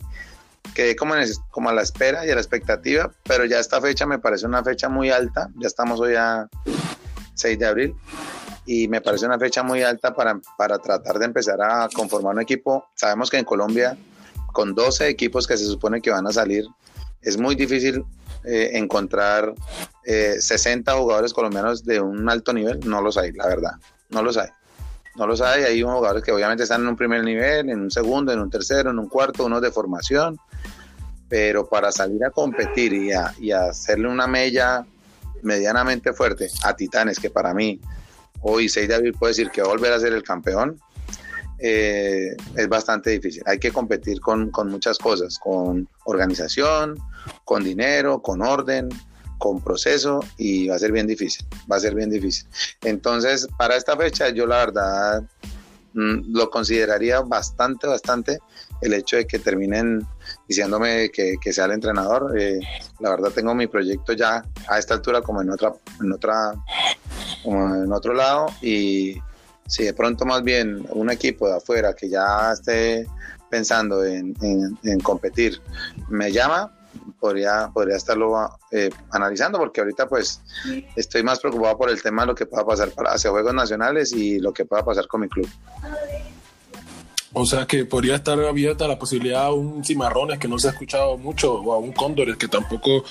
quedé 0.74 0.96
como, 0.96 1.16
como 1.52 1.70
a 1.70 1.74
la 1.74 1.82
espera 1.82 2.26
y 2.26 2.30
a 2.30 2.36
la 2.36 2.42
expectativa, 2.42 3.12
pero 3.24 3.46
ya 3.46 3.60
esta 3.60 3.82
fecha 3.82 4.06
me 4.06 4.20
parece 4.20 4.46
una 4.46 4.64
fecha 4.64 4.90
muy 4.90 5.10
alta, 5.10 5.50
ya 5.56 5.68
estamos 5.68 6.00
hoy 6.00 6.16
a 6.16 6.48
6 7.36 7.60
de 7.60 7.66
abril, 7.66 7.96
y 8.66 8.88
me 8.88 9.02
parece 9.02 9.26
una 9.26 9.40
fecha 9.40 9.64
muy 9.64 9.82
alta 9.82 10.14
para, 10.14 10.40
para 10.58 10.78
tratar 10.80 11.18
de 11.20 11.26
empezar 11.26 11.62
a 11.62 11.90
conformar 11.94 12.36
un 12.36 12.42
equipo. 12.42 12.86
Sabemos 12.96 13.30
que 13.30 13.38
en 13.38 13.46
Colombia, 13.46 13.98
con 14.54 14.76
12 14.76 15.08
equipos 15.08 15.48
que 15.48 15.58
se 15.58 15.66
supone 15.66 16.02
que 16.02 16.12
van 16.12 16.28
a 16.28 16.32
salir, 16.32 16.66
es 17.22 17.38
muy 17.38 17.56
difícil 17.56 18.06
eh, 18.44 18.72
encontrar 18.74 19.54
60 20.06 20.92
eh, 20.92 20.96
jugadores 20.96 21.34
colombianos 21.34 21.84
de 21.84 22.00
un 22.00 22.30
alto 22.30 22.54
nivel, 22.54 22.80
no 22.86 23.02
los 23.02 23.18
hay, 23.18 23.32
la 23.32 23.48
verdad, 23.48 23.72
no 24.10 24.22
los 24.22 24.38
hay 24.38 24.50
no 25.20 25.28
los 25.28 25.42
hay. 25.42 25.64
Hay 25.64 25.82
jugadores 25.82 26.24
que 26.24 26.32
obviamente 26.32 26.64
están 26.64 26.82
en 26.82 26.88
un 26.88 26.96
primer 26.96 27.24
nivel, 27.24 27.70
en 27.70 27.82
un 27.82 27.92
segundo, 27.92 28.32
en 28.32 28.40
un 28.40 28.50
tercero, 28.50 28.90
en 28.90 28.98
un 28.98 29.10
cuarto, 29.10 29.46
unos 29.46 29.62
de 29.62 29.72
formación. 29.72 30.40
Pero 31.30 31.70
para 31.70 31.92
salir 31.92 32.26
a 32.26 32.32
competir 32.32 32.92
y, 32.92 33.14
a, 33.14 33.34
y 33.40 33.52
hacerle 33.52 34.10
una 34.10 34.28
mella 34.28 34.86
medianamente 35.42 36.12
fuerte 36.12 36.50
a 36.64 36.76
Titanes, 36.76 37.20
que 37.20 37.30
para 37.30 37.54
mí 37.54 37.80
hoy 38.42 38.68
6 38.68 38.88
de 38.88 38.96
abril 38.96 39.14
puede 39.14 39.32
decir 39.32 39.52
que 39.52 39.62
va 39.62 39.68
a 39.68 39.72
volver 39.72 39.94
a 39.94 40.00
ser 40.00 40.14
el 40.14 40.24
campeón, 40.24 40.80
eh, 41.60 42.36
es 42.56 42.70
bastante 42.70 43.10
difícil. 43.12 43.44
Hay 43.46 43.60
que 43.60 43.72
competir 43.72 44.22
con, 44.22 44.52
muchas 44.68 44.98
cosas, 44.98 45.38
con 45.38 45.88
organización, 46.06 46.98
con 47.44 47.64
dinero, 47.64 48.22
con 48.22 48.42
orden, 48.42 48.90
con 49.38 49.62
proceso 49.62 50.22
y 50.38 50.68
va 50.68 50.76
a 50.76 50.80
ser 50.80 50.92
bien 50.92 51.08
difícil, 51.08 51.46
va 51.70 51.78
a 51.78 51.80
ser 51.80 51.96
bien 51.96 52.10
difícil. 52.10 52.48
Entonces, 52.82 53.48
para 53.58 53.76
esta 53.76 53.96
fecha 53.98 54.30
yo 54.30 54.46
la 54.46 54.58
verdad 54.58 55.24
lo 55.94 56.50
consideraría 56.50 57.22
bastante, 57.22 57.88
bastante 57.88 58.40
el 58.82 58.94
hecho 58.94 59.18
de 59.18 59.26
que 59.26 59.40
terminen 59.40 60.06
diciéndome 60.48 61.10
que, 61.12 61.38
sea 61.52 61.66
el 61.66 61.72
entrenador. 61.72 62.40
Eh, 62.40 62.60
la 63.00 63.12
verdad 63.12 63.32
tengo 63.32 63.54
mi 63.56 63.68
proyecto 63.68 64.14
ya 64.14 64.44
a 64.68 64.80
esta 64.80 64.94
altura 64.94 65.22
como 65.22 65.42
en 65.42 65.50
otra, 65.50 65.74
en 66.02 66.12
otra, 66.12 66.54
en 67.46 67.92
otro 67.92 68.14
lado 68.14 68.48
y 68.62 69.18
si 69.68 69.84
de 69.84 69.94
pronto 69.94 70.26
más 70.26 70.44
bien 70.44 70.86
un 70.90 71.10
equipo 71.10 71.48
de 71.48 71.58
afuera 71.58 71.94
que 71.94 72.10
ya 72.10 72.52
esté 72.54 73.08
pensando 73.50 74.04
en 74.04 75.00
competir 75.04 75.62
me 76.08 76.32
llama, 76.32 76.79
podría, 77.20 77.70
podría 77.74 77.98
estarlo 77.98 78.50
eh, 78.72 78.90
analizando, 79.12 79.58
porque 79.58 79.82
ahorita 79.82 80.08
pues 80.08 80.42
estoy 80.96 81.24
más 81.24 81.40
preocupado 81.40 81.78
por 81.78 81.90
el 81.90 82.02
tema 82.02 82.24
de 82.24 82.28
lo 82.28 82.36
que 82.36 82.46
pueda 82.46 82.66
pasar 82.66 82.92
para, 82.92 83.12
hacia 83.12 83.32
Juegos 83.32 83.54
Nacionales 83.54 84.12
y 84.14 84.40
lo 84.40 84.54
que 84.54 84.66
pueda 84.66 84.84
pasar 84.84 85.08
con 85.08 85.22
mi 85.22 85.30
club. 85.30 85.48
O 87.34 87.46
sea 87.46 87.68
que 87.68 87.86
podría 87.86 88.16
estar 88.16 88.40
abierta 88.40 88.88
la 88.88 88.98
posibilidad 88.98 89.46
a 89.46 89.54
un 89.54 89.84
cimarrones 89.84 90.40
que 90.40 90.48
no 90.48 90.58
se 90.58 90.68
ha 90.68 90.72
escuchado 90.72 91.18
mucho 91.18 91.54
o 91.54 91.74
a 91.74 91.78
un 91.78 91.92
cóndores 91.94 92.38
que 92.38 92.48
tampoco 92.48 93.04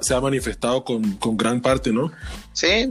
se 0.00 0.14
ha 0.14 0.20
manifestado 0.20 0.82
con, 0.82 1.12
con, 1.16 1.36
gran 1.36 1.60
parte, 1.60 1.92
¿no? 1.92 2.10
Sí, 2.54 2.90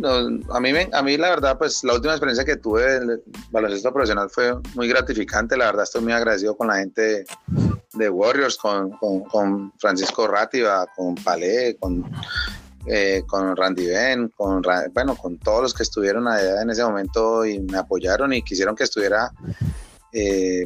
a, 0.52 0.60
mí, 0.60 0.70
a 0.92 1.02
mí 1.02 1.18
la 1.18 1.30
verdad, 1.30 1.58
pues 1.58 1.84
la 1.84 1.96
última 1.96 2.14
experiencia 2.14 2.46
que 2.46 2.58
tuve 2.58 2.98
en 2.98 3.10
el 3.10 3.24
baloncesto 3.50 3.92
profesional 3.92 4.30
fue 4.30 4.54
muy 4.76 4.88
gratificante. 4.88 5.58
La 5.58 5.66
verdad 5.66 5.84
estoy 5.84 6.04
muy 6.04 6.14
agradecido 6.14 6.56
con 6.56 6.68
la 6.68 6.76
gente 6.76 7.26
de 7.94 8.10
Warriors, 8.10 8.58
con, 8.58 8.92
con, 8.92 9.74
Francisco 9.80 10.28
Rátiva, 10.28 10.86
con 10.96 11.16
Palé, 11.16 11.78
con 11.80 12.06
eh, 12.88 13.24
con 13.26 13.56
Randy 13.56 13.88
Ben, 13.88 14.30
con, 14.30 14.62
bueno, 14.94 15.16
con 15.16 15.40
todos 15.40 15.64
los 15.64 15.74
que 15.74 15.82
estuvieron 15.82 16.28
allá 16.28 16.62
en 16.62 16.70
ese 16.70 16.84
momento 16.84 17.44
y 17.44 17.60
me 17.60 17.80
apoyaron 17.80 18.32
y 18.32 18.44
quisieron 18.44 18.76
que 18.76 18.84
estuviera 18.84 19.32
eh, 20.16 20.66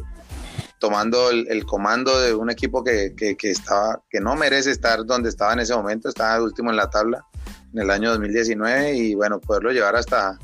tomando 0.78 1.30
el, 1.32 1.66
comando 1.66 2.20
de 2.22 2.34
un 2.34 2.50
equipo 2.50 2.84
que, 2.84 3.14
estaba, 3.42 4.02
que 4.10 4.22
no 4.22 4.36
merece 4.36 4.72
estar 4.72 5.06
donde 5.06 5.30
estaba 5.30 5.54
en 5.54 5.60
ese 5.60 5.76
momento, 5.76 6.08
estaba 6.08 6.42
último 6.42 6.70
en 6.70 6.78
la 6.78 6.90
tabla 6.90 7.26
en 7.74 7.82
el 7.82 7.90
año 7.90 8.12
2019 8.12 8.96
y 8.96 9.16
bueno, 9.16 9.40
poderlo 9.40 9.72
llevar 9.72 9.96
hasta 9.96 10.38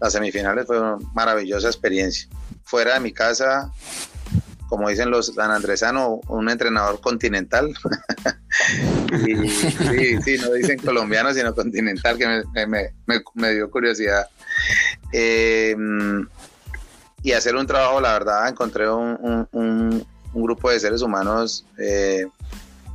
las 0.00 0.12
semifinales 0.12 0.66
fue 0.66 0.80
una 0.80 0.96
maravillosa 1.14 1.68
experiencia. 1.68 2.28
Fuera 2.64 2.94
de 2.94 3.00
mi 3.00 3.12
casa, 3.12 3.72
como 4.68 4.88
dicen 4.88 5.10
los 5.10 5.26
sanandresanos, 5.26 6.20
un 6.28 6.48
entrenador 6.50 7.00
continental. 7.00 7.74
sí, 9.90 10.22
sí, 10.22 10.38
no 10.38 10.52
dicen 10.52 10.78
colombiano, 10.78 11.32
sino 11.32 11.54
continental, 11.54 12.18
que 12.18 12.66
me, 12.66 13.54
dio 13.54 13.70
curiosidad. 13.70 14.26
Em, 15.12 16.26
y 17.22 17.32
hacer 17.32 17.56
un 17.56 17.66
trabajo, 17.66 18.00
la 18.00 18.12
verdad, 18.12 18.48
encontré 18.48 18.88
un, 18.90 20.06
grupo 20.34 20.70
de 20.70 20.78
seres 20.78 21.00
humanos 21.00 21.64
eh, 21.78 22.26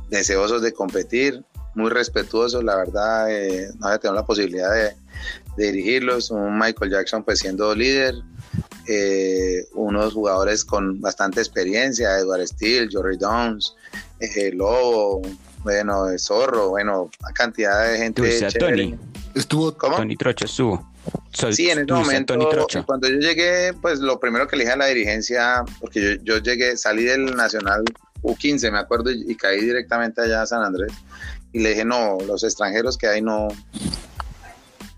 deseosos 0.08 0.62
de 0.62 0.72
competir, 0.72 1.42
muy 1.74 1.90
respetuosos, 1.90 2.62
la 2.62 2.76
verdad, 2.76 3.30
eh, 3.30 3.68
no 3.78 3.86
había 3.86 3.98
tenido 3.98 4.14
la 4.14 4.26
posibilidad 4.26 4.72
de, 4.72 4.94
dirigirlos, 5.56 6.30
un 6.30 6.58
Michael 6.58 6.90
Jackson 6.90 7.22
pues 7.24 7.40
siendo 7.40 7.74
líder, 7.74 8.14
eh, 8.88 9.66
unos 9.74 10.14
jugadores 10.14 10.64
con 10.64 11.00
bastante 11.00 11.40
experiencia, 11.40 12.18
Edward 12.18 12.46
Steele, 12.46 12.88
Jory 12.90 13.18
Downs, 13.18 13.74
eh, 14.20 14.50
Lobo, 14.54 15.20
bueno, 15.62 16.06
Zorro, 16.18 16.70
bueno, 16.70 17.10
una 17.20 17.32
cantidad 17.32 17.90
de 17.90 17.98
gente. 17.98 18.50
Tony. 18.58 18.98
Estuvo 19.34 19.72
Tony 19.72 20.16
Trocha 20.16 20.46
estuvo. 20.46 20.91
Sí, 21.52 21.70
en 21.70 21.80
ese 21.80 21.92
momento, 21.92 22.34
cuando 22.86 23.08
yo 23.08 23.18
llegué, 23.18 23.72
pues 23.80 24.00
lo 24.00 24.20
primero 24.20 24.46
que 24.46 24.56
le 24.56 24.64
dije 24.64 24.74
a 24.74 24.76
la 24.76 24.86
dirigencia, 24.86 25.64
porque 25.80 26.18
yo, 26.22 26.38
llegué, 26.38 26.76
salí 26.76 27.04
del 27.04 27.36
Nacional 27.36 27.82
U15, 28.22 28.70
me 28.70 28.78
acuerdo, 28.78 29.10
y, 29.10 29.34
caí 29.34 29.60
directamente 29.60 30.22
allá 30.22 30.42
a 30.42 30.46
San 30.46 30.62
Andrés. 30.62 30.92
Y 31.52 31.60
le 31.60 31.70
dije, 31.70 31.84
no, 31.84 32.18
los 32.26 32.44
extranjeros 32.44 32.96
que 32.96 33.08
hay 33.08 33.20
no. 33.20 33.48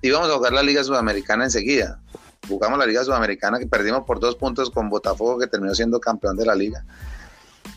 Íbamos 0.02 0.28
a 0.28 0.34
jugar 0.34 0.52
la 0.52 0.62
Liga 0.62 0.84
Sudamericana 0.84 1.44
enseguida. 1.44 1.98
Jugamos 2.46 2.78
la 2.78 2.86
Liga 2.86 3.02
Sudamericana 3.02 3.58
que 3.58 3.66
perdimos 3.66 4.04
por 4.04 4.20
dos 4.20 4.36
puntos 4.36 4.70
con 4.70 4.90
Botafogo, 4.90 5.38
que 5.38 5.46
terminó 5.46 5.74
siendo 5.74 5.98
campeón 5.98 6.36
de 6.36 6.44
la 6.44 6.54
liga. 6.54 6.84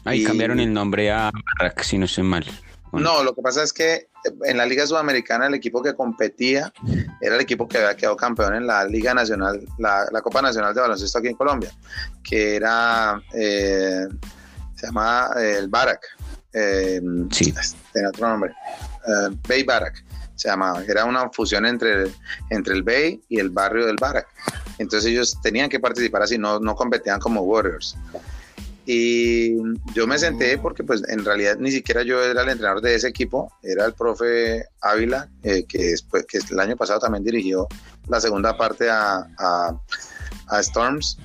Ahí 0.04 0.24
cambiaron 0.24 0.60
el 0.60 0.74
nombre 0.74 1.12
a 1.12 1.32
Barrack, 1.60 1.84
si 1.84 1.98
no 1.98 2.06
estoy 2.06 2.24
mal. 2.24 2.46
No, 2.94 3.24
lo 3.24 3.36
que 3.36 3.42
pasa 3.42 3.64
es 3.64 3.74
que 3.74 4.10
en 4.44 4.58
la 4.58 4.66
Liga 4.66 4.86
Sudamericana 4.86 5.48
el 5.48 5.54
equipo 5.54 5.82
que 5.82 5.94
competía 5.94 6.72
era 7.22 7.36
el 7.36 7.42
equipo 7.42 7.68
que 7.68 7.78
había 7.78 7.96
quedado 7.96 8.16
campeón 8.16 8.56
en 8.56 8.68
la 8.68 8.86
Liga 8.86 9.14
Nacional, 9.14 9.66
la, 9.78 10.22
Copa 10.22 10.42
Nacional 10.42 10.74
de 10.74 10.82
Baloncesto 10.82 11.20
aquí 11.20 11.28
en 11.28 11.36
Colombia, 11.36 11.72
que 12.24 12.56
era, 12.56 13.22
eh, 13.34 14.08
se 14.76 14.88
llama 14.88 15.30
eh, 15.38 15.58
el 15.60 15.68
Barak. 15.68 16.02
Eh, 16.54 17.02
sí. 17.32 17.54
Tiene 17.94 18.08
otro 18.08 18.30
nombre. 18.30 18.54
Bay 19.48 19.64
Barak 19.64 20.04
se 20.36 20.50
llamaba. 20.50 20.84
Era 20.88 21.06
una 21.06 21.30
fusión 21.30 21.66
entre, 21.66 22.12
entre 22.50 22.76
el 22.76 22.84
Bay 22.84 23.22
y 23.28 23.40
el 23.40 23.50
barrio 23.50 23.86
del 23.86 23.96
Barak. 24.00 24.28
Entonces 24.78 25.10
ellos 25.12 25.38
tenían 25.42 25.70
que 25.70 25.80
participar 25.80 26.24
así, 26.24 26.38
no, 26.38 26.60
no 26.60 26.76
competían 26.76 27.20
como 27.20 27.42
Warriors. 27.42 27.98
Y 28.90 29.58
yo 29.94 30.08
me 30.08 30.18
senté 30.18 30.58
porque 30.58 30.82
pues 30.82 31.04
en 31.10 31.26
realidad 31.26 31.58
ni 31.60 31.72
siquiera 31.72 32.04
yo 32.04 32.24
era 32.24 32.44
el 32.44 32.50
entrenador 32.50 32.82
de 32.82 32.96
ese 32.96 33.10
equipo, 33.10 33.52
era 33.62 33.86
el 33.86 33.94
profe 33.94 34.64
Ávila, 34.80 35.28
eh, 35.44 35.66
que, 35.68 35.90
después, 35.90 36.26
que 36.26 36.40
el 36.50 36.58
año 36.58 36.78
pasado 36.78 37.02
también 37.02 37.26
dirigió 37.26 37.68
la 38.08 38.22
segunda 38.22 38.56
parte 38.56 38.90
a, 38.90 39.28
a, 39.38 40.60
Storms. 40.62 41.18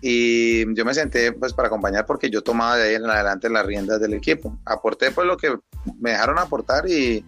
Y 0.00 0.72
yo 0.76 0.84
me 0.84 0.94
senté 0.94 1.32
pues 1.32 1.52
para 1.52 1.66
acompañar 1.66 2.06
porque 2.06 2.30
yo 2.30 2.42
tomaba 2.42 2.76
de 2.76 2.90
ahí 2.90 2.94
en 2.94 3.04
adelante 3.10 3.50
las 3.50 3.66
riendas 3.66 4.00
del 4.00 4.14
equipo. 4.14 4.56
Aporté 4.64 5.10
pues 5.10 5.26
lo 5.26 5.36
que 5.36 5.58
me 5.98 6.10
dejaron 6.10 6.38
aportar 6.38 6.88
y, 6.88 7.24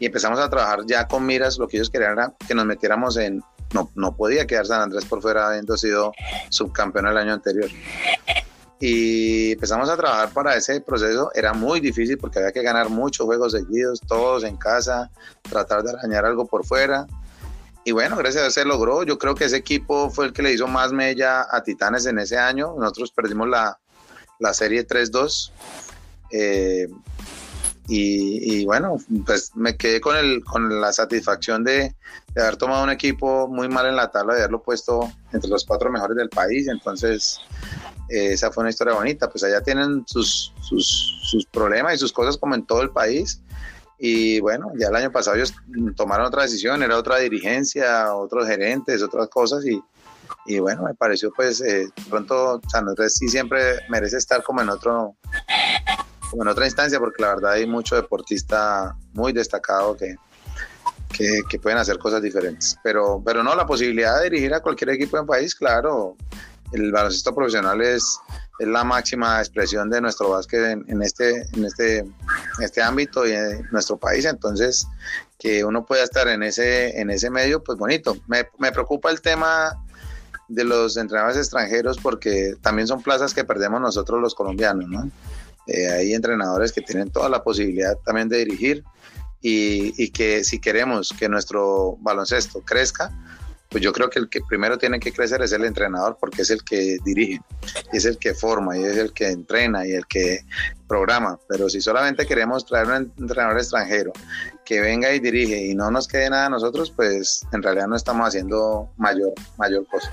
y 0.00 0.06
empezamos 0.06 0.40
a 0.40 0.50
trabajar 0.50 0.80
ya 0.84 1.06
con 1.06 1.24
miras, 1.24 1.58
lo 1.58 1.68
que 1.68 1.76
ellos 1.76 1.90
querían 1.90 2.14
era 2.14 2.34
que 2.48 2.56
nos 2.56 2.66
metiéramos 2.66 3.16
en, 3.18 3.40
no, 3.72 3.88
no 3.94 4.16
podía 4.16 4.48
quedar 4.48 4.66
San 4.66 4.82
Andrés 4.82 5.04
por 5.04 5.22
fuera 5.22 5.46
habiendo 5.46 5.76
sido 5.76 6.12
subcampeón 6.50 7.06
el 7.06 7.16
año 7.16 7.34
anterior 7.34 7.70
y 8.84 9.52
empezamos 9.52 9.88
a 9.88 9.96
trabajar 9.96 10.32
para 10.32 10.56
ese 10.56 10.80
proceso. 10.80 11.30
Era 11.36 11.52
muy 11.52 11.78
difícil 11.78 12.18
porque 12.18 12.40
había 12.40 12.50
que 12.50 12.64
ganar 12.64 12.88
muchos 12.88 13.24
juegos 13.24 13.52
seguidos, 13.52 14.00
todos 14.08 14.42
en 14.42 14.56
casa, 14.56 15.08
tratar 15.48 15.84
de 15.84 15.92
arañar 15.92 16.24
algo 16.24 16.46
por 16.46 16.66
fuera. 16.66 17.06
Y 17.84 17.92
bueno, 17.92 18.16
gracias 18.16 18.40
a 18.40 18.44
Dios 18.46 18.54
se 18.54 18.64
logró. 18.64 19.04
Yo 19.04 19.18
creo 19.18 19.36
que 19.36 19.44
ese 19.44 19.58
equipo 19.58 20.10
fue 20.10 20.26
el 20.26 20.32
que 20.32 20.42
le 20.42 20.52
hizo 20.52 20.66
más 20.66 20.92
mella 20.92 21.46
a 21.48 21.62
Titanes 21.62 22.06
en 22.06 22.18
ese 22.18 22.36
año. 22.36 22.74
Nosotros 22.76 23.12
perdimos 23.12 23.48
la, 23.48 23.78
la 24.40 24.52
serie 24.52 24.84
3-2. 24.84 25.52
Eh, 26.32 26.88
y, 27.88 28.64
bueno, 28.64 28.96
pues 29.26 29.54
me 29.54 29.76
quedé 29.76 30.00
con, 30.00 30.16
el, 30.16 30.42
con 30.44 30.80
la 30.80 30.92
satisfacción 30.92 31.62
de, 31.62 31.94
haber 32.36 32.56
tomado 32.56 32.84
un 32.84 32.90
equipo 32.90 33.48
muy 33.48 33.68
mal 33.68 33.86
en 33.86 33.96
la 33.96 34.10
tabla, 34.10 34.34
de 34.34 34.40
haberlo 34.40 34.62
puesto 34.62 35.12
entre 35.32 35.50
los 35.50 35.64
cuatro 35.64 35.90
mejores 35.90 36.16
del 36.16 36.30
país. 36.30 36.68
Entonces, 36.68 37.38
esa 38.12 38.52
fue 38.52 38.62
una 38.62 38.70
historia 38.70 38.94
bonita, 38.94 39.30
pues 39.30 39.42
allá 39.44 39.62
tienen 39.62 40.04
sus, 40.06 40.52
sus, 40.60 41.46
problemas 41.50 41.94
y 41.94 41.98
sus 41.98 42.12
cosas 42.12 42.36
como 42.36 42.54
en 42.54 42.66
todo 42.66 42.82
el 42.82 42.90
país. 42.90 43.40
Y 43.98 44.40
bueno, 44.40 44.72
ya 44.78 44.88
el 44.88 44.96
año 44.96 45.12
pasado 45.12 45.36
ellos 45.36 45.54
tomaron 45.96 46.26
otra 46.26 46.42
decisión, 46.42 46.82
era 46.82 46.96
otra 46.96 47.18
dirigencia, 47.18 48.14
otros 48.14 48.46
gerentes, 48.46 49.02
otras 49.02 49.28
cosas 49.28 49.64
y, 49.64 49.80
y 50.46 50.58
bueno, 50.58 50.82
me 50.82 50.94
pareció 50.94 51.32
pues 51.34 51.60
eh, 51.60 51.88
pronto 52.10 52.60
San 52.68 52.88
Andrés 52.88 53.14
sí 53.14 53.28
siempre 53.28 53.78
merece 53.88 54.16
estar 54.16 54.42
como 54.42 54.60
en 54.60 54.70
otro 54.70 55.14
como 56.30 56.42
en 56.42 56.48
otra 56.48 56.66
instancia 56.66 56.98
porque 56.98 57.22
la 57.22 57.34
verdad 57.34 57.52
hay 57.52 57.66
mucho 57.66 57.94
deportista 57.94 58.96
muy 59.12 59.32
destacado 59.32 59.96
que, 59.96 60.16
que, 61.12 61.42
que, 61.48 61.58
pueden 61.58 61.78
hacer 61.78 61.98
cosas 61.98 62.22
diferentes. 62.22 62.76
Pero, 62.82 63.22
pero 63.24 63.42
no, 63.42 63.54
la 63.54 63.66
posibilidad 63.66 64.18
de 64.18 64.30
dirigir 64.30 64.54
a 64.54 64.60
cualquier 64.60 64.90
equipo 64.90 65.18
en 65.18 65.26
país, 65.26 65.54
claro, 65.54 66.16
el 66.72 66.92
baloncesto 66.92 67.34
profesional 67.34 67.80
es, 67.80 68.18
la 68.58 68.84
máxima 68.84 69.40
expresión 69.40 69.90
de 69.90 70.00
nuestro 70.00 70.30
básquet 70.30 70.78
en, 70.86 71.02
este, 71.02 71.42
en, 71.52 71.64
este, 71.64 72.04
este 72.60 72.82
ámbito 72.82 73.26
y 73.26 73.32
en 73.32 73.66
nuestro 73.72 73.96
país. 73.96 74.24
Entonces, 74.24 74.86
que 75.38 75.64
uno 75.64 75.84
pueda 75.84 76.04
estar 76.04 76.28
en 76.28 76.42
ese, 76.42 77.00
en 77.00 77.10
ese 77.10 77.30
medio, 77.30 77.62
pues 77.64 77.78
bonito. 77.78 78.16
Me, 78.28 78.44
preocupa 78.72 79.10
el 79.10 79.20
tema 79.20 79.76
de 80.48 80.64
los 80.64 80.96
entrenadores 80.96 81.38
extranjeros 81.38 81.98
porque 81.98 82.54
también 82.60 82.86
son 82.86 83.02
plazas 83.02 83.34
que 83.34 83.44
perdemos 83.44 83.80
nosotros 83.80 84.20
los 84.20 84.34
colombianos, 84.34 84.88
¿no? 84.88 85.10
Eh, 85.66 85.88
hay 85.88 86.12
entrenadores 86.12 86.72
que 86.72 86.82
tienen 86.82 87.10
toda 87.10 87.28
la 87.28 87.42
posibilidad 87.42 87.96
también 88.04 88.28
de 88.28 88.38
dirigir 88.38 88.84
y 89.44 90.10
que 90.10 90.44
si 90.44 90.60
queremos 90.60 91.12
que 91.18 91.28
nuestro 91.28 91.96
baloncesto 92.00 92.60
crezca, 92.60 93.10
pues 93.72 93.82
yo 93.82 93.92
creo 93.92 94.10
que 94.10 94.18
el 94.18 94.28
que 94.28 94.40
primero 94.42 94.76
tiene 94.76 95.00
que 95.00 95.12
crecer 95.12 95.40
es 95.40 95.52
el 95.52 95.64
entrenador 95.64 96.18
porque 96.20 96.42
es 96.42 96.50
el 96.50 96.62
que 96.62 96.98
dirige, 97.04 97.40
y 97.92 97.96
es 97.96 98.04
el 98.04 98.18
que 98.18 98.34
forma, 98.34 98.76
y 98.76 98.84
es 98.84 98.98
el 98.98 99.12
que 99.12 99.28
entrena 99.28 99.86
y 99.86 99.92
el 99.92 100.06
que 100.06 100.40
programa. 100.86 101.38
Pero 101.48 101.70
si 101.70 101.80
solamente 101.80 102.26
queremos 102.26 102.66
traer 102.66 102.86
un 102.88 103.12
entrenador 103.18 103.58
extranjero 103.58 104.12
que 104.64 104.80
venga 104.80 105.12
y 105.14 105.20
dirige 105.20 105.66
y 105.66 105.74
no 105.74 105.90
nos 105.90 106.06
quede 106.06 106.28
nada 106.28 106.46
a 106.46 106.50
nosotros, 106.50 106.90
pues 106.90 107.46
en 107.52 107.62
realidad 107.62 107.88
no 107.88 107.96
estamos 107.96 108.28
haciendo 108.28 108.90
mayor, 108.98 109.32
mayor 109.56 109.86
cosa. 109.86 110.10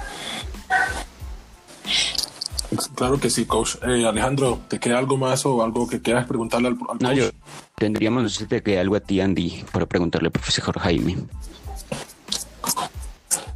Claro 2.96 3.20
que 3.20 3.30
sí, 3.30 3.46
coach. 3.46 3.76
Eh, 3.84 4.06
Alejandro, 4.06 4.62
¿te 4.68 4.80
queda 4.80 5.00
algo 5.00 5.18
más 5.18 5.46
o 5.46 5.64
algo 5.64 5.88
que 5.88 6.02
quieras 6.02 6.28
preguntarle 6.28 6.70
al, 6.70 6.78
al 6.90 6.98
No, 7.00 7.14
yo 7.14 7.30
tendríamos, 7.76 8.24
no 8.24 8.30
sé 8.30 8.40
si 8.40 8.46
te 8.46 8.62
queda 8.62 8.82
algo 8.82 8.96
a 8.96 9.00
ti, 9.00 9.20
Andy, 9.20 9.66
para 9.72 9.86
preguntarle 9.86 10.28
al 10.28 10.32
profesor 10.32 10.78
Jaime. 10.80 11.18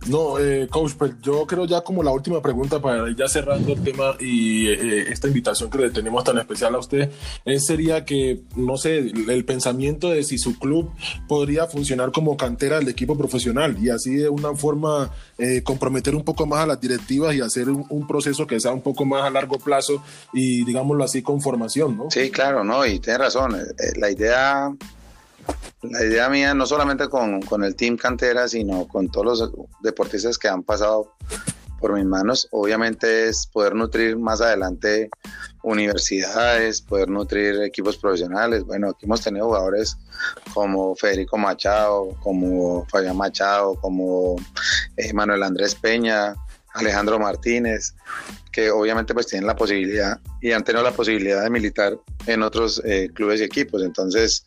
No, 0.08 0.38
eh, 0.38 0.68
coach, 0.70 0.94
pues 0.98 1.14
yo 1.22 1.46
creo 1.48 1.66
ya 1.66 1.82
como 1.82 2.04
la 2.04 2.12
última 2.12 2.42
pregunta 2.42 2.82
para 2.82 3.10
ir 3.10 3.16
ya 3.16 3.28
cerrando 3.28 3.74
el 3.74 3.82
tema 3.82 4.16
y 4.20 4.68
eh, 4.68 5.12
esta 5.12 5.28
invitación 5.28 5.70
que 5.70 5.78
le 5.78 5.90
tenemos 5.92 6.24
tan 6.24 6.38
especial 6.38 6.76
a 6.76 6.80
usted, 6.80 7.10
es, 7.46 7.66
sería 7.66 8.04
que, 8.04 8.42
no 8.56 8.78
sé, 8.78 8.98
el 8.98 9.46
pensamiento 9.46 10.10
de 10.10 10.24
si 10.24 10.38
su 10.38 10.60
club 10.60 10.92
podría 11.28 11.68
funcionar 11.68 12.12
como 12.12 12.36
cantera 12.36 12.80
del 12.80 12.90
equipo 12.90 13.18
profesional 13.18 13.78
y 13.82 13.90
así 13.90 14.16
de 14.16 14.30
una 14.30 14.54
forma 14.56 15.12
eh, 15.38 15.64
comprometer 15.64 16.16
un 16.16 16.24
poco 16.24 16.46
más 16.46 16.60
a 16.60 16.68
las 16.68 16.82
directivas 16.82 17.34
y 17.36 17.42
hacer 17.42 17.70
un, 17.70 17.86
un, 17.90 18.08
proceso 18.08 18.46
que 18.46 18.60
sea 18.60 18.74
un 18.74 18.82
poco 18.82 19.06
más 19.06 19.24
a 19.24 19.30
largo 19.30 19.58
plazo 19.58 20.04
y 20.34 20.66
digámoslo 20.66 21.04
así 21.04 21.22
con 21.22 21.42
formación, 21.42 21.98
¿no? 21.98 22.12
Sí, 22.12 22.30
claro, 22.30 22.64
no, 22.64 22.86
y 22.86 23.00
tiene 23.00 23.20
razón. 23.20 23.56
La 23.98 24.12
idea 24.12 24.74
la 25.82 26.04
idea 26.04 26.30
mía, 26.30 26.54
no 26.54 26.66
solamente 26.66 27.10
con, 27.10 27.42
con, 27.42 27.64
el 27.64 27.76
Team 27.76 27.98
Cantera, 27.98 28.48
sino 28.48 28.88
con 28.88 29.10
todos 29.10 29.40
los 29.40 29.52
deportistas 29.82 30.38
que 30.38 30.48
han 30.48 30.64
pasado 30.64 31.14
por 31.84 31.94
mis 31.94 32.06
manos. 32.06 32.48
Obviamente 32.52 33.28
es 33.28 33.46
poder 33.46 33.76
nutrir 33.76 34.18
más 34.18 34.40
adelante 34.40 35.10
universidades, 35.64 36.82
poder 36.82 37.10
nutrir 37.10 37.62
equipos 37.62 37.98
profesionales. 37.98 38.64
Bueno, 38.64 38.92
aquí 38.92 39.06
hemos 39.06 39.20
tenido 39.20 39.48
jugadores 39.48 39.98
como 40.54 40.96
Federico 40.96 41.38
Machado, 41.38 42.16
como 42.22 42.86
Fabián 42.88 43.18
Machado, 43.18 43.76
como 43.76 44.38
eh, 44.96 45.12
Manuel 45.12 45.44
Andrés 45.44 45.76
Peña, 45.76 46.36
Alejandro 46.74 47.20
Martínez, 47.20 47.94
que 48.54 48.72
obviamente 48.72 49.14
pues 49.14 49.28
tienen 49.28 49.46
la 49.46 49.56
posibilidad 49.56 50.20
y 50.42 50.54
han 50.54 50.64
tenido 50.64 50.84
la 50.84 50.92
posibilidad 50.92 51.44
de 51.44 51.50
militar 51.50 51.98
en 52.28 52.44
otros 52.44 52.82
eh, 52.86 53.10
clubes 53.14 53.42
y 53.42 53.44
equipos. 53.44 53.84
Entonces, 53.84 54.46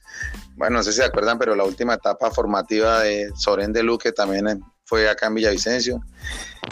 bueno, 0.57 0.79
no 0.79 0.83
sé 0.83 0.93
si 0.93 0.99
se 0.99 1.05
acuerdan, 1.05 1.39
pero 1.39 1.55
la 1.55 1.65
última 1.65 1.95
etapa 1.95 2.31
formativa 2.31 3.01
de 3.01 3.31
Soren 3.37 3.73
de 3.73 3.83
Luque 3.83 4.13
también 4.13 4.63
fue 4.85 5.09
acá 5.09 5.27
en 5.27 5.35
Villavicencio. 5.35 6.01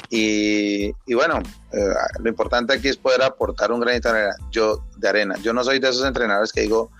Y, 0.08 0.92
y 1.06 1.14
bueno, 1.14 1.42
eh, 1.72 1.94
lo 2.20 2.28
importante 2.28 2.72
aquí 2.72 2.88
es 2.88 2.96
poder 2.96 3.22
aportar 3.22 3.72
un 3.72 3.80
granito 3.80 4.12
de 4.12 4.18
arena. 4.18 4.36
Yo, 4.50 4.84
de 4.96 5.08
arena. 5.08 5.36
Yo 5.42 5.52
no 5.52 5.64
soy 5.64 5.80
de 5.80 5.90
esos 5.90 6.06
entrenadores 6.06 6.52
que 6.52 6.62
digo, 6.62 6.90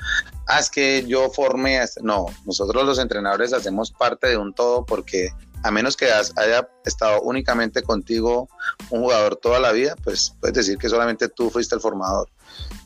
ah, 0.47 0.61
que 0.71 1.05
yo 1.07 1.31
formé. 1.31 1.83
Este". 1.83 2.03
No, 2.03 2.27
nosotros 2.45 2.85
los 2.85 2.99
entrenadores 2.99 3.53
hacemos 3.53 3.91
parte 3.93 4.29
de 4.29 4.37
un 4.37 4.53
todo 4.53 4.85
porque 4.85 5.31
a 5.63 5.71
menos 5.71 5.97
que 5.97 6.07
haya 6.07 6.69
estado 6.85 7.23
únicamente 7.23 7.83
contigo 7.83 8.49
un 8.91 9.01
jugador 9.01 9.37
toda 9.37 9.59
la 9.61 9.73
vida, 9.73 9.97
pues 10.05 10.35
puedes 10.41 10.55
decir 10.55 10.77
que 10.77 10.91
solamente 10.91 11.29
tú 11.29 11.51
fuiste 11.51 11.75
el 11.75 11.81
formador. 11.81 12.29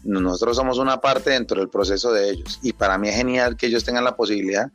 Nosotros 0.05 0.57
somos 0.57 0.79
una 0.79 1.01
parte 1.01 1.31
dentro 1.31 1.59
del 1.61 1.69
proceso 1.69 2.13
de 2.13 2.31
ellos 2.31 2.59
y 2.63 2.73
para 2.73 2.99
mí 2.99 3.09
es 3.09 3.17
genial 3.17 3.57
que 3.57 3.67
ellos 3.67 3.85
tengan 3.85 4.05
la 4.05 4.17
posibilidad 4.17 4.71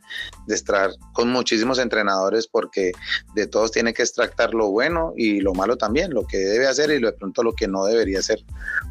de 0.46 0.54
estar 0.54 0.90
con 1.12 1.30
muchísimos 1.30 1.78
entrenadores 1.78 2.46
porque 2.46 2.92
de 3.34 3.46
todos 3.46 3.72
tiene 3.72 3.94
que 3.94 4.02
extractar 4.02 4.54
lo 4.54 4.70
bueno 4.70 5.12
y 5.16 5.40
lo 5.40 5.54
malo 5.54 5.76
también, 5.76 6.12
lo 6.12 6.26
que 6.26 6.38
debe 6.38 6.68
hacer 6.68 6.90
y 6.90 7.00
de 7.00 7.12
pronto 7.12 7.42
lo 7.42 7.52
que 7.54 7.66
no 7.66 7.84
debería 7.84 8.20
hacer 8.20 8.44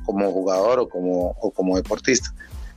como 0.05 0.31
jugador 0.31 0.79
o 0.79 0.89
como, 0.89 1.35
o 1.39 1.51
como 1.51 1.75
deportista. 1.75 2.33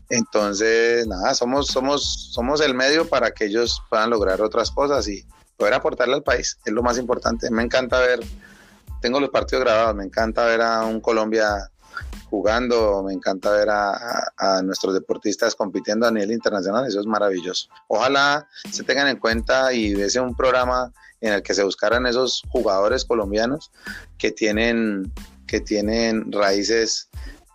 Entonces, 0.09 1.07
nada, 1.07 1.35
somos, 1.35 1.67
somos, 1.67 2.31
somos 2.33 2.61
el 2.61 2.75
medio 2.75 3.09
para 3.09 3.33
que 3.33 3.47
ellos 3.47 3.83
puedan 3.91 4.11
lograr 4.11 4.41
otras 4.41 4.71
cosas 4.71 5.09
y, 5.09 5.27
poder 5.57 5.75
aportarle 5.75 6.15
al 6.15 6.23
país, 6.23 6.59
es 6.65 6.73
lo 6.73 6.83
más 6.83 6.99
importante. 6.99 7.51
Me 7.51 7.63
encanta 7.63 7.99
ver, 8.01 8.21
tengo 9.01 9.21
los 9.21 9.31
partidos 9.31 9.65
grabados, 9.65 9.95
me 9.95 10.05
encanta 10.05 10.45
ver 10.45 10.61
a 10.61 10.85
un 10.85 11.01
Colombia 11.01 11.71
jugando, 12.31 13.03
me 13.03 13.13
encanta 13.13 13.51
ver 13.51 13.69
a, 13.71 14.63
nuestros 14.63 14.95
deportistas 14.95 15.55
compitiendo 15.55 16.07
a 16.07 16.11
nivel 16.11 16.33
internacional, 16.33 16.87
eso 16.87 17.01
es 17.01 17.07
maravilloso. 17.07 17.69
Ojalá 17.89 18.49
se 18.71 18.83
tengan 18.83 19.09
en 19.09 19.19
cuenta 19.19 19.73
y 19.73 19.95
hubiese 19.95 20.21
un 20.21 20.35
programa 20.35 20.93
en 21.21 21.33
el 21.33 21.43
que 21.43 21.55
se 21.55 21.65
buscaran 21.65 22.07
esos 22.07 22.43
jugadores 22.49 23.05
colombianos 23.05 23.71
que 24.19 24.31
tienen, 24.31 25.13
que 25.47 25.61
tienen 25.61 26.31
raíces, 26.33 27.09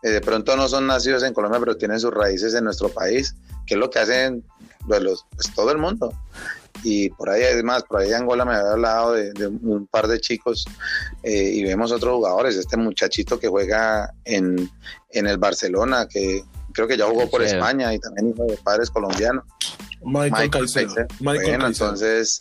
eh, 0.03 0.09
de 0.09 0.21
pronto 0.21 0.55
no 0.55 0.67
son 0.67 0.87
nacidos 0.87 1.23
en 1.23 1.33
Colombia, 1.33 1.59
pero 1.59 1.77
tienen 1.77 1.99
sus 1.99 2.13
raíces 2.13 2.53
en 2.53 2.63
nuestro 2.63 2.89
país, 2.89 3.35
que 3.65 3.75
es 3.75 3.79
lo 3.79 3.89
que 3.89 3.99
hacen 3.99 4.43
pues, 4.87 5.01
los, 5.01 5.25
pues, 5.35 5.53
todo 5.53 5.71
el 5.71 5.77
mundo 5.77 6.13
y 6.83 7.09
por 7.09 7.29
ahí 7.29 7.43
además, 7.43 7.83
por 7.83 8.01
ahí 8.01 8.11
Angola 8.13 8.45
me 8.45 8.55
había 8.55 8.71
hablado 8.71 9.13
de, 9.13 9.47
un 9.47 9.87
par 9.87 10.07
de 10.07 10.19
chicos 10.19 10.65
eh, 11.23 11.51
y 11.53 11.63
vemos 11.63 11.91
otros 11.91 12.15
jugadores, 12.15 12.55
este 12.55 12.77
muchachito 12.77 13.39
que 13.39 13.47
juega 13.47 14.13
en, 14.25 14.69
en 15.09 15.27
el 15.27 15.37
Barcelona, 15.37 16.07
que 16.07 16.43
creo 16.73 16.87
que 16.87 16.97
ya 16.97 17.05
jugó 17.05 17.29
por 17.29 17.43
España 17.43 17.93
y 17.93 17.99
también 17.99 18.29
hijo 18.29 18.45
de 18.45 18.57
padres 18.57 18.89
colombianos. 18.89 19.43
Michael, 20.03 20.49
Caicedo. 20.49 20.95
bueno, 21.19 21.67
entonces 21.67 22.39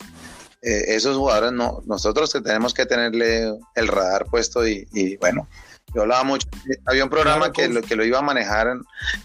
eh, 0.61 0.95
esos 0.95 1.17
jugadores 1.17 1.51
no, 1.51 1.81
nosotros 1.85 2.31
que 2.33 2.41
tenemos 2.41 2.73
que 2.73 2.85
tenerle 2.85 3.53
el 3.75 3.87
radar 3.87 4.25
puesto 4.25 4.67
y, 4.67 5.17
bueno, 5.17 5.47
yo 5.93 6.01
hablaba 6.01 6.23
mucho, 6.23 6.47
había 6.85 7.03
un 7.03 7.09
programa 7.09 7.51
que, 7.51 7.67
lo, 7.67 7.81
que 7.81 7.95
lo 7.95 8.05
iba 8.05 8.19
a 8.19 8.23
manejar 8.23 8.77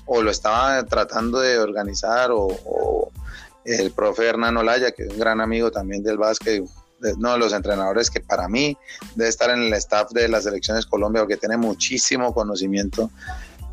o 0.04 0.22
lo 0.22 0.30
estaba 0.30 0.82
tratando 0.84 1.38
de 1.40 1.58
organizar 1.58 2.30
o 2.32 3.12
el 3.66 3.90
profe 3.90 4.26
Hernán 4.26 4.56
Olaya, 4.56 4.92
que 4.92 5.04
es 5.04 5.10
un 5.10 5.18
gran 5.18 5.40
amigo 5.40 5.70
también 5.70 6.02
del 6.02 6.18
básquet, 6.18 6.64
uno 7.00 7.32
de 7.32 7.38
los 7.38 7.52
entrenadores 7.52 8.10
que 8.10 8.20
para 8.20 8.48
mí 8.48 8.76
debe 9.14 9.28
estar 9.28 9.50
en 9.50 9.62
el 9.62 9.72
staff 9.74 10.10
de 10.12 10.28
las 10.28 10.44
selecciones 10.44 10.86
Colombia, 10.86 11.22
porque 11.22 11.36
tiene 11.36 11.56
muchísimo 11.56 12.32
conocimiento 12.32 13.10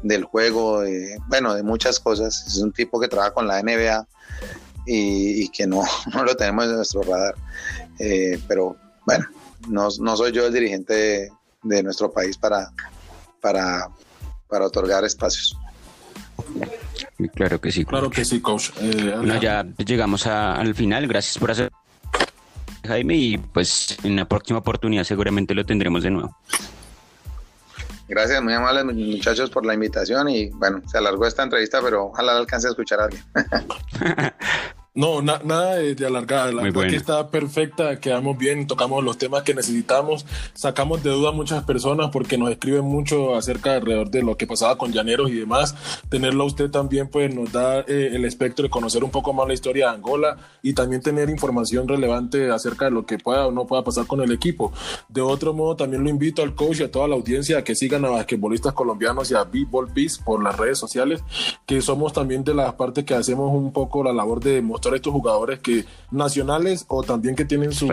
del 0.01 0.25
juego, 0.25 0.81
de, 0.81 1.17
bueno, 1.27 1.53
de 1.53 1.63
muchas 1.63 1.99
cosas. 1.99 2.45
Es 2.47 2.57
un 2.57 2.73
tipo 2.73 2.99
que 2.99 3.07
trabaja 3.07 3.33
con 3.33 3.47
la 3.47 3.61
NBA 3.61 4.05
y, 4.85 5.47
que 5.49 5.65
no, 5.65 5.83
no, 6.13 6.23
lo 6.23 6.35
tenemos 6.35 6.65
en 6.65 6.75
nuestro 6.75 7.03
radar. 7.03 7.35
Eh, 7.99 8.39
pero 8.47 8.75
bueno, 9.05 9.25
no, 9.69 9.87
no, 9.99 10.17
soy 10.17 10.31
yo 10.31 10.45
el 10.45 10.53
dirigente 10.53 11.31
de, 11.63 11.83
nuestro 11.83 12.11
país 12.11 12.37
para, 12.37 12.71
para, 13.41 13.89
para 14.49 14.65
otorgar 14.65 15.05
espacios. 15.05 15.57
Claro 17.29 17.59
que 17.59 17.71
sí. 17.71 17.85
Claro 17.85 18.09
que 18.09 18.25
sí, 18.25 18.41
coach. 18.41 18.69
Eh, 18.79 19.39
ya 19.41 19.65
llegamos 19.77 20.27
al 20.27 20.73
final. 20.75 21.07
Gracias 21.07 21.37
por 21.37 21.51
hacer, 21.51 21.71
Jaime, 22.85 23.15
y 23.15 23.37
pues 23.37 23.97
en 24.03 24.15
la 24.15 24.25
próxima 24.25 24.59
oportunidad 24.59 25.03
seguramente 25.03 25.53
lo 25.53 25.65
tendremos 25.65 26.03
de 26.03 26.11
nuevo. 26.11 26.37
Gracias, 28.07 28.43
muy 28.43 28.53
amables 28.53 28.85
muchachos 28.85 29.49
por 29.49 29.65
la 29.65 29.73
invitación 29.73 30.29
y 30.29 30.49
bueno, 30.49 30.81
se 30.87 30.97
alargó 30.97 31.25
esta 31.25 31.43
entrevista, 31.43 31.81
pero 31.81 32.07
ojalá 32.07 32.37
alcance 32.37 32.67
a 32.67 32.71
escuchar 32.71 32.99
a 32.99 33.03
alguien. 33.05 33.23
No, 34.95 35.23
nada 35.23 35.77
de, 35.77 36.05
alargada. 36.05 36.51
La 36.51 36.61
verdad 36.61 36.87
que 36.87 36.95
está 36.95 37.31
perfecta, 37.31 37.99
quedamos 37.99 38.37
bien, 38.37 38.67
tocamos 38.67 39.03
los 39.03 39.17
temas 39.17 39.41
que 39.41 39.55
necesitamos, 39.55 40.23
sacamos 40.53 41.01
de 41.01 41.09
duda 41.09 41.29
a 41.29 41.31
muchas 41.31 41.63
personas 41.63 42.11
porque 42.11 42.37
nos 42.37 42.51
escriben 42.51 42.85
mucho 42.85 43.35
acerca 43.35 43.73
alrededor 43.73 44.11
de 44.11 44.21
lo 44.21 44.37
que 44.37 44.45
pasaba 44.45 44.77
con 44.77 44.91
Llaneros 44.91 45.31
y 45.31 45.33
demás. 45.33 45.75
Tenerlo 46.09 46.43
a 46.43 46.45
usted 46.45 46.69
también 46.69 47.07
pues 47.07 47.33
nos 47.33 47.51
da 47.51 47.79
eh, 47.79 48.11
el 48.13 48.23
espectro 48.25 48.61
de 48.61 48.69
conocer 48.69 49.03
un 49.03 49.09
poco 49.09 49.33
más 49.33 49.47
la 49.47 49.55
historia 49.55 49.87
de 49.87 49.95
Angola 49.95 50.37
y 50.61 50.73
también 50.73 51.01
tener 51.01 51.27
información 51.27 51.87
relevante 51.87 52.51
acerca 52.51 52.85
de 52.85 52.91
lo 52.91 53.07
que 53.07 53.17
pueda 53.17 53.47
o 53.47 53.51
no 53.51 53.65
pueda 53.65 53.83
pasar 53.83 54.05
con 54.05 54.21
el 54.21 54.31
equipo. 54.31 54.73
De 55.09 55.21
otro 55.21 55.55
modo, 55.55 55.75
también 55.75 56.03
lo 56.03 56.09
invito 56.11 56.43
al 56.43 56.53
coach 56.53 56.81
y 56.81 56.83
a 56.83 56.91
toda 56.91 57.07
la 57.07 57.15
audiencia 57.15 57.57
a 57.57 57.63
que 57.63 57.73
sigan 57.73 58.05
a 58.05 58.09
basquetbolistas 58.09 58.73
colombianos 58.73 59.31
y 59.31 59.33
a 59.33 59.43
B-Ball 59.43 59.91
Peace 59.91 60.21
por 60.23 60.43
las 60.43 60.55
redes 60.55 60.77
sociales, 60.77 61.23
que 61.65 61.81
somos 61.81 62.13
también 62.13 62.43
de 62.43 62.53
las 62.53 62.75
partes 62.75 63.05
que 63.05 63.15
hacemos 63.15 63.51
un 63.51 63.73
poco 63.73 64.03
la 64.03 64.13
labor 64.13 64.39
de 64.39 64.61
mostrar 64.61 64.82
estos 64.93 65.13
jugadores 65.13 65.59
que 65.59 65.85
nacionales 66.11 66.85
o 66.87 67.03
también 67.03 67.35
que 67.35 67.45
tienen 67.45 67.71
su, 67.71 67.87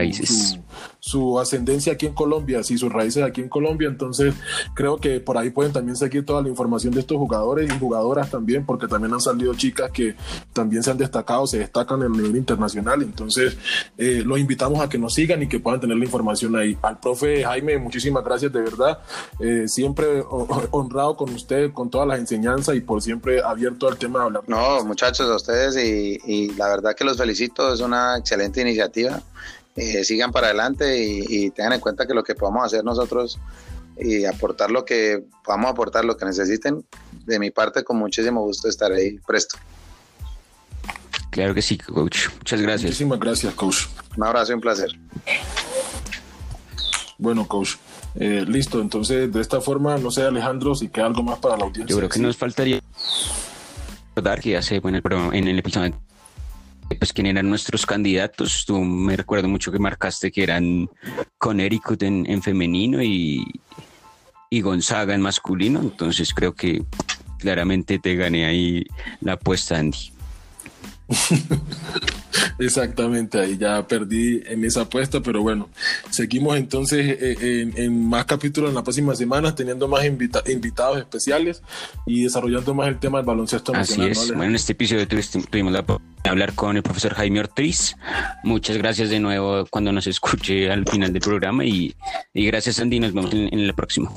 su, 0.98 1.38
ascendencia 1.38 1.92
aquí 1.94 2.06
en 2.06 2.14
Colombia, 2.14 2.62
sí, 2.62 2.76
sus 2.76 2.92
raíces 2.92 3.22
aquí 3.22 3.40
en 3.40 3.48
Colombia. 3.48 3.88
Entonces, 3.88 4.34
creo 4.74 4.98
que 4.98 5.20
por 5.20 5.38
ahí 5.38 5.50
pueden 5.50 5.72
también 5.72 5.96
seguir 5.96 6.24
toda 6.24 6.42
la 6.42 6.48
información 6.48 6.92
de 6.92 7.00
estos 7.00 7.16
jugadores 7.16 7.70
y 7.70 7.78
jugadoras 7.78 8.30
también, 8.30 8.66
porque 8.66 8.86
también 8.86 9.14
han 9.14 9.20
salido 9.20 9.54
chicas 9.54 9.90
que 9.90 10.14
también 10.52 10.82
se 10.82 10.90
han 10.90 10.98
destacado, 10.98 11.46
se 11.46 11.58
destacan 11.58 12.00
en 12.00 12.06
el 12.06 12.12
nivel 12.12 12.36
internacional. 12.36 13.02
Entonces, 13.02 13.56
eh, 13.96 14.22
los 14.24 14.38
invitamos 14.38 14.80
a 14.80 14.88
que 14.88 14.98
nos 14.98 15.14
sigan 15.14 15.42
y 15.42 15.48
que 15.48 15.60
puedan 15.60 15.80
tener 15.80 15.96
la 15.96 16.04
información 16.04 16.56
ahí. 16.56 16.76
Al 16.82 16.98
profe 16.98 17.44
Jaime, 17.44 17.78
muchísimas 17.78 18.24
gracias 18.24 18.52
de 18.52 18.60
verdad. 18.60 18.98
Eh, 19.38 19.64
siempre 19.66 20.24
honrado 20.70 21.16
con 21.16 21.30
usted, 21.30 21.72
con 21.72 21.90
todas 21.90 22.06
las 22.06 22.18
enseñanzas 22.18 22.74
y 22.76 22.80
por 22.80 23.02
siempre 23.02 23.42
abierto 23.42 23.88
al 23.88 23.96
tema 23.96 24.20
de 24.20 24.24
hablar. 24.26 24.42
No, 24.46 24.84
muchachos, 24.84 25.28
a 25.28 25.36
ustedes 25.36 25.76
y, 25.76 26.18
y 26.24 26.52
la 26.54 26.68
verdad 26.68 26.79
que 26.96 27.04
los 27.04 27.16
felicito, 27.16 27.72
es 27.72 27.80
una 27.80 28.18
excelente 28.18 28.60
iniciativa. 28.60 29.22
Eh, 29.76 30.04
sigan 30.04 30.32
para 30.32 30.48
adelante 30.48 30.98
y, 30.98 31.50
tengan 31.50 31.74
en 31.74 31.80
cuenta 31.80 32.06
que 32.06 32.12
lo 32.12 32.22
que 32.22 32.34
podamos 32.34 32.64
hacer 32.64 32.84
nosotros 32.84 33.38
y 33.96 34.24
aportar 34.24 34.70
lo 34.70 34.84
que 34.84 35.22
podamos 35.44 35.70
aportar, 35.70 36.04
lo 36.04 36.16
que 36.16 36.24
necesiten, 36.24 36.84
de 37.24 37.38
mi 37.38 37.50
parte, 37.50 37.84
con 37.84 37.96
muchísimo 37.98 38.42
gusto 38.42 38.68
estar 38.68 38.92
ahí 38.92 39.18
presto. 39.26 39.58
Claro 41.30 41.54
que 41.54 41.62
sí, 41.62 41.78
coach. 41.78 42.28
Muchas 42.38 42.60
gracias. 42.60 42.90
Muchísimas 42.90 43.20
gracias, 43.20 43.54
coach. 43.54 43.86
Un 44.16 44.24
abrazo 44.24 44.52
y 44.52 44.54
un 44.56 44.60
placer. 44.60 44.90
Bueno, 47.18 47.46
coach. 47.46 47.76
Eh, 48.16 48.44
listo, 48.46 48.80
entonces 48.80 49.32
de 49.32 49.40
esta 49.40 49.60
forma, 49.60 49.96
no 49.98 50.10
sé, 50.10 50.22
Alejandro, 50.22 50.74
si 50.74 50.88
queda 50.88 51.06
algo 51.06 51.22
más 51.22 51.38
para 51.38 51.56
la 51.56 51.64
audiencia. 51.64 51.94
Yo 51.94 51.98
creo 51.98 52.08
que 52.08 52.18
nos 52.18 52.36
faltaría 52.36 52.80
recordar 54.08 54.40
que 54.40 54.56
en 54.56 54.94
el, 54.94 55.02
en 55.32 55.48
el 55.48 55.58
episodio 55.58 55.94
pues 56.98 57.12
quién 57.12 57.26
eran 57.26 57.48
nuestros 57.48 57.86
candidatos. 57.86 58.64
Tú 58.66 58.78
me 58.80 59.16
recuerdo 59.16 59.48
mucho 59.48 59.72
que 59.72 59.78
marcaste 59.78 60.30
que 60.30 60.42
eran 60.42 60.88
Connecticut 61.38 62.02
en, 62.02 62.28
en 62.28 62.42
femenino 62.42 63.02
y, 63.02 63.44
y 64.50 64.60
Gonzaga 64.60 65.14
en 65.14 65.20
masculino. 65.20 65.80
Entonces 65.80 66.34
creo 66.34 66.54
que 66.54 66.82
claramente 67.38 67.98
te 67.98 68.14
gané 68.14 68.46
ahí 68.46 68.84
la 69.20 69.34
apuesta, 69.34 69.78
Andy. 69.78 70.12
Exactamente, 72.58 73.40
ahí 73.40 73.56
ya 73.56 73.86
perdí 73.86 74.42
en 74.46 74.64
esa 74.64 74.82
apuesta, 74.82 75.20
pero 75.20 75.42
bueno, 75.42 75.68
seguimos 76.10 76.56
entonces 76.56 77.16
eh, 77.20 77.72
en, 77.74 78.08
más 78.08 78.26
capítulos 78.26 78.68
en 78.68 78.74
las 78.74 78.84
próximas 78.84 79.18
semanas, 79.18 79.54
teniendo 79.54 79.88
más 79.88 80.04
invitados 80.04 80.98
especiales 80.98 81.62
y 82.06 82.24
desarrollando 82.24 82.74
más 82.74 82.88
el 82.88 82.98
tema 82.98 83.18
del 83.18 83.26
baloncesto 83.26 83.74
Así 83.74 84.02
es. 84.02 84.28
Bueno, 84.28 84.44
en 84.44 84.54
este 84.54 84.72
episodio 84.72 85.06
tuvimos 85.08 85.72
la 85.72 85.84
hablar 86.24 86.54
con 86.54 86.76
el 86.76 86.82
profesor 86.82 87.14
Jaime 87.14 87.40
Ortiz. 87.40 87.96
Muchas 88.44 88.76
gracias 88.76 89.08
de 89.08 89.20
nuevo 89.20 89.66
cuando 89.70 89.92
nos 89.92 90.06
escuche 90.06 90.70
al 90.70 90.86
final 90.86 91.12
del 91.12 91.22
programa 91.22 91.64
y, 91.64 91.94
gracias 92.34 92.78
Andy, 92.78 93.00
nos 93.00 93.12
vemos 93.12 93.32
en, 93.32 93.48
en 93.52 93.60
el 93.60 93.74
próximo. 93.74 94.14